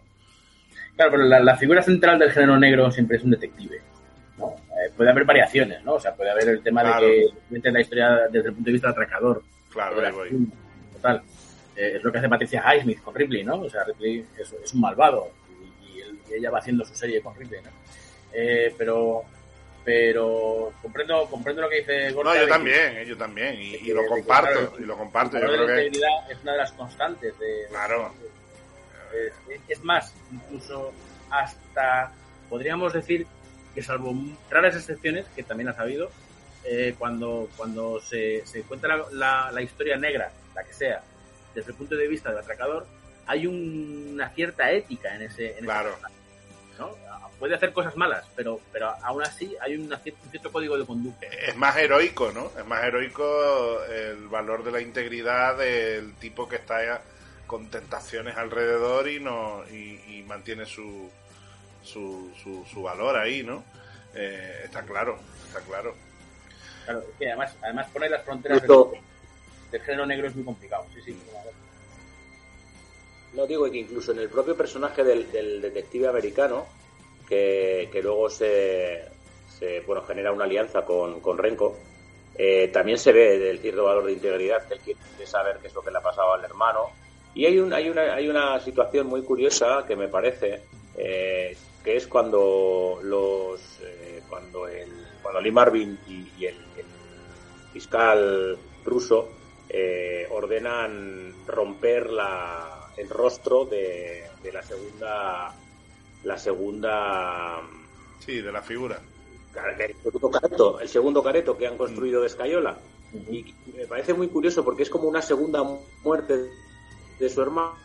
Claro, 0.95 1.11
pero 1.11 1.23
la, 1.23 1.57
figura 1.57 1.81
central 1.81 2.19
del 2.19 2.31
género 2.31 2.57
negro 2.59 2.91
siempre 2.91 3.17
es 3.17 3.23
un 3.23 3.31
detective, 3.31 3.81
¿no? 4.37 4.51
Eh, 4.51 4.91
puede 4.95 5.09
haber 5.09 5.25
variaciones, 5.25 5.83
¿no? 5.83 5.93
O 5.93 5.99
sea, 5.99 6.13
puede 6.13 6.29
haber 6.29 6.49
el 6.49 6.61
tema 6.61 6.83
de 6.83 7.31
que 7.61 7.71
la 7.71 7.81
historia 7.81 8.27
desde 8.29 8.49
el 8.49 8.53
punto 8.53 8.67
de 8.67 8.71
vista 8.71 8.87
del 8.87 8.93
atracador. 8.93 9.43
Claro, 9.71 10.05
ahí 10.05 10.11
voy. 10.11 10.47
Total. 10.93 11.23
Eh, 11.75 11.93
es 11.95 12.03
lo 12.03 12.11
que 12.11 12.19
hace 12.19 12.29
Patricia 12.29 12.63
Highsmith 12.63 13.01
con 13.01 13.15
Ripley, 13.15 13.43
¿no? 13.43 13.61
O 13.61 13.69
sea, 13.69 13.83
Ripley 13.83 14.23
es, 14.37 14.73
un 14.73 14.81
malvado 14.81 15.31
y, 15.81 15.97
y, 15.97 16.35
ella 16.37 16.51
va 16.51 16.59
haciendo 16.59 16.85
su 16.85 16.93
serie 16.93 17.21
con 17.21 17.35
Ripley, 17.35 17.61
¿no? 17.63 17.71
Eh, 18.33 18.73
pero 18.77 19.23
pero 19.85 20.71
comprendo 20.81 21.27
comprendo 21.29 21.61
lo 21.61 21.69
que 21.69 21.79
dice 21.79 22.11
Gorka. 22.11 22.33
No, 22.33 22.39
yo 22.39 22.47
también, 22.47 22.97
eh, 22.97 23.05
yo 23.05 23.17
también, 23.17 23.55
y, 23.59 23.91
lo 23.91 24.05
comparto, 24.05 24.79
y 24.79 24.83
lo 24.83 24.97
comparto. 24.97 25.37
Yo 25.39 25.47
creo 25.47 25.67
que... 25.67 25.87
es 25.87 26.41
una 26.41 26.53
de 26.53 26.57
las 26.57 26.71
constantes 26.71 27.37
de... 27.37 27.67
Claro. 27.69 28.13
es 29.67 29.83
más, 29.83 30.13
incluso 30.31 30.93
hasta 31.29 32.13
podríamos 32.49 32.93
decir 32.93 33.27
que 33.75 33.83
salvo 33.83 34.13
raras 34.49 34.75
excepciones, 34.75 35.25
que 35.35 35.43
también 35.43 35.69
ha 35.69 35.71
habido, 35.73 36.09
eh, 36.63 36.95
cuando, 36.97 37.49
cuando 37.57 37.99
se, 37.99 38.45
se 38.45 38.61
cuenta 38.61 38.87
la, 39.11 39.51
la, 39.51 39.61
historia 39.61 39.97
negra, 39.97 40.31
la 40.55 40.63
que 40.63 40.73
sea, 40.73 41.01
desde 41.53 41.71
el 41.71 41.77
punto 41.77 41.95
de 41.95 42.07
vista 42.07 42.29
del 42.29 42.39
atracador, 42.39 42.87
hay 43.25 43.47
una 43.47 44.29
cierta 44.29 44.71
ética 44.71 45.15
en 45.15 45.23
ese, 45.23 45.57
en 45.57 45.65
claro 45.65 45.97
puede 47.43 47.55
hacer 47.55 47.73
cosas 47.73 47.97
malas, 47.97 48.25
pero, 48.37 48.61
pero 48.71 48.89
aún 49.01 49.21
así 49.21 49.53
hay 49.59 49.75
un 49.75 49.93
cierto 50.31 50.49
código 50.49 50.77
de 50.77 50.85
conducta. 50.85 51.27
Es 51.27 51.57
más 51.57 51.75
heroico, 51.75 52.31
¿no? 52.31 52.49
Es 52.57 52.65
más 52.65 52.81
heroico 52.85 53.83
el 53.83 54.29
valor 54.29 54.63
de 54.63 54.71
la 54.71 54.79
integridad 54.79 55.57
del 55.57 56.13
tipo 56.13 56.47
que 56.47 56.55
está 56.55 57.01
con 57.45 57.69
tentaciones 57.69 58.37
alrededor 58.37 59.09
y 59.09 59.19
no 59.19 59.61
y, 59.69 60.23
mantiene 60.25 60.65
su, 60.65 61.11
su, 61.83 62.31
su, 62.41 62.81
valor 62.81 63.17
ahí, 63.17 63.43
¿no? 63.43 63.65
Eh, 64.15 64.61
está 64.63 64.83
claro, 64.83 65.19
está 65.45 65.59
claro. 65.59 65.93
Claro, 66.85 66.99
es 67.01 67.17
que 67.19 67.27
además, 67.27 67.57
además 67.61 67.89
poner 67.91 68.11
las 68.11 68.23
fronteras 68.23 68.61
del, 68.61 69.81
género 69.81 70.05
negro 70.05 70.27
es 70.27 70.35
muy 70.35 70.45
complicado, 70.45 70.85
sí, 70.93 71.01
sí. 71.07 71.19
No 73.33 73.45
digo 73.45 73.69
que 73.69 73.79
incluso 73.79 74.13
en 74.13 74.19
el 74.19 74.29
propio 74.29 74.55
personaje 74.55 75.03
del, 75.03 75.29
del 75.29 75.61
detective 75.61 76.07
americano, 76.07 76.67
que, 77.91 78.01
luego 78.01 78.29
se, 78.29 79.03
bueno, 79.85 80.03
genera 80.03 80.31
una 80.31 80.45
alianza 80.45 80.83
con, 80.85 81.19
con 81.19 81.37
Renko, 81.37 81.77
eh, 82.35 82.69
también 82.69 82.97
se 82.97 83.11
ve 83.11 83.49
el 83.49 83.59
cierto 83.59 83.83
valor 83.83 84.05
de 84.05 84.13
integridad, 84.13 84.67
que 84.67 84.75
él 84.75 84.79
quiere 84.79 84.99
saber 85.25 85.57
qué 85.61 85.67
es 85.67 85.73
lo 85.73 85.81
que 85.81 85.91
le 85.91 85.97
ha 85.97 86.01
pasado 86.01 86.33
al 86.33 86.43
hermano. 86.43 86.89
Y 87.35 87.45
hay, 87.45 87.59
un, 87.59 87.73
hay, 87.73 87.89
una, 87.89 88.13
hay 88.13 88.27
una 88.27 88.59
situación 88.59 89.07
muy 89.07 89.23
curiosa 89.23 89.83
que 89.87 89.95
me 89.95 90.07
parece, 90.07 90.61
eh, 90.97 91.55
que 91.83 91.95
es 91.95 92.07
cuando 92.07 92.99
los 93.01 93.61
eh, 93.81 94.21
cuando 94.29 94.67
el 94.67 94.89
cuando 95.21 95.39
Lee 95.41 95.51
Marvin 95.51 95.97
y, 96.07 96.45
el, 96.45 96.57
fiscal 97.71 98.57
ruso 98.85 99.29
ordenan 100.29 101.33
romper 101.47 102.11
la, 102.11 102.91
el 102.97 103.09
rostro 103.09 103.65
de, 103.65 104.25
de 104.43 104.51
la 104.51 104.61
segunda 104.61 105.55
la 106.23 106.37
segunda... 106.37 107.61
Sí, 108.19 108.41
de 108.41 108.51
la 108.51 108.61
figura. 108.61 108.99
El 109.79 109.95
segundo 110.01 110.31
careto, 110.31 110.79
el 110.79 110.89
segundo 110.89 111.23
careto 111.23 111.57
que 111.57 111.67
han 111.67 111.77
construido 111.77 112.21
de 112.21 112.27
Escayola. 112.27 112.77
Y 113.29 113.53
me 113.75 113.85
parece 113.85 114.13
muy 114.13 114.27
curioso 114.27 114.63
porque 114.63 114.83
es 114.83 114.89
como 114.89 115.07
una 115.07 115.21
segunda 115.21 115.63
muerte 116.03 116.49
de 117.19 117.29
su 117.29 117.41
hermano, 117.41 117.75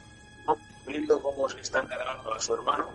viendo 0.87 1.21
cómo 1.21 1.49
se 1.49 1.61
están 1.61 1.87
cargando 1.87 2.33
a 2.33 2.41
su 2.41 2.55
hermano. 2.55 2.89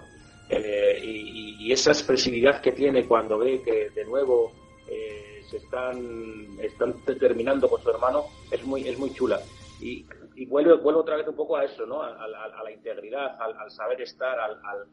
Eh, 0.50 1.00
y, 1.04 1.72
esa 1.72 1.91
expresividad 1.91 2.62
que 2.62 2.72
tiene 2.72 3.08
cuando 3.08 3.38
ve 3.38 3.62
que 3.64 3.89
de 3.89 4.06
nuevo 4.06 4.52
eh, 4.88 5.41
se 5.50 5.58
están, 5.58 6.58
están 6.60 6.94
terminando 7.18 7.70
con 7.70 7.82
su 7.82 7.89
hermano 7.89 8.26
es 8.52 8.64
muy, 8.64 8.88
es 8.88 8.98
muy 8.98 9.14
chula. 9.14 9.39
Y, 9.80 10.06
y 10.36 10.46
vuelve, 10.46 10.76
vuelve 10.76 11.00
otra 11.00 11.16
vez 11.16 11.28
un 11.28 11.36
poco 11.36 11.56
a 11.58 11.66
eso, 11.66 11.86
¿no? 11.86 12.02
A, 12.02 12.28
la 12.28 12.72
integridad, 12.72 13.39
al, 13.39 13.72
saber 13.72 14.02
estar, 14.02 14.39
al, 14.39 14.60
al 14.64 14.88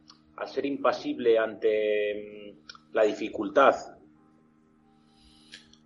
ser 0.47 0.65
impasible 0.65 1.37
ante 1.37 2.53
mm, 2.53 2.93
la 2.93 3.03
dificultad. 3.03 3.75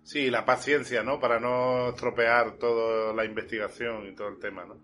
Sí, 0.02 0.30
la 0.30 0.44
paciencia, 0.44 1.02
¿no? 1.02 1.18
Para 1.18 1.40
no 1.40 1.88
estropear 1.90 2.58
toda 2.58 3.12
la 3.12 3.24
investigación 3.24 4.06
y 4.06 4.14
todo 4.14 4.28
el 4.28 4.38
tema, 4.38 4.64
¿no? 4.64 4.80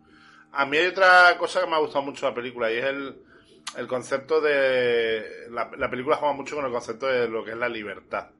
A 0.52 0.66
mí 0.66 0.76
hay 0.76 0.88
otra 0.88 1.36
cosa 1.38 1.60
que 1.60 1.66
me 1.66 1.76
ha 1.76 1.78
gustado 1.78 2.04
mucho 2.04 2.28
la 2.28 2.34
película 2.34 2.70
y 2.70 2.76
es 2.76 2.84
el, 2.84 3.22
el 3.76 3.86
concepto 3.86 4.40
de... 4.40 5.46
La, 5.50 5.88
película 5.88 6.16
juega 6.16 6.34
mucho 6.34 6.56
con 6.56 6.64
el 6.64 6.72
concepto 6.72 7.06
de 7.06 7.28
lo 7.28 7.44
que 7.44 7.52
es 7.52 7.56
la 7.56 7.68
libertad, 7.68 8.30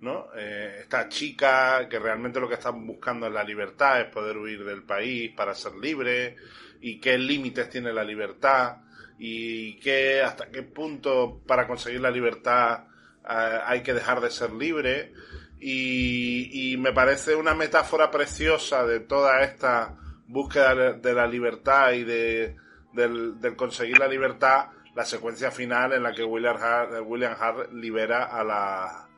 ¿no? 0.00 0.28
Eh, 0.34 0.78
esta 0.80 1.08
chica 1.08 1.88
que 1.88 1.98
realmente 1.98 2.40
lo 2.40 2.48
que 2.48 2.54
está 2.54 2.70
buscando 2.70 3.26
es 3.26 3.32
la 3.32 3.44
libertad, 3.44 4.00
es 4.00 4.06
poder 4.06 4.36
huir 4.36 4.64
del 4.64 4.82
país 4.82 5.32
para 5.36 5.54
ser 5.54 5.74
libre 5.76 6.36
y 6.80 6.98
qué 6.98 7.18
límites 7.18 7.70
tiene 7.70 7.92
la 7.92 8.02
libertad 8.02 8.78
y 9.18 9.78
que 9.80 10.22
hasta 10.22 10.50
qué 10.50 10.62
punto 10.62 11.40
para 11.46 11.66
conseguir 11.66 12.00
la 12.00 12.10
libertad 12.10 12.84
eh, 13.28 13.60
hay 13.66 13.82
que 13.82 13.92
dejar 13.92 14.20
de 14.20 14.30
ser 14.30 14.52
libre 14.52 15.12
y, 15.60 16.76
me 16.78 16.92
parece 16.92 17.34
una 17.34 17.52
metáfora 17.52 18.12
preciosa 18.12 18.86
de 18.86 19.00
toda 19.00 19.42
esta 19.42 19.96
búsqueda 20.28 20.92
de 20.92 21.12
la 21.12 21.26
libertad 21.26 21.92
y 21.92 22.04
de 22.04 22.56
del, 22.92 23.56
conseguir 23.56 23.98
la 23.98 24.06
libertad 24.06 24.66
la 24.94 25.04
secuencia 25.04 25.50
final 25.50 25.92
en 25.92 26.02
la 26.02 26.12
que 26.12 26.22
William 26.22 26.56
Hart, 26.56 26.92
William 27.04 27.34
Hart 27.38 27.72
libera 27.72 28.24
a 28.24 28.44
la 28.44 29.08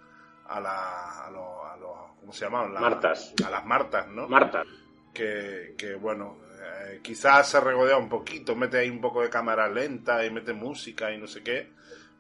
a 0.46 0.60
la 0.60 1.26
a 1.26 1.30
los, 1.30 2.16
¿cómo 2.20 2.32
se? 2.32 2.48
Martas. 2.48 3.34
A 3.44 3.50
las 3.50 3.64
Martas, 3.64 4.08
¿no? 4.08 4.28
Martas. 4.28 4.66
Que, 5.12 5.74
que 5.76 5.94
bueno, 5.94 6.38
eh, 6.60 7.00
quizás 7.02 7.48
se 7.48 7.60
regodea 7.60 7.96
un 7.96 8.08
poquito, 8.08 8.54
mete 8.54 8.78
ahí 8.78 8.90
un 8.90 9.00
poco 9.00 9.22
de 9.22 9.30
cámara 9.30 9.68
lenta 9.68 10.24
y 10.24 10.30
mete 10.30 10.52
música 10.52 11.10
y 11.10 11.18
no 11.18 11.26
sé 11.26 11.42
qué, 11.42 11.70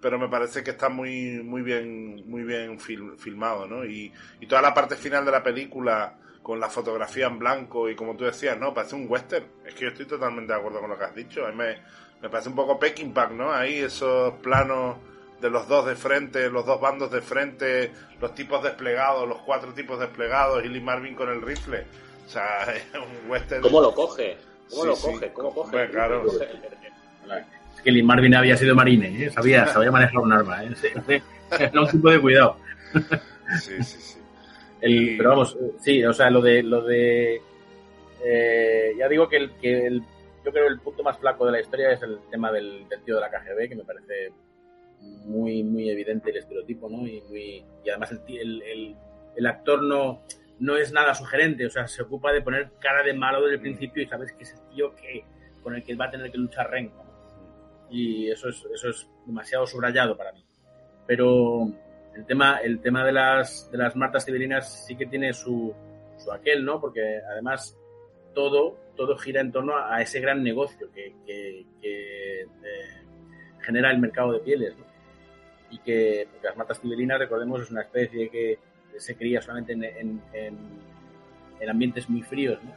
pero 0.00 0.18
me 0.18 0.28
parece 0.28 0.64
que 0.64 0.70
está 0.70 0.88
muy, 0.88 1.42
muy 1.42 1.62
bien, 1.62 2.28
muy 2.28 2.42
bien 2.42 2.78
filmado, 2.80 3.66
¿no? 3.66 3.84
Y, 3.84 4.12
toda 4.48 4.62
la 4.62 4.72
parte 4.72 4.96
final 4.96 5.24
de 5.24 5.30
la 5.30 5.42
película 5.42 6.14
con 6.42 6.58
la 6.58 6.70
fotografía 6.70 7.26
en 7.26 7.38
blanco 7.38 7.88
y 7.90 7.94
como 7.94 8.16
tú 8.16 8.24
decías, 8.24 8.58
¿no? 8.58 8.72
Parece 8.72 8.96
un 8.96 9.06
western. 9.08 9.44
Es 9.64 9.74
que 9.74 9.82
yo 9.82 9.88
estoy 9.88 10.06
totalmente 10.06 10.52
de 10.52 10.58
acuerdo 10.58 10.80
con 10.80 10.90
lo 10.90 10.98
que 10.98 11.04
has 11.04 11.14
dicho. 11.14 11.46
A 11.46 11.50
mí 11.50 11.56
me, 11.56 11.76
me 12.22 12.30
parece 12.30 12.48
un 12.48 12.56
poco 12.56 12.78
Peking 12.78 13.12
Pack, 13.12 13.32
¿no? 13.32 13.52
Ahí 13.52 13.78
esos 13.78 14.34
planos 14.38 14.96
de 15.40 15.50
los 15.50 15.68
dos 15.68 15.86
de 15.86 15.96
frente, 15.96 16.50
los 16.50 16.66
dos 16.66 16.80
bandos 16.80 17.10
de 17.10 17.20
frente, 17.20 17.92
los 18.20 18.34
tipos 18.34 18.62
desplegados, 18.62 19.28
los 19.28 19.42
cuatro 19.42 19.72
tipos 19.72 19.98
desplegados 19.98 20.64
y 20.64 20.68
Lee 20.68 20.80
Marvin 20.80 21.14
con 21.14 21.28
el 21.28 21.42
rifle. 21.42 21.86
O 22.30 22.32
sea, 22.32 22.62
es 22.72 22.84
un 22.94 23.28
western. 23.28 23.60
¿Cómo 23.60 23.80
lo 23.80 23.92
coge? 23.92 24.36
¿Cómo 24.70 24.84
lo 24.84 24.94
coge? 24.94 25.32
¿Cómo 25.32 25.52
coge? 25.52 25.88
claro. 25.90 26.24
Es 27.76 27.82
que 27.82 27.92
Lee 27.92 28.02
Marvin 28.02 28.34
había 28.34 28.56
sido 28.56 28.74
marine, 28.74 29.24
¿eh? 29.24 29.30
sabía, 29.30 29.66
sabía 29.68 29.90
manejar 29.90 30.18
un 30.18 30.32
arma. 30.32 30.64
¿eh? 30.64 31.22
No 31.72 31.82
un 31.82 31.88
tipo 31.88 32.10
de 32.10 32.20
cuidado. 32.20 32.56
Sí, 33.60 33.82
sí, 33.82 34.00
sí. 34.00 34.20
El, 34.80 35.16
pero 35.16 35.30
vamos, 35.30 35.58
sí, 35.80 36.04
o 36.04 36.12
sea, 36.12 36.30
lo 36.30 36.40
de. 36.40 36.62
Lo 36.62 36.82
de 36.82 37.42
eh, 38.24 38.92
ya 38.96 39.08
digo 39.08 39.28
que 39.28 39.38
el, 39.38 39.50
que 39.56 39.86
el 39.88 40.04
yo 40.44 40.52
creo 40.52 40.66
que 40.66 40.72
el 40.72 40.78
punto 40.78 41.02
más 41.02 41.18
flaco 41.18 41.46
de 41.46 41.52
la 41.52 41.60
historia 41.60 41.90
es 41.90 42.02
el 42.02 42.20
tema 42.30 42.52
del, 42.52 42.86
tío 43.04 43.16
de 43.16 43.20
la 43.20 43.28
KGB, 43.28 43.68
que 43.68 43.74
me 43.74 43.82
parece 43.82 44.32
muy, 45.24 45.64
muy 45.64 45.90
evidente 45.90 46.30
el 46.30 46.36
estereotipo, 46.36 46.88
¿no? 46.88 47.04
Y, 47.08 47.20
muy, 47.22 47.64
y 47.84 47.90
además 47.90 48.12
el, 48.12 48.62
el, 48.62 48.96
el, 49.34 49.46
actor 49.46 49.82
no, 49.82 50.22
no 50.60 50.76
es 50.76 50.92
nada 50.92 51.14
sugerente, 51.14 51.66
o 51.66 51.70
sea, 51.70 51.88
se 51.88 52.02
ocupa 52.02 52.32
de 52.32 52.42
poner 52.42 52.72
cara 52.78 53.02
de 53.02 53.14
malo 53.14 53.40
desde 53.40 53.54
el 53.54 53.60
principio 53.60 54.02
y 54.02 54.06
sabes 54.06 54.32
que 54.32 54.44
es 54.44 54.52
el 54.52 54.74
tío 54.74 54.94
que, 54.94 55.24
con 55.62 55.74
el 55.74 55.82
que 55.82 55.96
va 55.96 56.06
a 56.06 56.10
tener 56.10 56.30
que 56.30 56.38
luchar 56.38 56.70
Renko. 56.70 57.04
Y 57.90 58.30
eso 58.30 58.48
es, 58.48 58.64
eso 58.72 58.90
es 58.90 59.10
demasiado 59.26 59.66
subrayado 59.66 60.16
para 60.16 60.32
mí. 60.32 60.44
Pero 61.06 61.66
el 62.14 62.26
tema, 62.26 62.58
el 62.62 62.80
tema 62.80 63.04
de 63.04 63.12
las, 63.12 63.70
de 63.72 63.78
las 63.78 63.96
martas 63.96 64.24
tiberinas 64.26 64.84
sí 64.86 64.96
que 64.96 65.06
tiene 65.06 65.32
su, 65.32 65.74
su 66.18 66.30
aquel, 66.30 66.64
¿no? 66.64 66.78
Porque 66.78 67.20
además 67.30 67.76
todo, 68.34 68.76
todo 68.96 69.16
gira 69.16 69.40
en 69.40 69.50
torno 69.50 69.76
a, 69.76 70.02
ese 70.02 70.20
gran 70.20 70.42
negocio 70.42 70.90
que, 70.92 71.14
eh, 71.82 72.46
genera 73.60 73.90
el 73.90 73.98
mercado 73.98 74.32
de 74.32 74.40
pieles, 74.40 74.76
¿no? 74.76 74.84
Y 75.70 75.78
que 75.78 76.28
las 76.42 76.56
martas 76.56 76.80
tiberinas, 76.80 77.18
recordemos, 77.18 77.62
es 77.62 77.70
una 77.70 77.82
especie 77.82 78.28
que 78.28 78.58
se 78.98 79.16
cría 79.16 79.40
solamente 79.40 79.72
en, 79.72 80.20
en, 80.32 81.68
ambientes 81.68 82.08
muy 82.08 82.22
fríos, 82.22 82.62
¿no? 82.64 82.72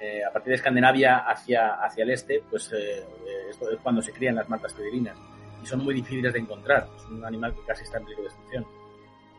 Eh, 0.00 0.24
a 0.24 0.32
partir 0.32 0.50
de 0.50 0.56
Escandinavia 0.56 1.18
hacia, 1.18 1.74
hacia 1.74 2.02
el 2.02 2.10
este, 2.10 2.42
pues 2.50 2.72
eh, 2.72 3.04
esto 3.50 3.70
es 3.70 3.78
cuando 3.80 4.02
se 4.02 4.12
crían 4.12 4.34
las 4.34 4.48
martas 4.48 4.74
tiberinas 4.74 5.16
y 5.62 5.66
son 5.66 5.84
muy 5.84 5.94
difíciles 5.94 6.32
de 6.32 6.40
encontrar. 6.40 6.88
Es 6.96 7.04
un 7.04 7.24
animal 7.24 7.54
que 7.54 7.60
casi 7.66 7.84
está 7.84 7.98
en 7.98 8.04
peligro 8.04 8.24
de 8.24 8.28
extinción. 8.30 8.66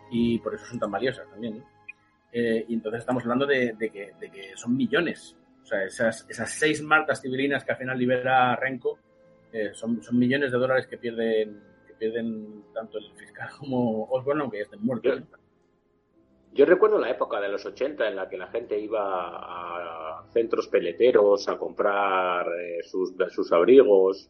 Y 0.09 0.39
por 0.39 0.55
eso 0.55 0.65
son 0.65 0.79
tan 0.79 0.91
valiosas 0.91 1.29
también. 1.29 1.63
Eh, 2.31 2.65
y 2.67 2.73
entonces 2.73 3.01
estamos 3.01 3.23
hablando 3.23 3.45
de, 3.45 3.75
que, 3.77 4.53
son 4.55 4.75
millones. 4.75 5.35
O 5.61 5.65
sea, 5.65 5.83
esas, 5.83 6.25
esas 6.29 6.49
seis 6.51 6.81
marcas 6.81 7.21
tiberinas 7.21 7.63
que 7.63 7.71
al 7.71 7.77
final 7.77 7.97
libera 7.97 8.55
Renko 8.55 8.99
eh, 9.51 9.71
son, 9.73 10.01
son 10.01 10.17
millones 10.17 10.51
de 10.51 10.57
dólares 10.57 10.87
que 10.87 10.97
pierden, 10.97 11.61
que 12.03 12.09
pierden 12.09 12.63
tanto 12.73 12.97
el 12.97 13.11
fiscal 13.13 13.49
como 13.59 14.05
Osborne, 14.05 14.41
aunque 14.41 14.57
ya 14.57 14.63
estén 14.63 14.83
muertos. 14.83 15.21
Yo, 16.53 16.65
recuerdo 16.65 16.99
la 16.99 17.09
época 17.09 17.41
de 17.41 17.49
los 17.49 17.65
80 17.65 18.07
en 18.07 18.15
la 18.15 18.29
que 18.29 18.37
la 18.37 18.47
gente 18.47 18.79
iba 18.79 20.19
a 20.19 20.23
centros 20.29 20.67
peleteros 20.67 21.47
a 21.49 21.57
comprar 21.57 22.45
eh, 22.47 22.83
sus, 22.83 23.13
sus 23.29 23.51
abrigos 23.51 24.29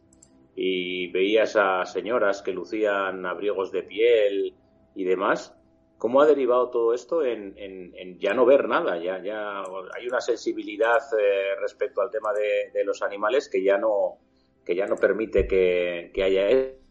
y 0.56 1.08
veías 1.08 1.56
a 1.56 1.84
señoras 1.84 2.40
que 2.40 2.52
lucían 2.52 3.26
abrigos 3.26 3.72
de 3.72 3.82
piel 3.82 4.54
y 4.94 5.04
demás. 5.04 5.54
¿Cómo 5.98 6.22
ha 6.22 6.26
derivado 6.26 6.70
todo 6.70 6.94
esto 6.94 7.24
en, 7.24 8.18
ya 8.18 8.32
no 8.32 8.46
ver 8.46 8.68
nada? 8.68 8.96
Ya, 9.02 9.22
ya 9.22 9.60
hay 9.60 10.06
una 10.06 10.20
sensibilidad 10.20 11.00
eh, 11.18 11.60
respecto 11.60 12.00
al 12.00 12.10
tema 12.10 12.32
de, 12.32 12.84
los 12.84 13.02
animales 13.02 13.48
que 13.50 13.62
ya 13.62 13.76
no, 13.76 14.18
que 14.64 14.74
ya 14.74 14.86
no 14.86 14.96
permite 14.96 15.46
que, 15.46 16.10
haya 16.22 16.48
esto. 16.48 16.83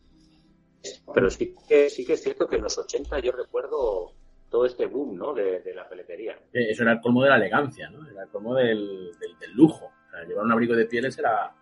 Pero 1.13 1.29
sí 1.29 1.55
que, 1.67 1.89
sí 1.89 2.05
que 2.05 2.13
es 2.13 2.23
cierto 2.23 2.47
que 2.47 2.57
en 2.57 2.63
los 2.63 2.77
80 2.77 3.19
yo 3.19 3.31
recuerdo 3.31 4.13
todo 4.49 4.65
este 4.65 4.85
boom 4.85 5.17
¿no? 5.17 5.33
de, 5.33 5.61
la 5.73 5.87
peletería. 5.87 6.37
Eso 6.51 6.83
era 6.83 6.93
el 6.93 7.01
colmo 7.01 7.23
de 7.23 7.29
la 7.29 7.37
elegancia, 7.37 7.89
¿no? 7.89 8.07
era 8.07 8.23
el 8.23 8.29
colmo 8.29 8.55
del, 8.55 9.11
del, 9.19 9.51
lujo. 9.53 9.91
llevar 10.27 10.45
un 10.45 10.51
abrigo 10.51 10.75
de 10.75 10.85
pieles 10.85 11.17
era 11.17 11.55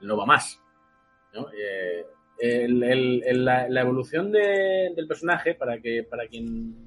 no 0.00 0.16
va 0.16 0.26
más. 0.26 0.60
Eh, 1.58 2.68
la, 2.68 3.80
evolución 3.80 4.30
del 4.30 5.06
personaje, 5.08 5.54
para 5.54 5.80
que 5.80 6.04
para 6.04 6.26
quien 6.28 6.86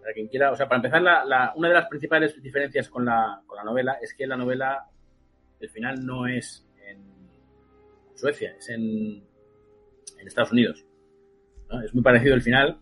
para 0.00 0.12
quien 0.12 0.28
quiera, 0.28 0.52
o 0.52 0.56
sea, 0.56 0.68
para 0.68 0.76
empezar, 0.76 1.00
una 1.56 1.68
de 1.68 1.74
las 1.74 1.88
principales 1.88 2.40
diferencias 2.42 2.90
con 2.90 3.06
la, 3.06 3.40
con 3.46 3.56
la 3.56 3.64
novela 3.64 3.98
es 4.02 4.12
que 4.12 4.26
la 4.26 4.36
novela, 4.36 4.86
el 5.58 5.70
final 5.70 6.04
no 6.04 6.26
es 6.26 6.66
en 6.86 7.02
Suecia, 8.14 8.54
es 8.58 8.68
en, 8.68 9.24
en 10.24 10.28
Estados 10.28 10.52
Unidos. 10.52 10.84
Es 11.84 11.94
muy 11.94 12.02
parecido 12.02 12.34
el 12.34 12.42
final, 12.42 12.78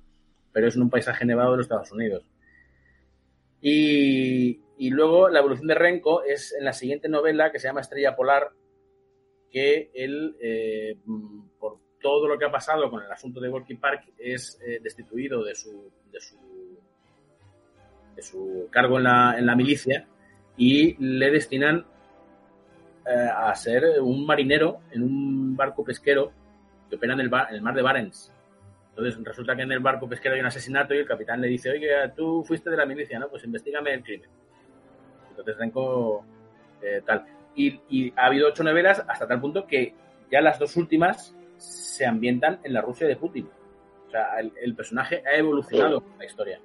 pero 0.52 0.68
es 0.68 0.76
en 0.76 0.82
un 0.82 0.90
paisaje 0.90 1.24
nevado 1.24 1.52
de 1.52 1.56
los 1.58 1.64
Estados 1.64 1.90
Unidos. 1.90 2.24
Y, 3.60 4.60
luego 4.90 5.28
la 5.28 5.40
evolución 5.40 5.66
de 5.66 5.74
Renko 5.74 6.22
es 6.22 6.54
en 6.56 6.64
la 6.64 6.72
siguiente 6.72 7.08
novela 7.08 7.50
que 7.50 7.58
se 7.58 7.68
llama 7.68 7.80
Estrella 7.80 8.14
Polar, 8.14 8.50
que 9.50 9.90
él, 9.94 10.36
eh, 10.40 10.96
por 11.58 11.78
todo 12.00 12.28
lo 12.28 12.38
que 12.38 12.44
ha 12.44 12.50
pasado 12.50 12.88
con 12.90 13.02
el 13.02 13.10
asunto 13.10 13.40
de 13.40 13.48
Gorky 13.48 13.74
Park, 13.74 14.12
es 14.18 14.60
eh, 14.64 14.78
destituido 14.82 15.44
de 15.44 15.54
su, 15.54 15.90
de 16.10 16.20
su, 16.20 16.36
de 18.14 18.22
su 18.22 18.68
cargo 18.70 18.98
en 18.98 19.04
la, 19.04 19.36
en 19.38 19.46
la 19.46 19.56
milicia 19.56 20.06
y 20.56 20.94
le 21.04 21.30
destinan 21.30 21.86
eh, 23.06 23.28
a 23.34 23.54
ser 23.54 24.00
un 24.00 24.24
marinero 24.26 24.80
en 24.92 25.02
un 25.02 25.56
barco 25.56 25.84
pesquero 25.84 26.32
que 26.92 26.96
opera 26.96 27.14
en 27.14 27.20
el, 27.20 27.26
en 27.32 27.54
el 27.54 27.62
mar 27.62 27.74
de 27.74 27.80
Barents. 27.80 28.30
Entonces 28.90 29.18
resulta 29.24 29.56
que 29.56 29.62
en 29.62 29.72
el 29.72 29.80
barco 29.80 30.06
pesquero 30.06 30.34
hay 30.34 30.42
un 30.42 30.46
asesinato 30.46 30.92
y 30.92 30.98
el 30.98 31.06
capitán 31.06 31.40
le 31.40 31.48
dice, 31.48 31.70
oye, 31.70 31.88
tú 32.14 32.44
fuiste 32.44 32.68
de 32.68 32.76
la 32.76 32.84
milicia, 32.84 33.18
¿no? 33.18 33.30
Pues 33.30 33.44
investigame 33.44 33.94
el 33.94 34.02
crimen. 34.02 34.28
Entonces 35.30 35.56
Renko 35.56 36.22
tal. 37.06 37.24
Y, 37.54 38.12
ha 38.14 38.26
habido 38.26 38.48
ocho 38.48 38.62
novelas 38.62 39.02
hasta 39.08 39.26
tal 39.26 39.40
punto 39.40 39.66
que 39.66 39.94
ya 40.30 40.42
las 40.42 40.58
dos 40.58 40.76
últimas 40.76 41.34
se 41.56 42.04
ambientan 42.04 42.60
en 42.62 42.74
la 42.74 42.82
Rusia 42.82 43.06
de 43.06 43.16
Putin. 43.16 43.48
O 44.08 44.10
sea, 44.10 44.38
el, 44.38 44.74
personaje 44.74 45.22
ha 45.26 45.34
evolucionado 45.36 46.02
con 46.02 46.18
la 46.18 46.26
historia, 46.26 46.60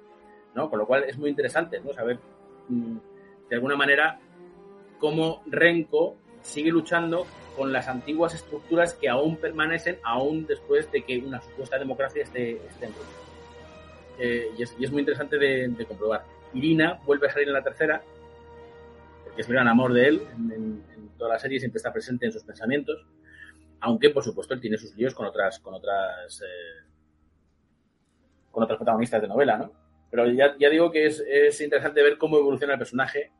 ¿no? 0.54 0.68
Con 0.68 0.78
lo 0.78 0.86
cual 0.86 1.04
es 1.04 1.16
muy 1.16 1.30
interesante, 1.30 1.80
¿no? 1.80 1.94
Saber, 1.94 2.18
mm, 2.68 2.98
de 3.48 3.56
alguna 3.56 3.76
manera, 3.76 4.20
cómo 4.98 5.42
Renko 5.46 6.18
sigue 6.42 6.70
luchando 6.70 7.26
con 7.56 7.72
las 7.72 7.88
antiguas 7.88 8.34
estructuras 8.34 8.94
que 8.94 9.08
aún 9.08 9.36
permanecen, 9.36 9.98
aún 10.02 10.46
después 10.46 10.90
de 10.92 11.02
que 11.02 11.18
una 11.18 11.40
supuesta 11.40 11.78
democracia 11.78 12.22
esté, 12.22 12.52
esté 12.52 12.86
en 12.86 12.92
Rusia. 12.92 13.18
Eh, 14.18 14.50
y, 14.56 14.62
es, 14.62 14.90
muy 14.90 15.00
interesante 15.00 15.38
de, 15.38 15.86
comprobar. 15.86 16.24
Irina 16.54 17.00
vuelve 17.04 17.28
a 17.28 17.30
salir 17.30 17.48
en 17.48 17.54
la 17.54 17.62
tercera, 17.62 18.02
que 19.34 19.42
es 19.42 19.48
el 19.48 19.54
gran 19.54 19.68
amor 19.68 19.92
de 19.92 20.08
él 20.08 20.22
en, 20.36 20.82
toda 21.16 21.34
la 21.34 21.38
serie, 21.40 21.58
siempre 21.58 21.78
está 21.78 21.92
presente 21.92 22.26
en 22.26 22.32
sus 22.32 22.44
pensamientos, 22.44 23.04
aunque 23.80 24.10
por 24.10 24.22
supuesto 24.22 24.54
él 24.54 24.60
tiene 24.60 24.76
sus 24.76 24.94
líos 24.94 25.14
con 25.14 25.26
otras, 25.26 25.58
con 25.58 25.74
otras, 25.74 26.40
eh, 26.42 26.84
con 28.52 28.62
otras 28.62 28.76
protagonistas 28.76 29.22
de 29.22 29.26
novela, 29.26 29.58
¿no? 29.58 29.72
Pero 30.10 30.30
ya, 30.30 30.54
digo 30.70 30.90
que 30.90 31.06
es, 31.06 31.60
interesante 31.60 32.02
ver 32.02 32.18
cómo 32.18 32.38
evoluciona 32.38 32.74
el 32.74 32.78
personaje 32.78 33.32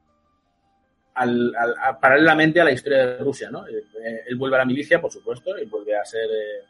paralelamente 2.01 2.61
a 2.61 2.65
la 2.65 2.73
historia 2.73 3.07
de 3.07 3.19
Rusia, 3.19 3.51
¿no? 3.51 3.67
Eh, 3.67 4.25
él, 4.27 4.37
vuelve 4.37 4.57
a 4.57 4.61
la 4.61 4.65
milicia, 4.65 5.01
por 5.01 5.13
supuesto, 5.13 5.59
y 5.59 5.67
vuelve 5.67 5.97
a 5.97 6.05
ser, 6.05 6.25
eh, 6.25 6.65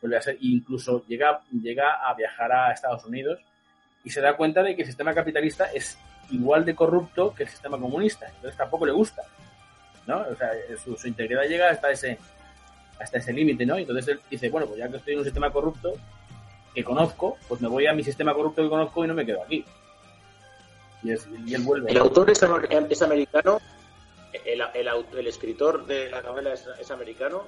vuelve 0.00 0.16
a 0.16 0.22
ser, 0.22 0.36
incluso 0.40 1.04
llega, 1.06 1.40
llega 1.50 1.94
a 2.04 2.14
viajar 2.14 2.52
a 2.52 2.72
Estados 2.72 3.04
Unidos 3.04 3.40
y 4.04 4.10
se 4.10 4.20
da 4.20 4.36
cuenta 4.36 4.62
de 4.62 4.74
que 4.74 4.82
el 4.82 4.88
sistema 4.88 5.14
capitalista 5.14 5.66
es 5.72 5.98
igual 6.30 6.64
de 6.64 6.74
corrupto 6.74 7.34
que 7.34 7.44
el 7.44 7.48
sistema 7.48 7.78
comunista. 7.78 8.26
Entonces 8.26 8.56
tampoco 8.56 8.86
le 8.86 8.92
gusta. 8.92 9.22
¿no? 10.06 10.24
O 10.30 10.34
sea, 10.34 10.50
su, 10.82 11.06
integridad 11.06 11.44
llega 11.44 11.70
hasta 11.70 11.90
ese 11.90 12.18
hasta 12.98 13.18
ese 13.18 13.32
límite, 13.32 13.64
¿no? 13.64 13.78
Entonces 13.78 14.08
él 14.08 14.20
dice, 14.30 14.50
bueno, 14.50 14.66
pues 14.66 14.78
ya 14.78 14.88
que 14.88 14.98
estoy 14.98 15.14
en 15.14 15.20
un 15.20 15.24
sistema 15.24 15.50
corrupto 15.50 15.94
que 16.74 16.84
conozco, 16.84 17.38
pues 17.48 17.60
me 17.60 17.68
voy 17.68 17.86
a 17.86 17.94
mi 17.94 18.04
sistema 18.04 18.34
corrupto 18.34 18.62
que 18.62 18.68
conozco 18.68 19.04
y 19.04 19.08
no 19.08 19.14
me 19.14 19.24
quedo 19.24 19.42
aquí. 19.42 19.64
Y, 21.02 21.10
él 21.10 21.62
vuelve. 21.62 21.90
El 21.90 21.96
autor 21.96 22.30
es, 22.30 22.42
americano, 22.42 23.58
el, 24.32 24.62
el, 24.74 25.26
escritor 25.26 25.86
de 25.86 26.10
la 26.10 26.22
novela 26.22 26.52
es, 26.52 26.90
americano. 26.90 27.44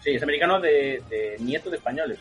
Sí, 0.00 0.10
es 0.10 0.22
americano 0.22 0.60
de, 0.60 1.36
nieto 1.40 1.70
de 1.70 1.76
españoles 1.76 2.18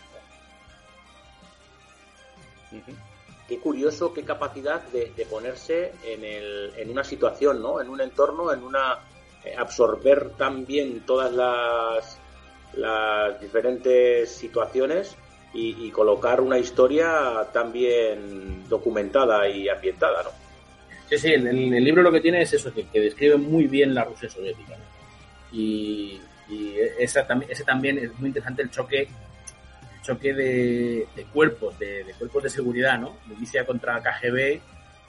qué 3.50 3.60
curioso, 3.60 4.14
qué 4.14 4.24
capacidad 4.24 4.82
de, 4.90 5.26
ponerse 5.28 5.92
en, 6.04 6.24
el, 6.24 6.72
en, 6.78 6.92
una 6.92 7.04
situación, 7.04 7.62
¿no? 7.62 7.82
En 7.82 7.90
un 7.90 8.00
entorno, 8.00 8.54
en 8.54 8.64
una 8.64 9.00
eh, 9.44 9.56
absorber 9.58 10.32
tan 10.38 10.66
bien 10.68 11.02
todas 11.02 11.34
las, 11.34 12.20
las 12.76 13.42
diferentes 13.42 14.30
situaciones 14.32 15.18
y, 15.52 15.90
colocar 15.90 16.42
una 16.42 16.60
historia 16.60 17.48
tan 17.52 17.74
bien 17.74 18.70
documentada 18.70 19.50
y 19.50 19.68
ambientada, 19.68 20.22
¿no? 20.22 20.30
Sí, 21.10 21.18
sí, 21.18 21.34
el, 21.34 21.48
el 21.48 21.84
libro 21.84 22.04
lo 22.04 22.12
que 22.12 22.22
tiene 22.22 22.42
es 22.42 22.54
eso, 22.54 22.72
que, 22.74 22.86
describe 22.94 23.38
muy 23.38 23.68
bien 23.68 23.94
la 23.96 24.04
Rusia 24.04 24.30
soviética. 24.30 24.76
Y, 25.52 26.22
y 26.48 26.76
esa, 27.00 27.28
ese 27.48 27.64
también 27.64 27.98
es 27.98 28.18
muy 28.20 28.28
interesante 28.28 28.62
el 28.62 28.70
choque 28.70 29.08
choque 30.02 30.34
de, 30.34 31.08
cuerpos, 31.34 31.78
de, 31.78 32.06
cuerpos 32.18 32.44
de 32.44 32.50
seguridad, 32.50 32.98
¿no? 33.00 33.18
Milicia 33.28 33.66
contra 33.66 34.02
KGB, 34.02 34.60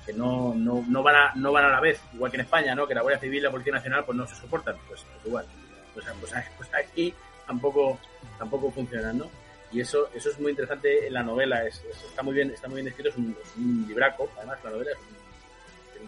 que 0.05 0.13
no, 0.15 0.55
no, 0.55 0.85
no, 0.87 1.03
van 1.03 1.17
a, 1.17 1.33
no 1.37 1.53
van 1.53 1.65
a 1.65 1.69
la 1.71 1.81
vez, 1.81 2.01
igual 2.13 2.31
que 2.31 2.37
en 2.37 2.43
España, 2.43 2.75
¿no? 2.75 2.87
Que 2.87 2.95
la 2.95 3.03
Guardia 3.03 3.21
Civil 3.21 3.39
y 3.39 3.43
la 3.43 3.51
Policía 3.51 3.73
Nacional 3.73 4.05
pues 4.05 4.17
no 4.17 4.27
se 4.27 4.35
soportan, 4.35 4.77
pues, 4.89 5.03
pues 5.03 5.27
igual. 5.27 5.47
Pues, 5.95 6.07
pues, 6.21 6.33
pues, 6.57 6.71
aquí 6.75 7.15
tampoco, 7.47 7.99
tampoco 8.39 8.71
funcionan, 8.71 9.19
¿no? 9.19 9.31
Y 9.73 9.81
eso, 9.81 10.11
eso 10.15 10.31
es 10.31 10.41
muy 10.41 10.51
interesante 10.51 11.07
en 11.07 11.13
la 11.13 11.23
novela, 11.23 11.65
es, 11.65 11.83
está 12.09 12.23
muy 12.23 12.35
bien, 12.35 12.51
está 12.51 12.69
muy 12.69 12.77
bien 12.77 12.89
escrito, 12.89 13.11
es 13.11 13.17
un, 13.17 13.87
libraco, 13.89 14.29
además 14.37 14.59
la 14.65 14.71
novela 14.71 14.91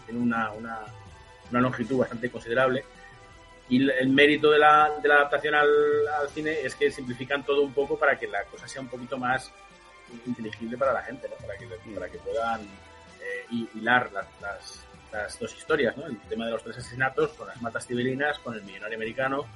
tiene 0.01 0.21
una, 0.21 0.51
una, 0.53 0.81
una 1.51 1.61
longitud 1.61 1.99
bastante 1.99 2.31
considerable 2.31 2.85
Y 3.69 3.89
el 3.89 4.09
mérito 4.09 4.51
de 4.51 4.59
la, 4.59 4.91
de 5.03 5.09
la 5.09 5.17
adaptación 5.17 5.55
al, 5.55 5.69
al, 6.21 6.29
cine 6.31 6.61
es 6.63 6.75
que 6.75 6.91
simplifican 6.91 7.45
todo 7.45 7.63
un 7.63 7.73
poco 7.73 7.99
para 7.99 8.19
que 8.19 8.27
la 8.27 8.45
cosa 8.45 8.67
sea 8.69 8.83
un 8.83 8.89
poquito 8.89 9.19
más 9.19 9.51
inteligible 10.27 10.77
para 10.77 10.93
la 10.93 11.03
gente, 11.03 11.29
¿no? 11.29 11.37
para, 11.37 11.59
que, 11.59 11.67
para 11.95 12.09
que 12.09 12.19
puedan 12.19 12.61
eh, 12.61 13.67
hilar 13.75 14.11
las, 14.13 14.27
las, 14.41 14.85
las, 15.13 15.39
dos 15.39 15.57
historias, 15.57 15.97
¿no? 15.97 16.07
el 16.07 16.19
tema 16.29 16.47
de 16.47 16.53
los 16.53 16.63
tres 16.63 16.79
asesinatos 16.79 17.31
con 17.31 17.47
las 17.47 17.61
matas 17.63 17.87
civilinas, 17.87 18.39
con 18.41 18.55
el 18.55 18.63
millonario 18.63 18.97
americano. 18.97 19.47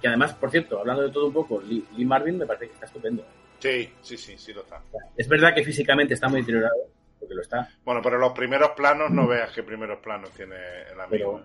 Que 0.00 0.08
además, 0.08 0.34
por 0.34 0.50
cierto, 0.50 0.78
hablando 0.78 1.02
de 1.02 1.10
todo 1.10 1.26
un 1.26 1.32
poco, 1.32 1.60
Lee, 1.62 1.84
Lee 1.96 2.04
Marvin 2.04 2.38
me 2.38 2.46
parece 2.46 2.66
que 2.66 2.74
está 2.74 2.86
estupendo. 2.86 3.24
Sí, 3.58 3.90
sí, 4.02 4.18
sí, 4.18 4.36
sí 4.36 4.52
lo 4.52 4.60
está. 4.60 4.82
Es 5.16 5.26
verdad 5.26 5.54
que 5.54 5.64
físicamente 5.64 6.14
está 6.14 6.28
muy 6.28 6.40
deteriorado, 6.40 6.76
porque 7.24 7.34
lo 7.34 7.42
está. 7.42 7.68
Bueno, 7.84 8.00
pero 8.02 8.18
los 8.18 8.32
primeros 8.32 8.70
planos 8.70 9.10
no 9.10 9.26
veas 9.26 9.50
qué 9.52 9.62
primeros 9.62 9.98
planos 10.00 10.30
tiene 10.30 10.54
el 10.92 11.00
amigo. 11.00 11.42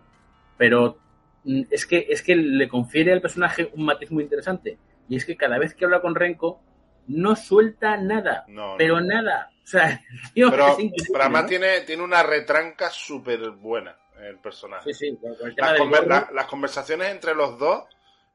Pero, 0.58 0.98
pero 1.46 1.66
es 1.72 1.86
que 1.86 2.06
es 2.10 2.22
que 2.22 2.36
le 2.36 2.68
confiere 2.68 3.12
al 3.14 3.22
personaje 3.22 3.70
un 3.74 3.86
matiz 3.86 4.12
muy 4.12 4.24
interesante. 4.24 4.78
Y 5.08 5.16
es 5.16 5.26
que 5.26 5.36
cada 5.38 5.58
vez 5.58 5.74
que 5.74 5.86
habla 5.86 6.02
con 6.02 6.14
Renko, 6.16 6.62
no 7.08 7.36
suelta 7.36 7.98
nada. 7.98 8.46
No, 8.48 8.76
pero 8.78 9.00
no. 9.02 9.08
nada. 9.08 9.50
O 9.64 9.68
sea, 9.68 10.02
tío, 10.34 10.50
pero, 10.52 10.78
además 11.20 11.44
¿no? 11.44 11.48
tiene, 11.50 11.82
tiene 11.82 12.04
una 12.04 12.22
retranca 12.24 12.90
súper 12.90 13.50
buena 13.52 13.96
el 14.22 14.38
personaje. 14.40 14.94
Sí, 14.94 15.10
sí, 15.12 15.18
con 15.20 15.32
el 15.48 15.56
tema 15.56 15.72
Las, 15.72 15.80
conver- 15.80 16.06
la- 16.08 16.30
las 16.34 16.46
conversaciones 16.46 17.10
entre 17.10 17.34
los 17.34 17.58
dos 17.58 17.86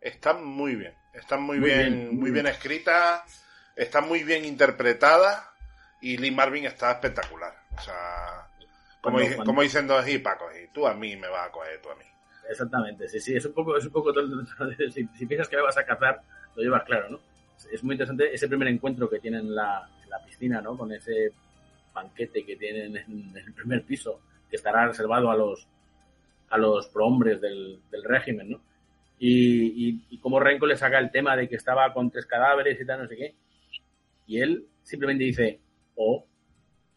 están 0.01 0.45
muy 0.45 0.75
bien. 0.77 0.95
Están 1.13 1.43
muy, 1.43 1.59
Muy 1.61 1.69
bien, 1.69 1.93
bien, 1.93 2.19
muy 2.19 2.31
bien. 2.33 2.47
escritas, 2.47 3.45
están 3.77 4.09
muy 4.09 4.25
bien 4.25 4.45
interpretadas 4.45 5.47
y 6.13 6.17
Lee 6.17 6.31
Marvin 6.31 6.67
está 6.67 6.93
espectacular. 6.93 7.53
O 7.77 7.81
sea, 7.81 8.47
como, 9.01 9.17
Cuando- 9.19 9.37
cuando- 9.37 9.45
como 9.51 9.63
dicen 9.63 9.87
dos 9.87 10.09
y 10.09 10.19
Paco, 10.19 10.47
y 10.53 10.69
tú 10.73 10.87
a 10.87 10.95
mí 10.95 11.17
me 11.17 11.29
vas 11.29 11.49
a 11.49 11.53
coger, 11.53 11.81
tú 11.83 11.91
a 11.91 11.95
mí. 11.97 12.05
Exactamente, 12.49 13.09
sí, 13.09 13.21
sí, 13.21 13.35
es 13.37 13.45
un 13.47 13.53
poco, 13.55 13.77
es 13.77 13.85
un 13.87 13.93
poco 13.93 14.13
todo- 14.13 14.27
si, 14.95 15.07
si 15.07 15.27
piensas 15.27 15.49
que 15.49 15.57
me 15.57 15.63
vas 15.63 15.79
a 15.79 15.85
cazar, 15.85 16.21
lo 16.55 16.63
llevas 16.63 16.85
claro, 16.85 17.09
¿no? 17.11 17.21
Es 17.73 17.83
muy 17.83 17.95
interesante 17.95 18.33
ese 18.35 18.49
primer 18.49 18.69
encuentro 18.69 19.09
que 19.09 19.19
tienen 19.19 19.41
en 19.47 19.55
la, 19.55 19.89
en 20.03 20.11
la 20.11 20.23
piscina, 20.25 20.61
¿no? 20.61 20.77
Con 20.77 20.93
ese 20.93 21.33
banquete 21.95 22.45
que 22.45 22.57
tienen 22.57 22.97
en, 22.97 23.37
el 23.37 23.53
primer 23.55 23.83
piso, 23.85 24.21
que 24.51 24.57
estará 24.57 24.87
reservado 24.87 25.31
a 25.31 25.37
los 25.37 25.67
a 26.51 26.59
los 26.59 26.87
prohombres 26.89 27.41
del, 27.41 27.81
del 27.91 28.05
régimen, 28.05 28.51
¿no? 28.51 28.61
Y, 29.19 29.89
y, 29.89 30.05
y 30.11 30.19
cómo 30.19 30.39
Renko 30.39 30.67
le 30.67 30.77
saca 30.77 30.99
el 30.99 31.11
tema 31.11 31.35
de 31.37 31.49
que 31.49 31.57
estaba 31.57 31.93
con 31.93 32.11
tres 32.11 32.27
cadáveres 32.27 32.79
y 32.81 32.85
tal, 32.85 33.03
no 33.03 33.09
sé 33.09 33.17
qué. 33.17 33.35
Y 34.27 34.41
él 34.41 34.67
simplemente 34.83 35.25
dice, 35.25 35.61
oh. 35.97 36.27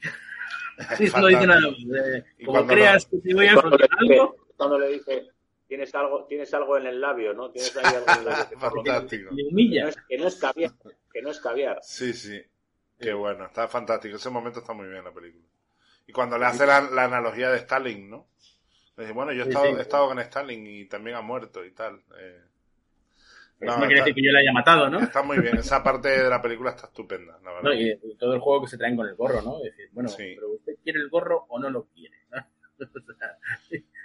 Y 1.00 1.06
no 1.06 1.28
dice 1.28 1.48
nada. 1.48 1.68
eh, 1.68 2.26
como 2.46 2.52
cuando 2.52 2.74
creas 2.74 3.06
que 3.06 3.18
te 3.18 3.34
voy 3.34 3.48
a 3.48 3.54
dice, 3.54 3.62
algo, 4.00 4.36
cuando 4.56 4.80
le 4.80 4.90
dice, 4.90 5.28
tienes 5.68 5.94
algo, 5.96 6.26
tienes 6.26 6.54
algo 6.54 6.78
en 6.78 6.86
el 6.88 7.02
labio, 7.02 7.34
¿no? 7.34 7.50
Tienes 7.52 7.76
ahí 7.78 7.96
algo 7.96 8.06
en 8.08 8.20
el 8.20 8.26
labio. 8.26 8.50
que 8.50 8.58
Fantástico. 8.58 9.30
que, 9.36 9.44
no 9.44 9.50
humilla. 9.50 9.90
es, 9.90 9.98
que 10.08 10.18
no 10.18 10.28
es 10.28 10.36
caviar, 10.36 10.72
que 11.12 11.22
no 11.22 11.32
es 11.32 11.40
caviar. 11.40 11.80
Sí, 11.82 12.14
sí. 12.14 12.42
Qué 13.00 13.14
bueno, 13.14 13.46
está 13.46 13.68
fantástico. 13.68 14.16
Ese 14.18 14.30
momento 14.30 14.60
está 14.60 14.74
muy 14.74 14.86
bien 14.86 15.00
en 15.00 15.06
la 15.06 15.14
película. 15.14 15.46
Y 16.08 16.12
cuando 16.12 16.38
le 16.38 16.46
hace 16.46 16.66
la, 16.66 16.82
la 16.82 17.04
analogía 17.04 17.50
de 17.52 17.58
Stalin, 17.58 18.10
¿no? 18.10 18.30
Le 18.96 19.04
dice, 19.04 19.14
bueno, 19.14 19.32
yo 19.32 19.44
he 19.44 19.48
estado, 19.48 19.66
he 19.66 19.82
estado 19.82 20.08
con 20.08 20.20
Stalin 20.20 20.66
y 20.66 20.86
también 20.86 21.18
ha 21.18 21.22
muerto 21.22 21.64
y 21.64 21.72
tal. 21.72 22.02
Eh, 22.18 22.42
No, 23.60 23.72
no 23.74 23.78
quiere 23.80 23.94
está- 23.96 24.06
decir 24.06 24.16
que 24.16 24.28
yo 24.28 24.32
le 24.32 24.40
haya 24.40 24.52
matado, 24.54 24.90
¿no? 24.90 25.00
Está 25.00 25.24
muy 25.24 25.40
bien. 25.40 25.58
Esa 25.58 25.84
parte 25.84 26.10
de 26.10 26.30
la 26.30 26.42
película 26.42 26.70
está 26.72 26.88
estupenda, 26.88 27.40
la 27.44 27.54
verdad. 27.54 27.64
No, 27.64 27.74
y, 27.74 27.90
y 28.04 28.16
todo 28.18 28.34
el 28.34 28.40
juego 28.40 28.62
que 28.62 28.68
se 28.68 28.78
traen 28.78 28.96
con 28.96 29.08
el 29.08 29.16
gorro, 29.16 29.42
¿no? 29.42 29.58
Es 29.58 29.72
decir, 29.72 29.90
bueno, 29.94 30.10
Sí. 30.10 30.34
pero 30.36 30.52
usted 30.52 30.74
quiere 30.84 31.00
el 31.00 31.10
gorro 31.10 31.46
o 31.50 31.60
no 31.60 31.70
lo 31.70 31.86
quiere. 31.88 32.16
¿no? 32.32 32.38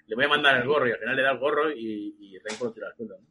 Le 0.06 0.16
voy 0.16 0.24
a 0.24 0.28
mandar 0.28 0.56
el 0.60 0.66
gorro 0.66 0.88
y 0.88 0.92
al 0.92 0.98
final 0.98 1.16
le 1.16 1.22
da 1.22 1.30
el 1.32 1.38
gorro 1.38 1.70
y, 1.70 2.16
y 2.18 2.38
Renko 2.38 2.66
lo 2.66 2.72
tira 2.72 2.86
al 2.88 2.94
suelo, 2.96 3.16
¿no? 3.18 3.26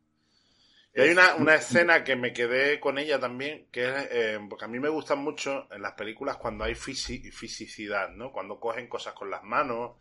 Y 0.94 1.00
hay 1.00 1.12
una, 1.12 1.36
una 1.36 1.56
escena 1.56 2.04
que 2.04 2.18
me 2.18 2.34
quedé 2.34 2.82
con 2.82 2.98
ella 2.98 3.18
también, 3.18 3.68
que 3.72 3.86
es, 3.88 4.08
eh, 4.12 4.40
porque 4.50 4.66
a 4.66 4.68
mí 4.68 4.78
me 4.78 4.90
gustan 4.90 5.20
mucho 5.20 5.68
en 5.72 5.82
las 5.82 5.94
películas 5.94 6.36
cuando 6.36 6.66
hay 6.66 6.74
fisi- 6.76 7.32
fisicidad, 7.32 8.10
¿no? 8.10 8.34
Cuando 8.34 8.60
cogen 8.60 8.88
cosas 8.90 9.14
con 9.14 9.32
las 9.32 9.42
manos. 9.44 9.94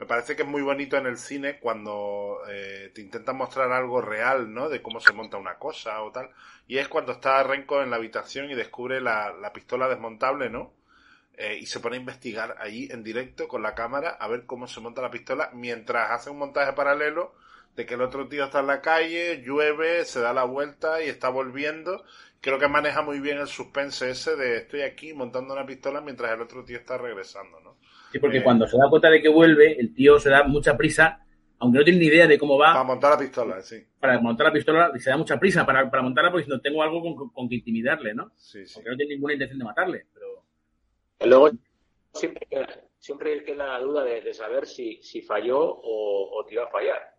Me 0.00 0.06
parece 0.06 0.34
que 0.34 0.42
es 0.42 0.48
muy 0.48 0.62
bonito 0.62 0.96
en 0.96 1.06
el 1.06 1.16
cine 1.16 1.60
cuando 1.60 2.38
eh, 2.48 2.90
te 2.92 3.00
intentan 3.02 3.36
mostrar 3.36 3.70
algo 3.70 4.00
real, 4.00 4.52
¿no? 4.52 4.68
De 4.68 4.82
cómo 4.82 4.98
se 4.98 5.12
monta 5.12 5.36
una 5.36 5.58
cosa 5.58 6.02
o 6.02 6.10
tal. 6.10 6.30
Y 6.66 6.78
es 6.78 6.88
cuando 6.88 7.12
está 7.12 7.40
Renko 7.44 7.80
en 7.80 7.90
la 7.90 7.96
habitación 7.96 8.50
y 8.50 8.54
descubre 8.56 9.00
la, 9.00 9.32
la 9.32 9.52
pistola 9.52 9.88
desmontable, 9.88 10.50
¿no? 10.50 10.74
Eh, 11.34 11.58
y 11.60 11.66
se 11.66 11.80
pone 11.80 11.96
a 11.96 12.00
investigar 12.00 12.56
allí 12.60 12.88
en 12.90 13.02
directo 13.02 13.48
con 13.48 13.62
la 13.62 13.74
cámara 13.74 14.10
a 14.10 14.28
ver 14.28 14.44
cómo 14.44 14.66
se 14.66 14.80
monta 14.80 15.00
la 15.02 15.10
pistola 15.10 15.50
mientras 15.54 16.10
hace 16.10 16.30
un 16.30 16.38
montaje 16.38 16.72
paralelo 16.74 17.34
de 17.76 17.86
que 17.86 17.94
el 17.94 18.02
otro 18.02 18.28
tío 18.28 18.44
está 18.44 18.60
en 18.60 18.66
la 18.66 18.80
calle, 18.82 19.42
llueve, 19.44 20.04
se 20.04 20.20
da 20.20 20.32
la 20.32 20.44
vuelta 20.44 21.02
y 21.02 21.08
está 21.08 21.28
volviendo. 21.30 22.04
Creo 22.40 22.58
que 22.58 22.68
maneja 22.68 23.02
muy 23.02 23.20
bien 23.20 23.38
el 23.38 23.46
suspense 23.46 24.10
ese 24.10 24.36
de 24.36 24.56
estoy 24.58 24.82
aquí 24.82 25.12
montando 25.14 25.54
una 25.54 25.64
pistola 25.66 26.00
mientras 26.00 26.32
el 26.32 26.40
otro 26.42 26.64
tío 26.64 26.76
está 26.78 26.98
regresando, 26.98 27.60
¿no? 27.60 27.76
Sí, 28.10 28.18
porque 28.18 28.38
Eh. 28.38 28.42
cuando 28.42 28.66
se 28.66 28.76
da 28.76 28.90
cuenta 28.90 29.08
de 29.10 29.22
que 29.22 29.28
vuelve, 29.28 29.78
el 29.80 29.94
tío 29.94 30.18
se 30.18 30.28
da 30.30 30.44
mucha 30.44 30.76
prisa, 30.76 31.24
aunque 31.58 31.78
no 31.78 31.84
tiene 31.84 32.00
ni 32.00 32.06
idea 32.06 32.26
de 32.26 32.38
cómo 32.38 32.58
va, 32.58 32.72
Para 32.72 32.84
montar 32.84 33.12
la 33.12 33.18
pistola, 33.18 33.62
sí. 33.62 33.86
para 34.00 34.20
montar 34.20 34.48
la 34.48 34.52
pistola, 34.52 34.92
y 34.94 34.98
se 35.00 35.10
da 35.10 35.16
mucha 35.16 35.38
prisa 35.38 35.64
para, 35.64 35.88
para 35.90 36.02
montarla 36.02 36.30
porque 36.30 36.46
no 36.48 36.60
tengo 36.60 36.82
algo 36.82 37.00
con, 37.00 37.30
con 37.30 37.48
que 37.48 37.54
intimidarle, 37.56 38.14
¿no? 38.14 38.32
Sí, 38.36 38.66
sí. 38.66 38.74
Aunque 38.76 38.90
no 38.90 38.96
tiene 38.96 39.14
ninguna 39.14 39.32
intención 39.34 39.58
de 39.60 39.64
matarle, 39.64 40.06
pero... 40.12 40.44
Y 41.20 41.26
luego 41.28 41.50
siempre, 42.12 42.46
queda- 42.50 42.80
siempre 42.98 43.44
queda 43.44 43.66
la 43.66 43.78
duda 43.80 44.04
de, 44.04 44.20
de 44.20 44.34
saber 44.34 44.66
si, 44.66 45.00
si 45.02 45.22
falló 45.22 45.60
o, 45.60 46.38
o 46.38 46.44
te 46.44 46.54
iba 46.54 46.64
a 46.64 46.70
fallar. 46.70 47.11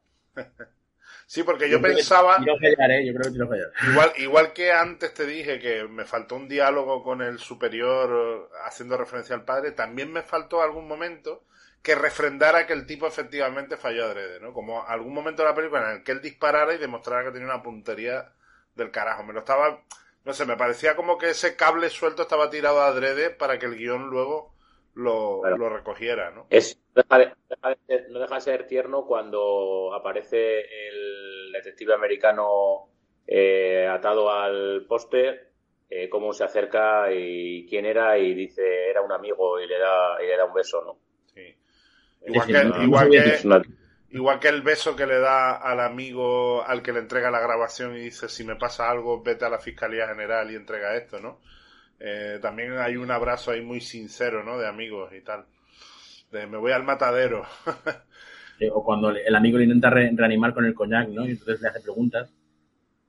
Sí, 1.25 1.43
porque 1.43 1.69
yo 1.69 1.81
pensaba, 1.81 2.35
fallar, 2.35 2.91
¿eh? 2.91 3.05
Yo 3.05 3.13
creo 3.13 3.33
que 3.33 3.47
fallar. 3.47 3.71
igual, 3.89 4.13
igual 4.17 4.53
que 4.53 4.71
antes 4.71 5.13
te 5.13 5.25
dije 5.25 5.59
que 5.59 5.85
me 5.85 6.05
faltó 6.05 6.35
un 6.35 6.47
diálogo 6.47 7.01
con 7.01 7.21
el 7.21 7.39
superior 7.39 8.49
eh, 8.51 8.55
haciendo 8.65 8.97
referencia 8.97 9.35
al 9.35 9.45
padre, 9.45 9.71
también 9.71 10.11
me 10.11 10.21
faltó 10.21 10.61
algún 10.61 10.87
momento 10.87 11.43
que 11.81 11.95
refrendara 11.95 12.67
que 12.67 12.73
el 12.73 12.85
tipo 12.85 13.07
efectivamente 13.07 13.77
falló 13.77 14.05
adrede, 14.05 14.39
¿no? 14.39 14.53
Como 14.53 14.85
algún 14.87 15.13
momento 15.13 15.43
de 15.43 15.49
la 15.49 15.55
película 15.55 15.89
en 15.89 15.97
el 15.97 16.03
que 16.03 16.13
él 16.13 16.21
disparara 16.21 16.73
y 16.73 16.77
demostrara 16.77 17.25
que 17.25 17.31
tenía 17.31 17.47
una 17.47 17.63
puntería 17.63 18.31
del 18.75 18.91
carajo. 18.91 19.23
Me 19.23 19.33
lo 19.33 19.39
estaba, 19.39 19.81
no 20.23 20.33
sé, 20.33 20.45
me 20.45 20.55
parecía 20.55 20.95
como 20.95 21.17
que 21.17 21.31
ese 21.31 21.55
cable 21.55 21.89
suelto 21.89 22.21
estaba 22.23 22.49
tirado 22.49 22.81
adrede 22.81 23.29
para 23.31 23.59
que 23.59 23.65
el 23.65 23.75
guion 23.75 24.09
luego 24.09 24.52
lo, 24.95 25.41
Claro. 25.41 25.57
lo 25.57 25.69
recogiera, 25.69 26.31
¿no? 26.31 26.47
Es, 26.49 26.79
no, 26.95 27.01
deja 27.03 27.17
de, 27.17 27.33
deja 27.49 27.69
de 27.69 27.77
ser, 27.87 28.11
no 28.11 28.19
deja 28.19 28.35
de 28.35 28.41
ser 28.41 28.67
tierno 28.67 29.05
cuando 29.05 29.93
aparece 29.93 30.61
el 30.61 31.51
detective 31.51 31.93
americano 31.93 32.89
eh, 33.27 33.87
atado 33.87 34.31
al 34.31 34.85
póster, 34.87 35.51
eh, 35.89 36.09
cómo 36.09 36.33
se 36.33 36.43
acerca 36.43 37.11
y 37.13 37.65
quién 37.67 37.85
era 37.85 38.17
y 38.17 38.33
dice 38.33 38.89
era 38.89 39.01
un 39.01 39.11
amigo 39.11 39.59
y 39.59 39.67
le 39.67 39.79
da, 39.79 40.21
y 40.23 40.27
le 40.27 40.37
da 40.37 40.45
un 40.45 40.53
beso, 40.53 40.83
¿no? 40.83 40.99
Sí. 41.33 41.55
Igual 42.27 43.09
que, 43.09 43.19
que, 43.21 43.61
Igual 44.13 44.39
que 44.39 44.47
el 44.47 44.61
beso 44.61 44.95
que 44.95 45.07
le 45.07 45.19
da 45.19 45.55
al 45.55 45.79
amigo 45.79 46.63
al 46.63 46.83
que 46.83 46.93
le 46.93 46.99
entrega 46.99 47.31
la 47.31 47.39
grabación 47.39 47.95
y 47.97 48.01
dice 48.01 48.29
si 48.29 48.43
me 48.43 48.55
pasa 48.55 48.89
algo 48.89 49.23
vete 49.23 49.45
a 49.45 49.49
la 49.49 49.57
Fiscalía 49.57 50.07
General 50.07 50.49
y 50.51 50.55
entrega 50.55 50.95
esto, 50.95 51.19
¿no? 51.19 51.41
Eh, 52.05 52.37
también 52.41 52.73
hay 52.79 52.97
un 52.97 53.09
abrazo 53.11 53.51
ahí 53.51 53.61
muy 53.61 53.79
sincero, 53.79 54.43
¿no? 54.43 54.57
De 54.57 54.67
amigos 54.67 55.13
y 55.13 55.21
tal. 55.21 55.45
De 56.31 56.45
me 56.47 56.57
voy 56.57 56.71
al 56.71 56.83
matadero. 56.83 57.45
Eh, 58.59 58.69
o 58.71 58.83
cuando 58.83 59.09
el 59.09 59.35
amigo 59.35 59.57
le 59.57 59.63
intenta 59.63 59.89
re- 59.89 60.11
reanimar 60.15 60.53
con 60.53 60.63
el 60.63 60.75
coñac, 60.75 61.09
¿no? 61.09 61.25
Y 61.25 61.31
entonces 61.31 61.59
le 61.59 61.69
hace 61.69 61.81
preguntas. 61.81 62.31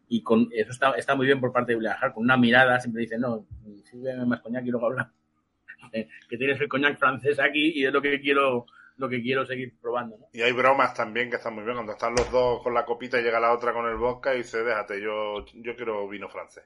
Y 0.09 0.23
con 0.23 0.49
eso 0.51 0.71
está, 0.71 0.93
está 0.93 1.15
muy 1.15 1.27
bien 1.27 1.39
por 1.39 1.53
parte 1.53 1.77
de 1.77 1.87
Hart, 1.87 2.15
con 2.15 2.25
una 2.25 2.39
mirada 2.39 2.81
siempre 2.81 3.03
dice, 3.03 3.19
no, 3.19 3.47
sírveme 3.85 4.25
más 4.25 4.41
coñac 4.41 4.65
y 4.65 4.71
luego 4.71 4.87
habla. 4.87 5.13
Eh, 5.93 6.09
que 6.31 6.39
tienes 6.39 6.59
el 6.63 6.67
coñac 6.67 6.99
francés 6.99 7.39
aquí 7.39 7.73
y 7.79 7.85
es 7.85 7.93
lo 7.93 8.01
que 8.01 8.19
quiero 8.21 8.65
lo 8.97 9.09
que 9.09 9.21
quiero 9.23 9.45
seguir 9.45 9.77
probando, 9.81 10.17
¿no? 10.19 10.29
Y 10.33 10.43
hay 10.43 10.53
bromas 10.53 10.95
también 10.95 11.29
que 11.31 11.37
están 11.37 11.55
muy 11.55 11.65
bien. 11.65 11.75
Cuando 11.77 11.93
están 11.93 12.15
los 12.15 12.31
dos 12.31 12.63
con 12.63 12.75
la 12.75 12.85
copita 12.85 13.19
y 13.19 13.23
llega 13.23 13.41
la 13.41 13.53
otra 13.53 13.73
con 13.73 13.87
el 13.87 13.97
vodka 13.97 14.35
y 14.35 14.39
dice, 14.39 14.63
déjate, 14.63 15.01
yo, 15.01 15.45
yo 15.55 15.77
quiero 15.77 16.09
vino 16.09 16.29
francés. 16.29 16.65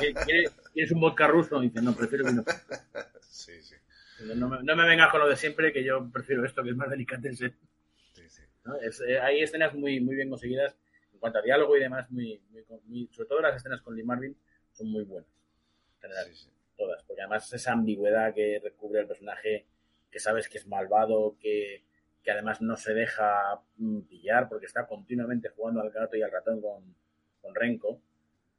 Que- 0.00 0.14
¿Quieres, 0.72 0.92
un 0.92 1.00
vodka 1.00 1.26
ruso? 1.26 1.62
Y 1.62 1.68
dice, 1.68 1.82
no, 1.82 1.94
prefiero 1.94 2.24
vino 2.26 2.42
francés. 2.44 2.80
sí, 3.28 3.62
sí, 3.62 3.74
No 4.34 4.48
me, 4.48 4.62
no 4.62 4.76
me 4.76 4.86
vengas 4.86 5.10
con 5.10 5.20
lo 5.20 5.28
de 5.28 5.36
siempre, 5.36 5.72
que 5.72 5.84
yo 5.84 6.08
prefiero 6.12 6.44
esto, 6.44 6.62
que 6.62 6.70
es 6.70 6.76
más 6.76 6.88
delicatessen. 6.90 7.54
sí, 8.12 8.28
sí. 8.28 8.42
¿no? 8.64 8.76
Es, 8.76 9.00
eh, 9.00 9.18
hay 9.20 9.42
escenas 9.42 9.74
muy, 9.74 10.00
muy 10.00 10.14
bien 10.14 10.30
conseguidas 10.30 10.74
en 11.12 11.18
cuanto 11.18 11.38
a 11.38 11.42
diálogo 11.42 11.76
y 11.76 11.80
demás, 11.80 12.10
muy, 12.10 12.40
muy, 12.50 12.64
muy- 12.86 13.08
sobre 13.12 13.28
todo 13.28 13.40
las 13.40 13.56
escenas 13.56 13.82
con 13.82 13.94
Lee 13.96 14.04
Marvin 14.04 14.36
son 14.72 14.90
muy 14.90 15.04
buenas. 15.04 15.28
En 15.96 16.02
general, 16.02 16.26
sí, 16.26 16.34
sí. 16.36 16.50
todas, 16.76 17.02
porque 17.04 17.22
además 17.22 17.52
esa 17.52 17.72
ambigüedad 17.72 18.32
que 18.34 18.60
recubre 18.62 19.00
el 19.00 19.06
personaje, 19.06 19.66
que 20.14 20.20
sabes 20.20 20.48
que 20.48 20.58
es 20.58 20.68
malvado, 20.68 21.36
que, 21.40 21.82
que 22.22 22.30
además 22.30 22.62
no 22.62 22.76
se 22.76 22.94
deja 22.94 23.60
mm, 23.78 24.02
pillar 24.02 24.48
porque 24.48 24.66
está 24.66 24.86
continuamente 24.86 25.48
jugando 25.48 25.80
al 25.80 25.90
gato 25.90 26.16
y 26.16 26.22
al 26.22 26.30
ratón 26.30 26.60
con, 26.60 26.94
con 27.42 27.52
Renko, 27.52 28.00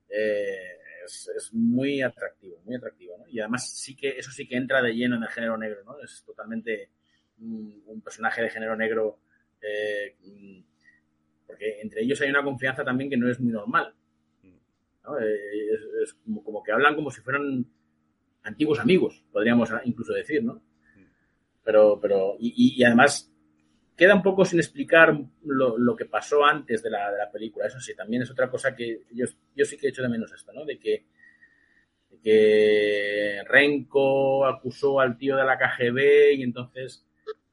eh, 0.09 0.75
es, 1.05 1.31
es 1.33 1.53
muy 1.53 2.01
atractivo, 2.01 2.59
muy 2.65 2.75
atractivo, 2.75 3.17
¿no? 3.17 3.25
Y 3.29 3.39
además 3.39 3.69
sí 3.69 3.95
que 3.95 4.09
eso 4.17 4.31
sí 4.31 4.45
que 4.45 4.57
entra 4.57 4.81
de 4.81 4.93
lleno 4.93 5.15
en 5.15 5.23
el 5.23 5.29
género 5.29 5.57
negro, 5.57 5.81
¿no? 5.85 5.97
Es 6.03 6.25
totalmente 6.25 6.89
un, 7.39 7.81
un 7.85 8.01
personaje 8.01 8.41
de 8.41 8.49
género 8.49 8.75
negro 8.75 9.19
eh, 9.61 10.17
mm, 10.25 10.59
porque 11.47 11.79
entre 11.79 12.01
ellos 12.01 12.19
hay 12.19 12.31
una 12.31 12.43
confianza 12.43 12.83
también 12.83 13.09
que 13.09 13.15
no 13.15 13.29
es 13.29 13.39
muy 13.39 13.53
normal. 13.53 13.95
Eh, 14.43 15.69
es, 16.03 16.13
como, 16.43 16.61
que 16.61 16.73
hablan 16.73 16.95
como 16.95 17.11
si 17.11 17.21
fueran 17.21 17.65
antiguos 18.43 18.79
amigos, 18.79 19.23
podríamos 19.31 19.69
incluso 19.85 20.11
decir, 20.11 20.43
¿no? 20.43 20.61
Pero, 21.65 21.99
pero, 21.99 22.37
y, 22.39 22.81
además 22.83 23.29
queda 23.97 24.15
un 24.15 24.23
poco 24.23 24.45
sin 24.45 24.59
explicar 24.59 25.17
lo, 25.43 25.95
que 25.95 26.05
pasó 26.05 26.45
antes 26.45 26.81
de 26.83 26.89
la, 26.89 27.11
de 27.11 27.17
la, 27.17 27.31
película. 27.31 27.67
Eso 27.67 27.79
sí, 27.81 27.93
también 27.95 28.21
es 28.21 28.31
otra 28.31 28.49
cosa 28.49 28.73
que 28.73 29.01
yo, 29.11 29.25
yo 29.55 29.65
sí 29.65 29.77
que 29.77 29.87
he 29.87 29.89
hecho 29.89 30.03
de 30.03 30.09
menos 30.09 30.31
esto, 30.31 30.53
¿no? 30.53 30.63
De 30.63 30.79
que, 30.79 31.05
que 32.23 33.41
Renko 33.47 34.45
acusó 34.45 34.99
al 34.99 35.17
tío 35.17 35.35
de 35.35 35.43
la 35.43 35.57
KGB 35.57 36.35
y 36.35 36.43
entonces 36.43 37.05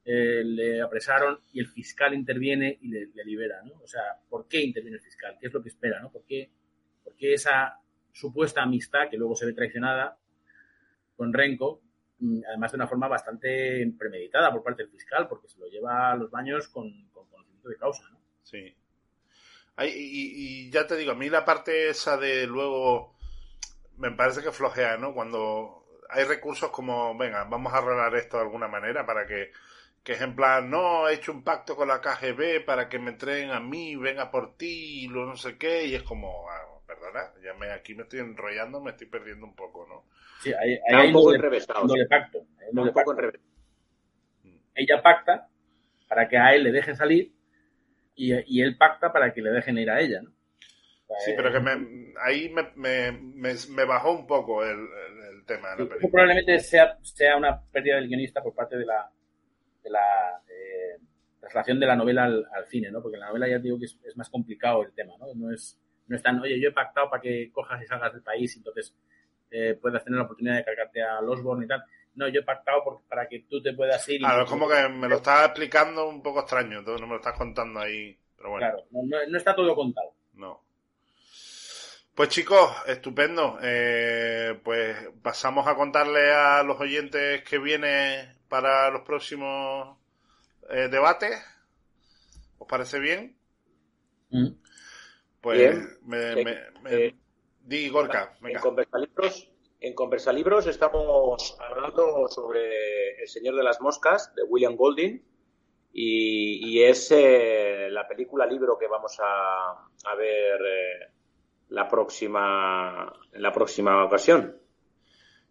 eh, 0.05 0.43
le 0.45 0.81
apresaron 0.81 1.39
y 1.53 1.61
el 1.61 1.69
fiscal 1.69 2.13
interviene 2.13 2.77
y 2.81 2.89
le, 2.89 3.09
libera, 3.25 3.63
¿no? 3.63 3.75
O 3.83 3.87
sea, 3.87 4.03
¿por 4.29 4.49
qué 4.49 4.61
interviene 4.61 4.97
el 4.97 5.03
fiscal? 5.03 5.37
¿Qué 5.41 5.47
es 5.47 5.53
lo 5.53 5.63
que 5.63 5.69
espera, 5.69 6.01
no? 6.01 6.11
¿Por 6.11 6.25
qué, 6.25 6.51
esa 7.21 7.79
supuesta 8.11 8.63
amistad 8.63 9.09
que 9.09 9.17
luego 9.17 9.37
se 9.37 9.47
ve 9.47 9.53
traicionada 9.53 10.19
con 11.15 11.33
Renko, 11.33 11.81
además 12.47 12.73
de 12.73 12.77
una 12.77 12.87
forma 12.87 13.09
bastante 13.09 13.93
premeditada 13.99 14.51
por 14.53 14.63
parte 14.63 14.83
del 14.83 14.93
fiscal, 14.93 15.29
porque 15.29 15.49
se 15.49 15.59
lo 15.59 15.67
lleva 15.67 16.13
a 16.13 16.17
los 16.17 16.31
baños 16.31 16.69
con, 16.69 16.91
conocimiento 17.13 17.69
de 17.69 17.77
causa, 17.77 18.09
¿no? 18.11 18.19
Sí. 18.43 18.75
y, 19.85 20.71
ya 20.71 20.87
te 20.87 20.97
digo, 20.97 21.13
a 21.13 21.17
mí 21.17 21.29
la 21.29 21.45
parte 21.45 21.89
esa 21.89 22.17
de 22.17 22.47
luego 22.47 23.15
me 23.97 24.11
parece 24.11 24.43
que 24.43 24.53
flojea, 24.53 24.97
¿no? 24.97 25.15
Cuando 25.15 25.87
hay 26.11 26.25
recursos 26.25 26.71
como, 26.71 27.17
venga, 27.17 27.45
vamos 27.45 27.73
a 27.73 27.79
arreglar 27.79 28.15
esto 28.17 28.37
de 28.37 28.45
alguna 28.45 28.69
manera 28.69 29.07
para 29.07 29.27
que 29.27 29.51
que 30.03 30.13
es 30.15 30.21
en 30.21 30.35
plan, 30.35 30.69
no, 30.69 31.09
he 31.09 31.15
hecho 31.15 31.33
un 31.33 31.45
pacto 31.45 31.77
con 31.77 31.89
la 31.89 32.01
KGB 32.01 32.65
para 32.65 32.89
que 32.89 32.99
me 32.99 33.11
entreguen 33.11 33.51
a 33.51 33.61
mí, 33.61 33.95
venga 33.97 34.31
por 34.31 34.57
ti, 34.57 35.05
y 35.05 35.09
lo 35.09 35.27
no 35.27 35.37
sé 35.37 35.57
qué, 35.57 35.87
y 35.87 35.95
es 35.95 36.03
como, 36.03 36.49
ah, 36.51 36.82
perdona, 36.97 37.33
ya 37.43 37.55
me, 37.55 37.71
aquí 37.71 37.95
me 37.95 38.03
estoy 38.03 38.21
enrollando, 38.21 38.81
me 38.81 38.91
estoy 38.91 39.07
perdiendo 39.07 39.47
un 39.47 39.55
poco, 39.55 39.87
¿no? 39.89 40.05
Sí, 40.43 40.53
hay, 40.53 40.79
hay 40.89 41.07
un 41.09 41.13
poco 41.13 41.35
enrevesado. 41.35 41.87
Doble 41.87 42.07
pacto. 42.07 42.47
Un 42.73 42.93
poco 42.93 43.15
mm. 43.15 44.49
Ella 44.75 45.03
pacta 45.03 45.49
para 46.09 46.29
que 46.29 46.37
a 46.37 46.55
él 46.55 46.65
le 46.65 46.73
dejen 46.73 46.97
salir 46.97 47.33
y, 48.15 48.33
y, 48.47 48.63
él 48.63 48.77
pacta 48.77 49.13
para 49.13 49.33
que 49.33 49.41
le 49.41 49.51
dejen 49.51 49.79
ir 49.79 49.91
a 49.91 50.01
ella, 50.01 50.21
¿no? 50.23 50.31
sí, 51.25 51.33
pero 51.37 51.53
que 51.53 51.61
me, 51.61 52.13
ahí 52.23 52.49
me, 52.49 52.71
me, 52.75 53.13
me, 53.69 53.85
bajó 53.85 54.13
un 54.13 54.27
poco 54.27 54.65
el, 54.65 54.79
el, 54.79 55.45
tema 55.47 55.71
de 55.71 55.85
la 55.85 55.89
película. 55.89 56.11
Probablemente 56.11 56.59
sea, 56.59 56.99
sea 57.03 57.37
una 57.37 57.61
pérdida 57.61 57.97
del 57.97 58.09
guionista 58.09 58.43
por 58.43 58.55
parte 58.55 58.77
de 58.77 58.87
la 58.87 59.11
de 59.83 59.91
la 59.91 60.43
eh, 60.49 60.99
traslación 61.41 61.81
de 61.81 61.87
la 61.87 61.97
novela 61.97 62.25
al, 62.25 62.67
cine, 62.69 62.91
¿no? 62.91 63.03
Porque 63.03 63.19
la 63.19 63.29
novela 63.29 63.49
ya 63.49 63.59
digo 63.59 63.79
que 63.79 63.87
es, 63.87 64.17
más 64.17 64.31
complicado 64.31 64.83
el 64.83 64.93
tema, 64.93 65.15
¿no? 65.19 65.35
No 65.35 65.53
es, 65.53 65.79
no 66.07 66.17
es 66.17 66.23
tan, 66.23 66.41
oye, 66.41 66.61
yo 66.61 66.69
he 66.69 66.73
pactado 66.73 67.11
para 67.11 67.23
que 67.23 67.51
cojas 67.53 67.83
y 67.83 67.87
salgas 67.87 68.13
del 68.13 68.23
país 68.23 68.55
y 68.55 68.59
entonces 68.59 68.95
eh, 69.51 69.79
puedas 69.81 70.03
tener 70.05 70.19
la 70.19 70.25
oportunidad 70.25 70.57
de 70.57 70.65
cargarte 70.65 71.03
a 71.03 71.21
Osborne 71.21 71.65
y 71.65 71.69
tal. 71.69 71.85
No, 72.15 72.29
yo 72.29 72.41
he 72.41 72.45
pactado 72.45 73.03
para 73.09 73.27
que 73.27 73.41
tú 73.49 73.63
te 73.63 73.73
puedas 73.73 74.07
ir. 74.09 74.21
Claro, 74.21 74.45
es 74.45 74.51
como 74.51 74.69
que 74.69 74.89
me 74.89 75.09
lo 75.09 75.17
estás 75.17 75.47
explicando 75.47 76.09
un 76.09 76.23
poco 76.23 76.41
extraño, 76.41 76.79
entonces 76.79 77.01
no 77.01 77.07
me 77.07 77.15
lo 77.15 77.21
estás 77.21 77.39
contando 77.39 77.81
ahí, 77.81 78.19
pero 78.37 78.51
bueno. 78.51 78.67
Claro, 78.67 78.85
no, 79.29 79.37
está 79.37 79.55
todo 79.55 79.75
contado. 79.75 80.15
No. 80.35 80.63
Pues 82.15 82.29
chicos, 82.29 82.71
estupendo. 82.87 83.59
Eh, 83.63 84.61
pues 84.63 84.97
pasamos 85.23 85.67
a 85.67 85.75
contarle 85.75 86.33
a 86.33 86.63
los 86.63 86.79
oyentes 86.79 87.43
que 87.43 87.59
viene 87.59 88.37
para 88.49 88.91
los 88.91 89.03
próximos 89.03 89.97
eh, 90.69 90.89
debates. 90.89 91.43
¿Os 92.59 92.69
parece 92.69 92.99
bien? 93.01 93.37
Mm. 94.31 94.62
Pues 95.43 96.01
me, 96.05 96.37
me, 96.45 96.59
eh, 96.89 97.15
di 97.61 97.89
Gorka. 97.89 98.33
En 98.45 98.61
Conversalibros, 98.61 99.51
en 99.81 99.93
Conversalibros 99.93 100.69
estamos 100.69 101.59
hablando 101.59 102.29
sobre 102.29 103.21
El 103.21 103.29
Señor 103.29 103.57
de 103.57 103.65
las 103.65 103.81
Moscas 103.81 104.33
de 104.37 104.45
William 104.45 104.77
Golding 104.77 105.21
y, 105.95 106.81
es 106.81 107.11
eh, 107.11 107.89
la 107.91 108.07
película 108.07 108.47
libro 108.47 108.79
que 108.79 108.87
vamos 108.87 109.19
a, 109.21 109.73
a 109.73 110.15
ver 110.15 110.61
la 111.71 111.89
próxima 111.89 113.13
en 113.33 113.43
la 113.43 113.53
próxima 113.53 114.05
ocasión. 114.05 114.57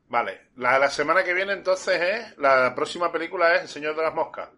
Vale, 0.08 0.52
la, 0.56 0.80
la 0.80 0.90
semana 0.90 1.22
que 1.22 1.34
viene 1.34 1.52
entonces 1.52 2.02
es, 2.02 2.38
la 2.38 2.74
próxima 2.74 3.12
película 3.12 3.56
es 3.56 3.64
El 3.64 3.68
Señor 3.68 3.98
de 3.98 4.04
las 4.04 4.14
Moscas. 4.14 4.50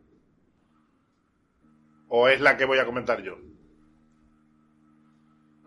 ¿O 2.09 2.27
es 2.27 2.39
la 2.39 2.55
que 2.55 2.65
voy 2.65 2.77
a 2.77 2.85
comentar 2.85 3.21
yo? 3.23 3.35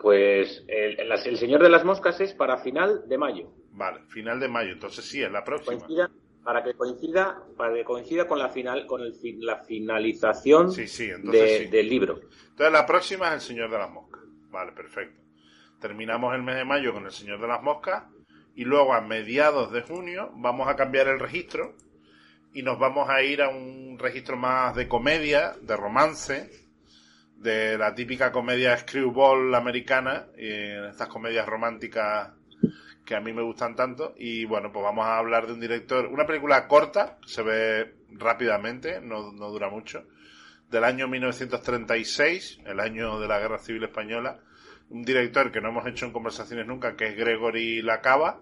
Pues 0.00 0.64
el, 0.68 1.00
el, 1.00 1.36
Señor 1.38 1.62
de 1.62 1.70
las 1.70 1.84
Moscas 1.84 2.20
es 2.20 2.34
para 2.34 2.58
final 2.58 3.08
de 3.08 3.18
mayo. 3.18 3.50
Vale, 3.72 4.00
final 4.08 4.38
de 4.38 4.48
mayo, 4.48 4.72
entonces 4.72 5.04
sí, 5.04 5.22
es 5.22 5.30
la 5.30 5.42
próxima. 5.42 5.86
para 6.44 6.62
que 6.62 6.74
coincida, 6.74 7.42
para 7.56 7.74
que 7.74 7.84
coincida 7.84 8.26
con 8.26 8.38
la 8.38 8.48
final, 8.50 8.86
con 8.86 9.00
el, 9.02 9.14
la 9.40 9.64
finalización 9.64 10.70
del 10.72 11.88
libro. 11.88 12.20
Entonces 12.50 12.72
la 12.72 12.86
próxima 12.86 13.28
es 13.28 13.34
El 13.34 13.40
Señor 13.40 13.70
de 13.70 13.78
las 13.78 13.90
Moscas. 13.90 14.20
Vale, 14.50 14.72
perfecto. 14.72 15.20
Terminamos 15.80 16.34
el 16.34 16.42
mes 16.42 16.56
de 16.56 16.64
mayo 16.64 16.92
con 16.92 17.04
El 17.04 17.12
Señor 17.12 17.40
de 17.40 17.48
las 17.48 17.62
Moscas 17.62 18.04
y 18.54 18.64
luego 18.64 18.94
a 18.94 19.00
mediados 19.00 19.70
de 19.72 19.82
junio 19.82 20.30
vamos 20.36 20.68
a 20.68 20.76
cambiar 20.76 21.08
el 21.08 21.20
registro 21.20 21.74
y 22.54 22.62
nos 22.62 22.78
vamos 22.78 23.08
a 23.10 23.22
ir 23.22 23.42
a 23.42 23.50
un 23.50 23.98
registro 23.98 24.36
más 24.36 24.74
de 24.74 24.88
comedia, 24.88 25.54
de 25.60 25.76
romance, 25.76 26.65
de 27.36 27.78
la 27.78 27.94
típica 27.94 28.32
comedia 28.32 28.76
screwball 28.76 29.54
americana, 29.54 30.26
y 30.36 30.48
estas 30.88 31.08
comedias 31.08 31.46
románticas 31.46 32.30
que 33.04 33.14
a 33.14 33.20
mí 33.20 33.32
me 33.32 33.42
gustan 33.42 33.76
tanto. 33.76 34.14
Y 34.18 34.44
bueno, 34.44 34.72
pues 34.72 34.82
vamos 34.82 35.06
a 35.06 35.18
hablar 35.18 35.46
de 35.46 35.52
un 35.52 35.60
director, 35.60 36.06
una 36.06 36.26
película 36.26 36.66
corta, 36.66 37.18
se 37.26 37.42
ve 37.42 37.94
rápidamente, 38.10 39.00
no, 39.00 39.32
no 39.32 39.50
dura 39.50 39.70
mucho, 39.70 40.04
del 40.70 40.84
año 40.84 41.08
1936, 41.08 42.60
el 42.66 42.80
año 42.80 43.20
de 43.20 43.28
la 43.28 43.38
Guerra 43.38 43.58
Civil 43.58 43.84
Española, 43.84 44.40
un 44.90 45.02
director 45.02 45.50
que 45.52 45.60
no 45.60 45.68
hemos 45.68 45.86
hecho 45.86 46.06
en 46.06 46.12
conversaciones 46.12 46.66
nunca, 46.66 46.96
que 46.96 47.08
es 47.08 47.16
Gregory 47.16 47.82
Lacava. 47.82 48.40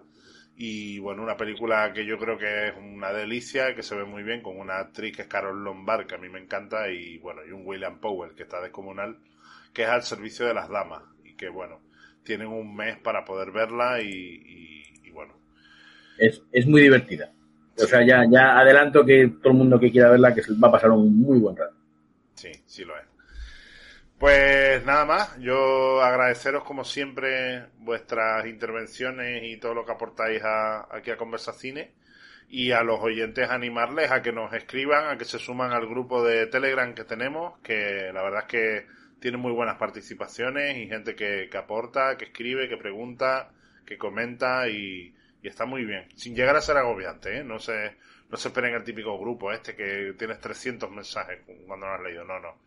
Y 0.57 0.99
bueno, 0.99 1.21
una 1.21 1.35
película 1.35 1.91
que 1.91 2.05
yo 2.05 2.17
creo 2.17 2.37
que 2.37 2.67
es 2.67 2.73
una 2.77 3.11
delicia, 3.11 3.75
que 3.75 3.83
se 3.83 3.95
ve 3.95 4.05
muy 4.05 4.23
bien, 4.23 4.41
con 4.41 4.57
una 4.57 4.77
actriz 4.77 5.15
que 5.15 5.23
es 5.23 5.27
Carol 5.27 5.63
Lombard, 5.63 6.07
que 6.07 6.15
a 6.15 6.17
mí 6.17 6.29
me 6.29 6.39
encanta, 6.39 6.89
y 6.89 7.17
bueno, 7.17 7.41
y 7.45 7.51
un 7.51 7.65
William 7.65 7.99
Powell, 7.99 8.35
que 8.35 8.43
está 8.43 8.61
descomunal, 8.61 9.17
que 9.73 9.83
es 9.83 9.89
al 9.89 10.03
servicio 10.03 10.45
de 10.45 10.53
las 10.53 10.69
damas. 10.69 11.03
Y 11.25 11.33
que 11.33 11.49
bueno, 11.49 11.81
tienen 12.23 12.47
un 12.47 12.73
mes 12.75 12.97
para 12.99 13.25
poder 13.25 13.51
verla 13.51 14.01
y, 14.01 15.11
bueno. 15.11 15.33
Es, 16.17 16.41
es 16.51 16.65
muy 16.65 16.81
divertida. 16.81 17.31
O 17.77 17.85
sea, 17.85 18.05
ya, 18.05 18.23
ya 18.29 18.57
adelanto 18.57 19.05
que 19.05 19.27
todo 19.41 19.51
el 19.51 19.59
mundo 19.59 19.79
que 19.79 19.91
quiera 19.91 20.09
verla, 20.09 20.33
que 20.33 20.41
va 20.63 20.69
a 20.69 20.71
pasar 20.71 20.91
un 20.91 21.19
muy 21.19 21.39
buen 21.39 21.57
rato. 21.57 21.75
Sí, 22.33 22.51
sí 22.65 22.85
lo 22.85 22.97
es. 22.97 23.14
Pues 24.19 24.85
nada 24.85 25.03
más, 25.03 25.37
yo 25.39 26.01
agradeceros 26.01 26.63
como 26.63 26.85
siempre 26.85 27.65
vuestras 27.79 28.45
intervenciones 28.47 29.43
y 29.43 29.57
todo 29.57 29.73
lo 29.73 29.85
que 29.85 29.91
aportáis 29.91 30.41
aquí 30.89 31.11
a 31.11 31.17
Conversacine 31.17 31.91
y 32.47 32.71
a 32.71 32.81
los 32.83 33.01
oyentes 33.01 33.49
animarles 33.49 34.11
a 34.11 34.21
que 34.21 34.31
nos 34.31 34.53
escriban, 34.53 35.09
a 35.09 35.17
que 35.17 35.25
se 35.25 35.37
suman 35.37 35.73
al 35.73 35.85
grupo 35.87 36.23
de 36.23 36.47
Telegram 36.47 36.93
que 36.93 37.03
tenemos, 37.03 37.59
que 37.59 38.11
la 38.13 38.23
verdad 38.23 38.43
es 38.43 38.47
que 38.47 38.87
tiene 39.19 39.37
muy 39.37 39.51
buenas 39.51 39.77
participaciones 39.77 40.77
y 40.77 40.87
gente 40.87 41.15
que, 41.15 41.49
aporta, 41.57 42.15
que 42.17 42.25
escribe, 42.25 42.69
que 42.69 42.77
pregunta, 42.77 43.51
que 43.85 43.97
comenta 43.97 44.69
y, 44.69 45.13
está 45.43 45.65
muy 45.65 45.83
bien, 45.85 46.07
sin 46.15 46.35
llegar 46.35 46.55
a 46.55 46.61
ser 46.61 46.77
agobiante, 46.77 47.39
¿eh? 47.39 47.43
no 47.43 47.59
se, 47.59 47.95
no 48.29 48.37
se 48.37 48.47
esperen 48.47 48.73
el 48.75 48.83
típico 48.83 49.19
grupo 49.19 49.51
este 49.51 49.75
que 49.75 50.15
tienes 50.17 50.39
300 50.39 50.89
mensajes 50.89 51.41
cuando 51.67 51.85
no 51.85 51.93
has 51.93 52.01
leído, 52.01 52.23
no, 52.23 52.39
no 52.39 52.65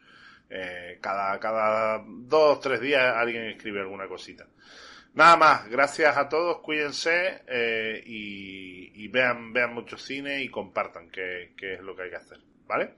eh, 0.51 0.99
cada, 1.01 1.38
cada 1.38 2.03
dos, 2.07 2.61
tres 2.61 2.80
días 2.80 3.14
alguien 3.16 3.44
escribe 3.44 3.80
alguna 3.80 4.09
cosita. 4.09 4.46
Nada 5.14 5.36
más, 5.36 5.68
gracias 5.68 6.16
a 6.16 6.28
todos, 6.28 6.59
cuídense 6.59 7.42
eh, 7.49 8.03
y, 8.07 9.09
vean, 9.09 9.53
vean 9.53 9.74
mucho 9.74 9.96
cine 9.96 10.42
y 10.42 10.49
compartan, 10.49 11.11
que, 11.11 11.55
es 11.61 11.80
lo 11.80 11.96
que 11.96 12.03
hay 12.03 12.11
que 12.11 12.16
hacer. 12.16 12.38
¿Vale? 12.66 12.94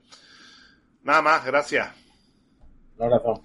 Nada 1.03 1.21
más, 1.21 1.45
gracias. 1.45 1.89
Un 2.97 3.05
abrazo. 3.05 3.41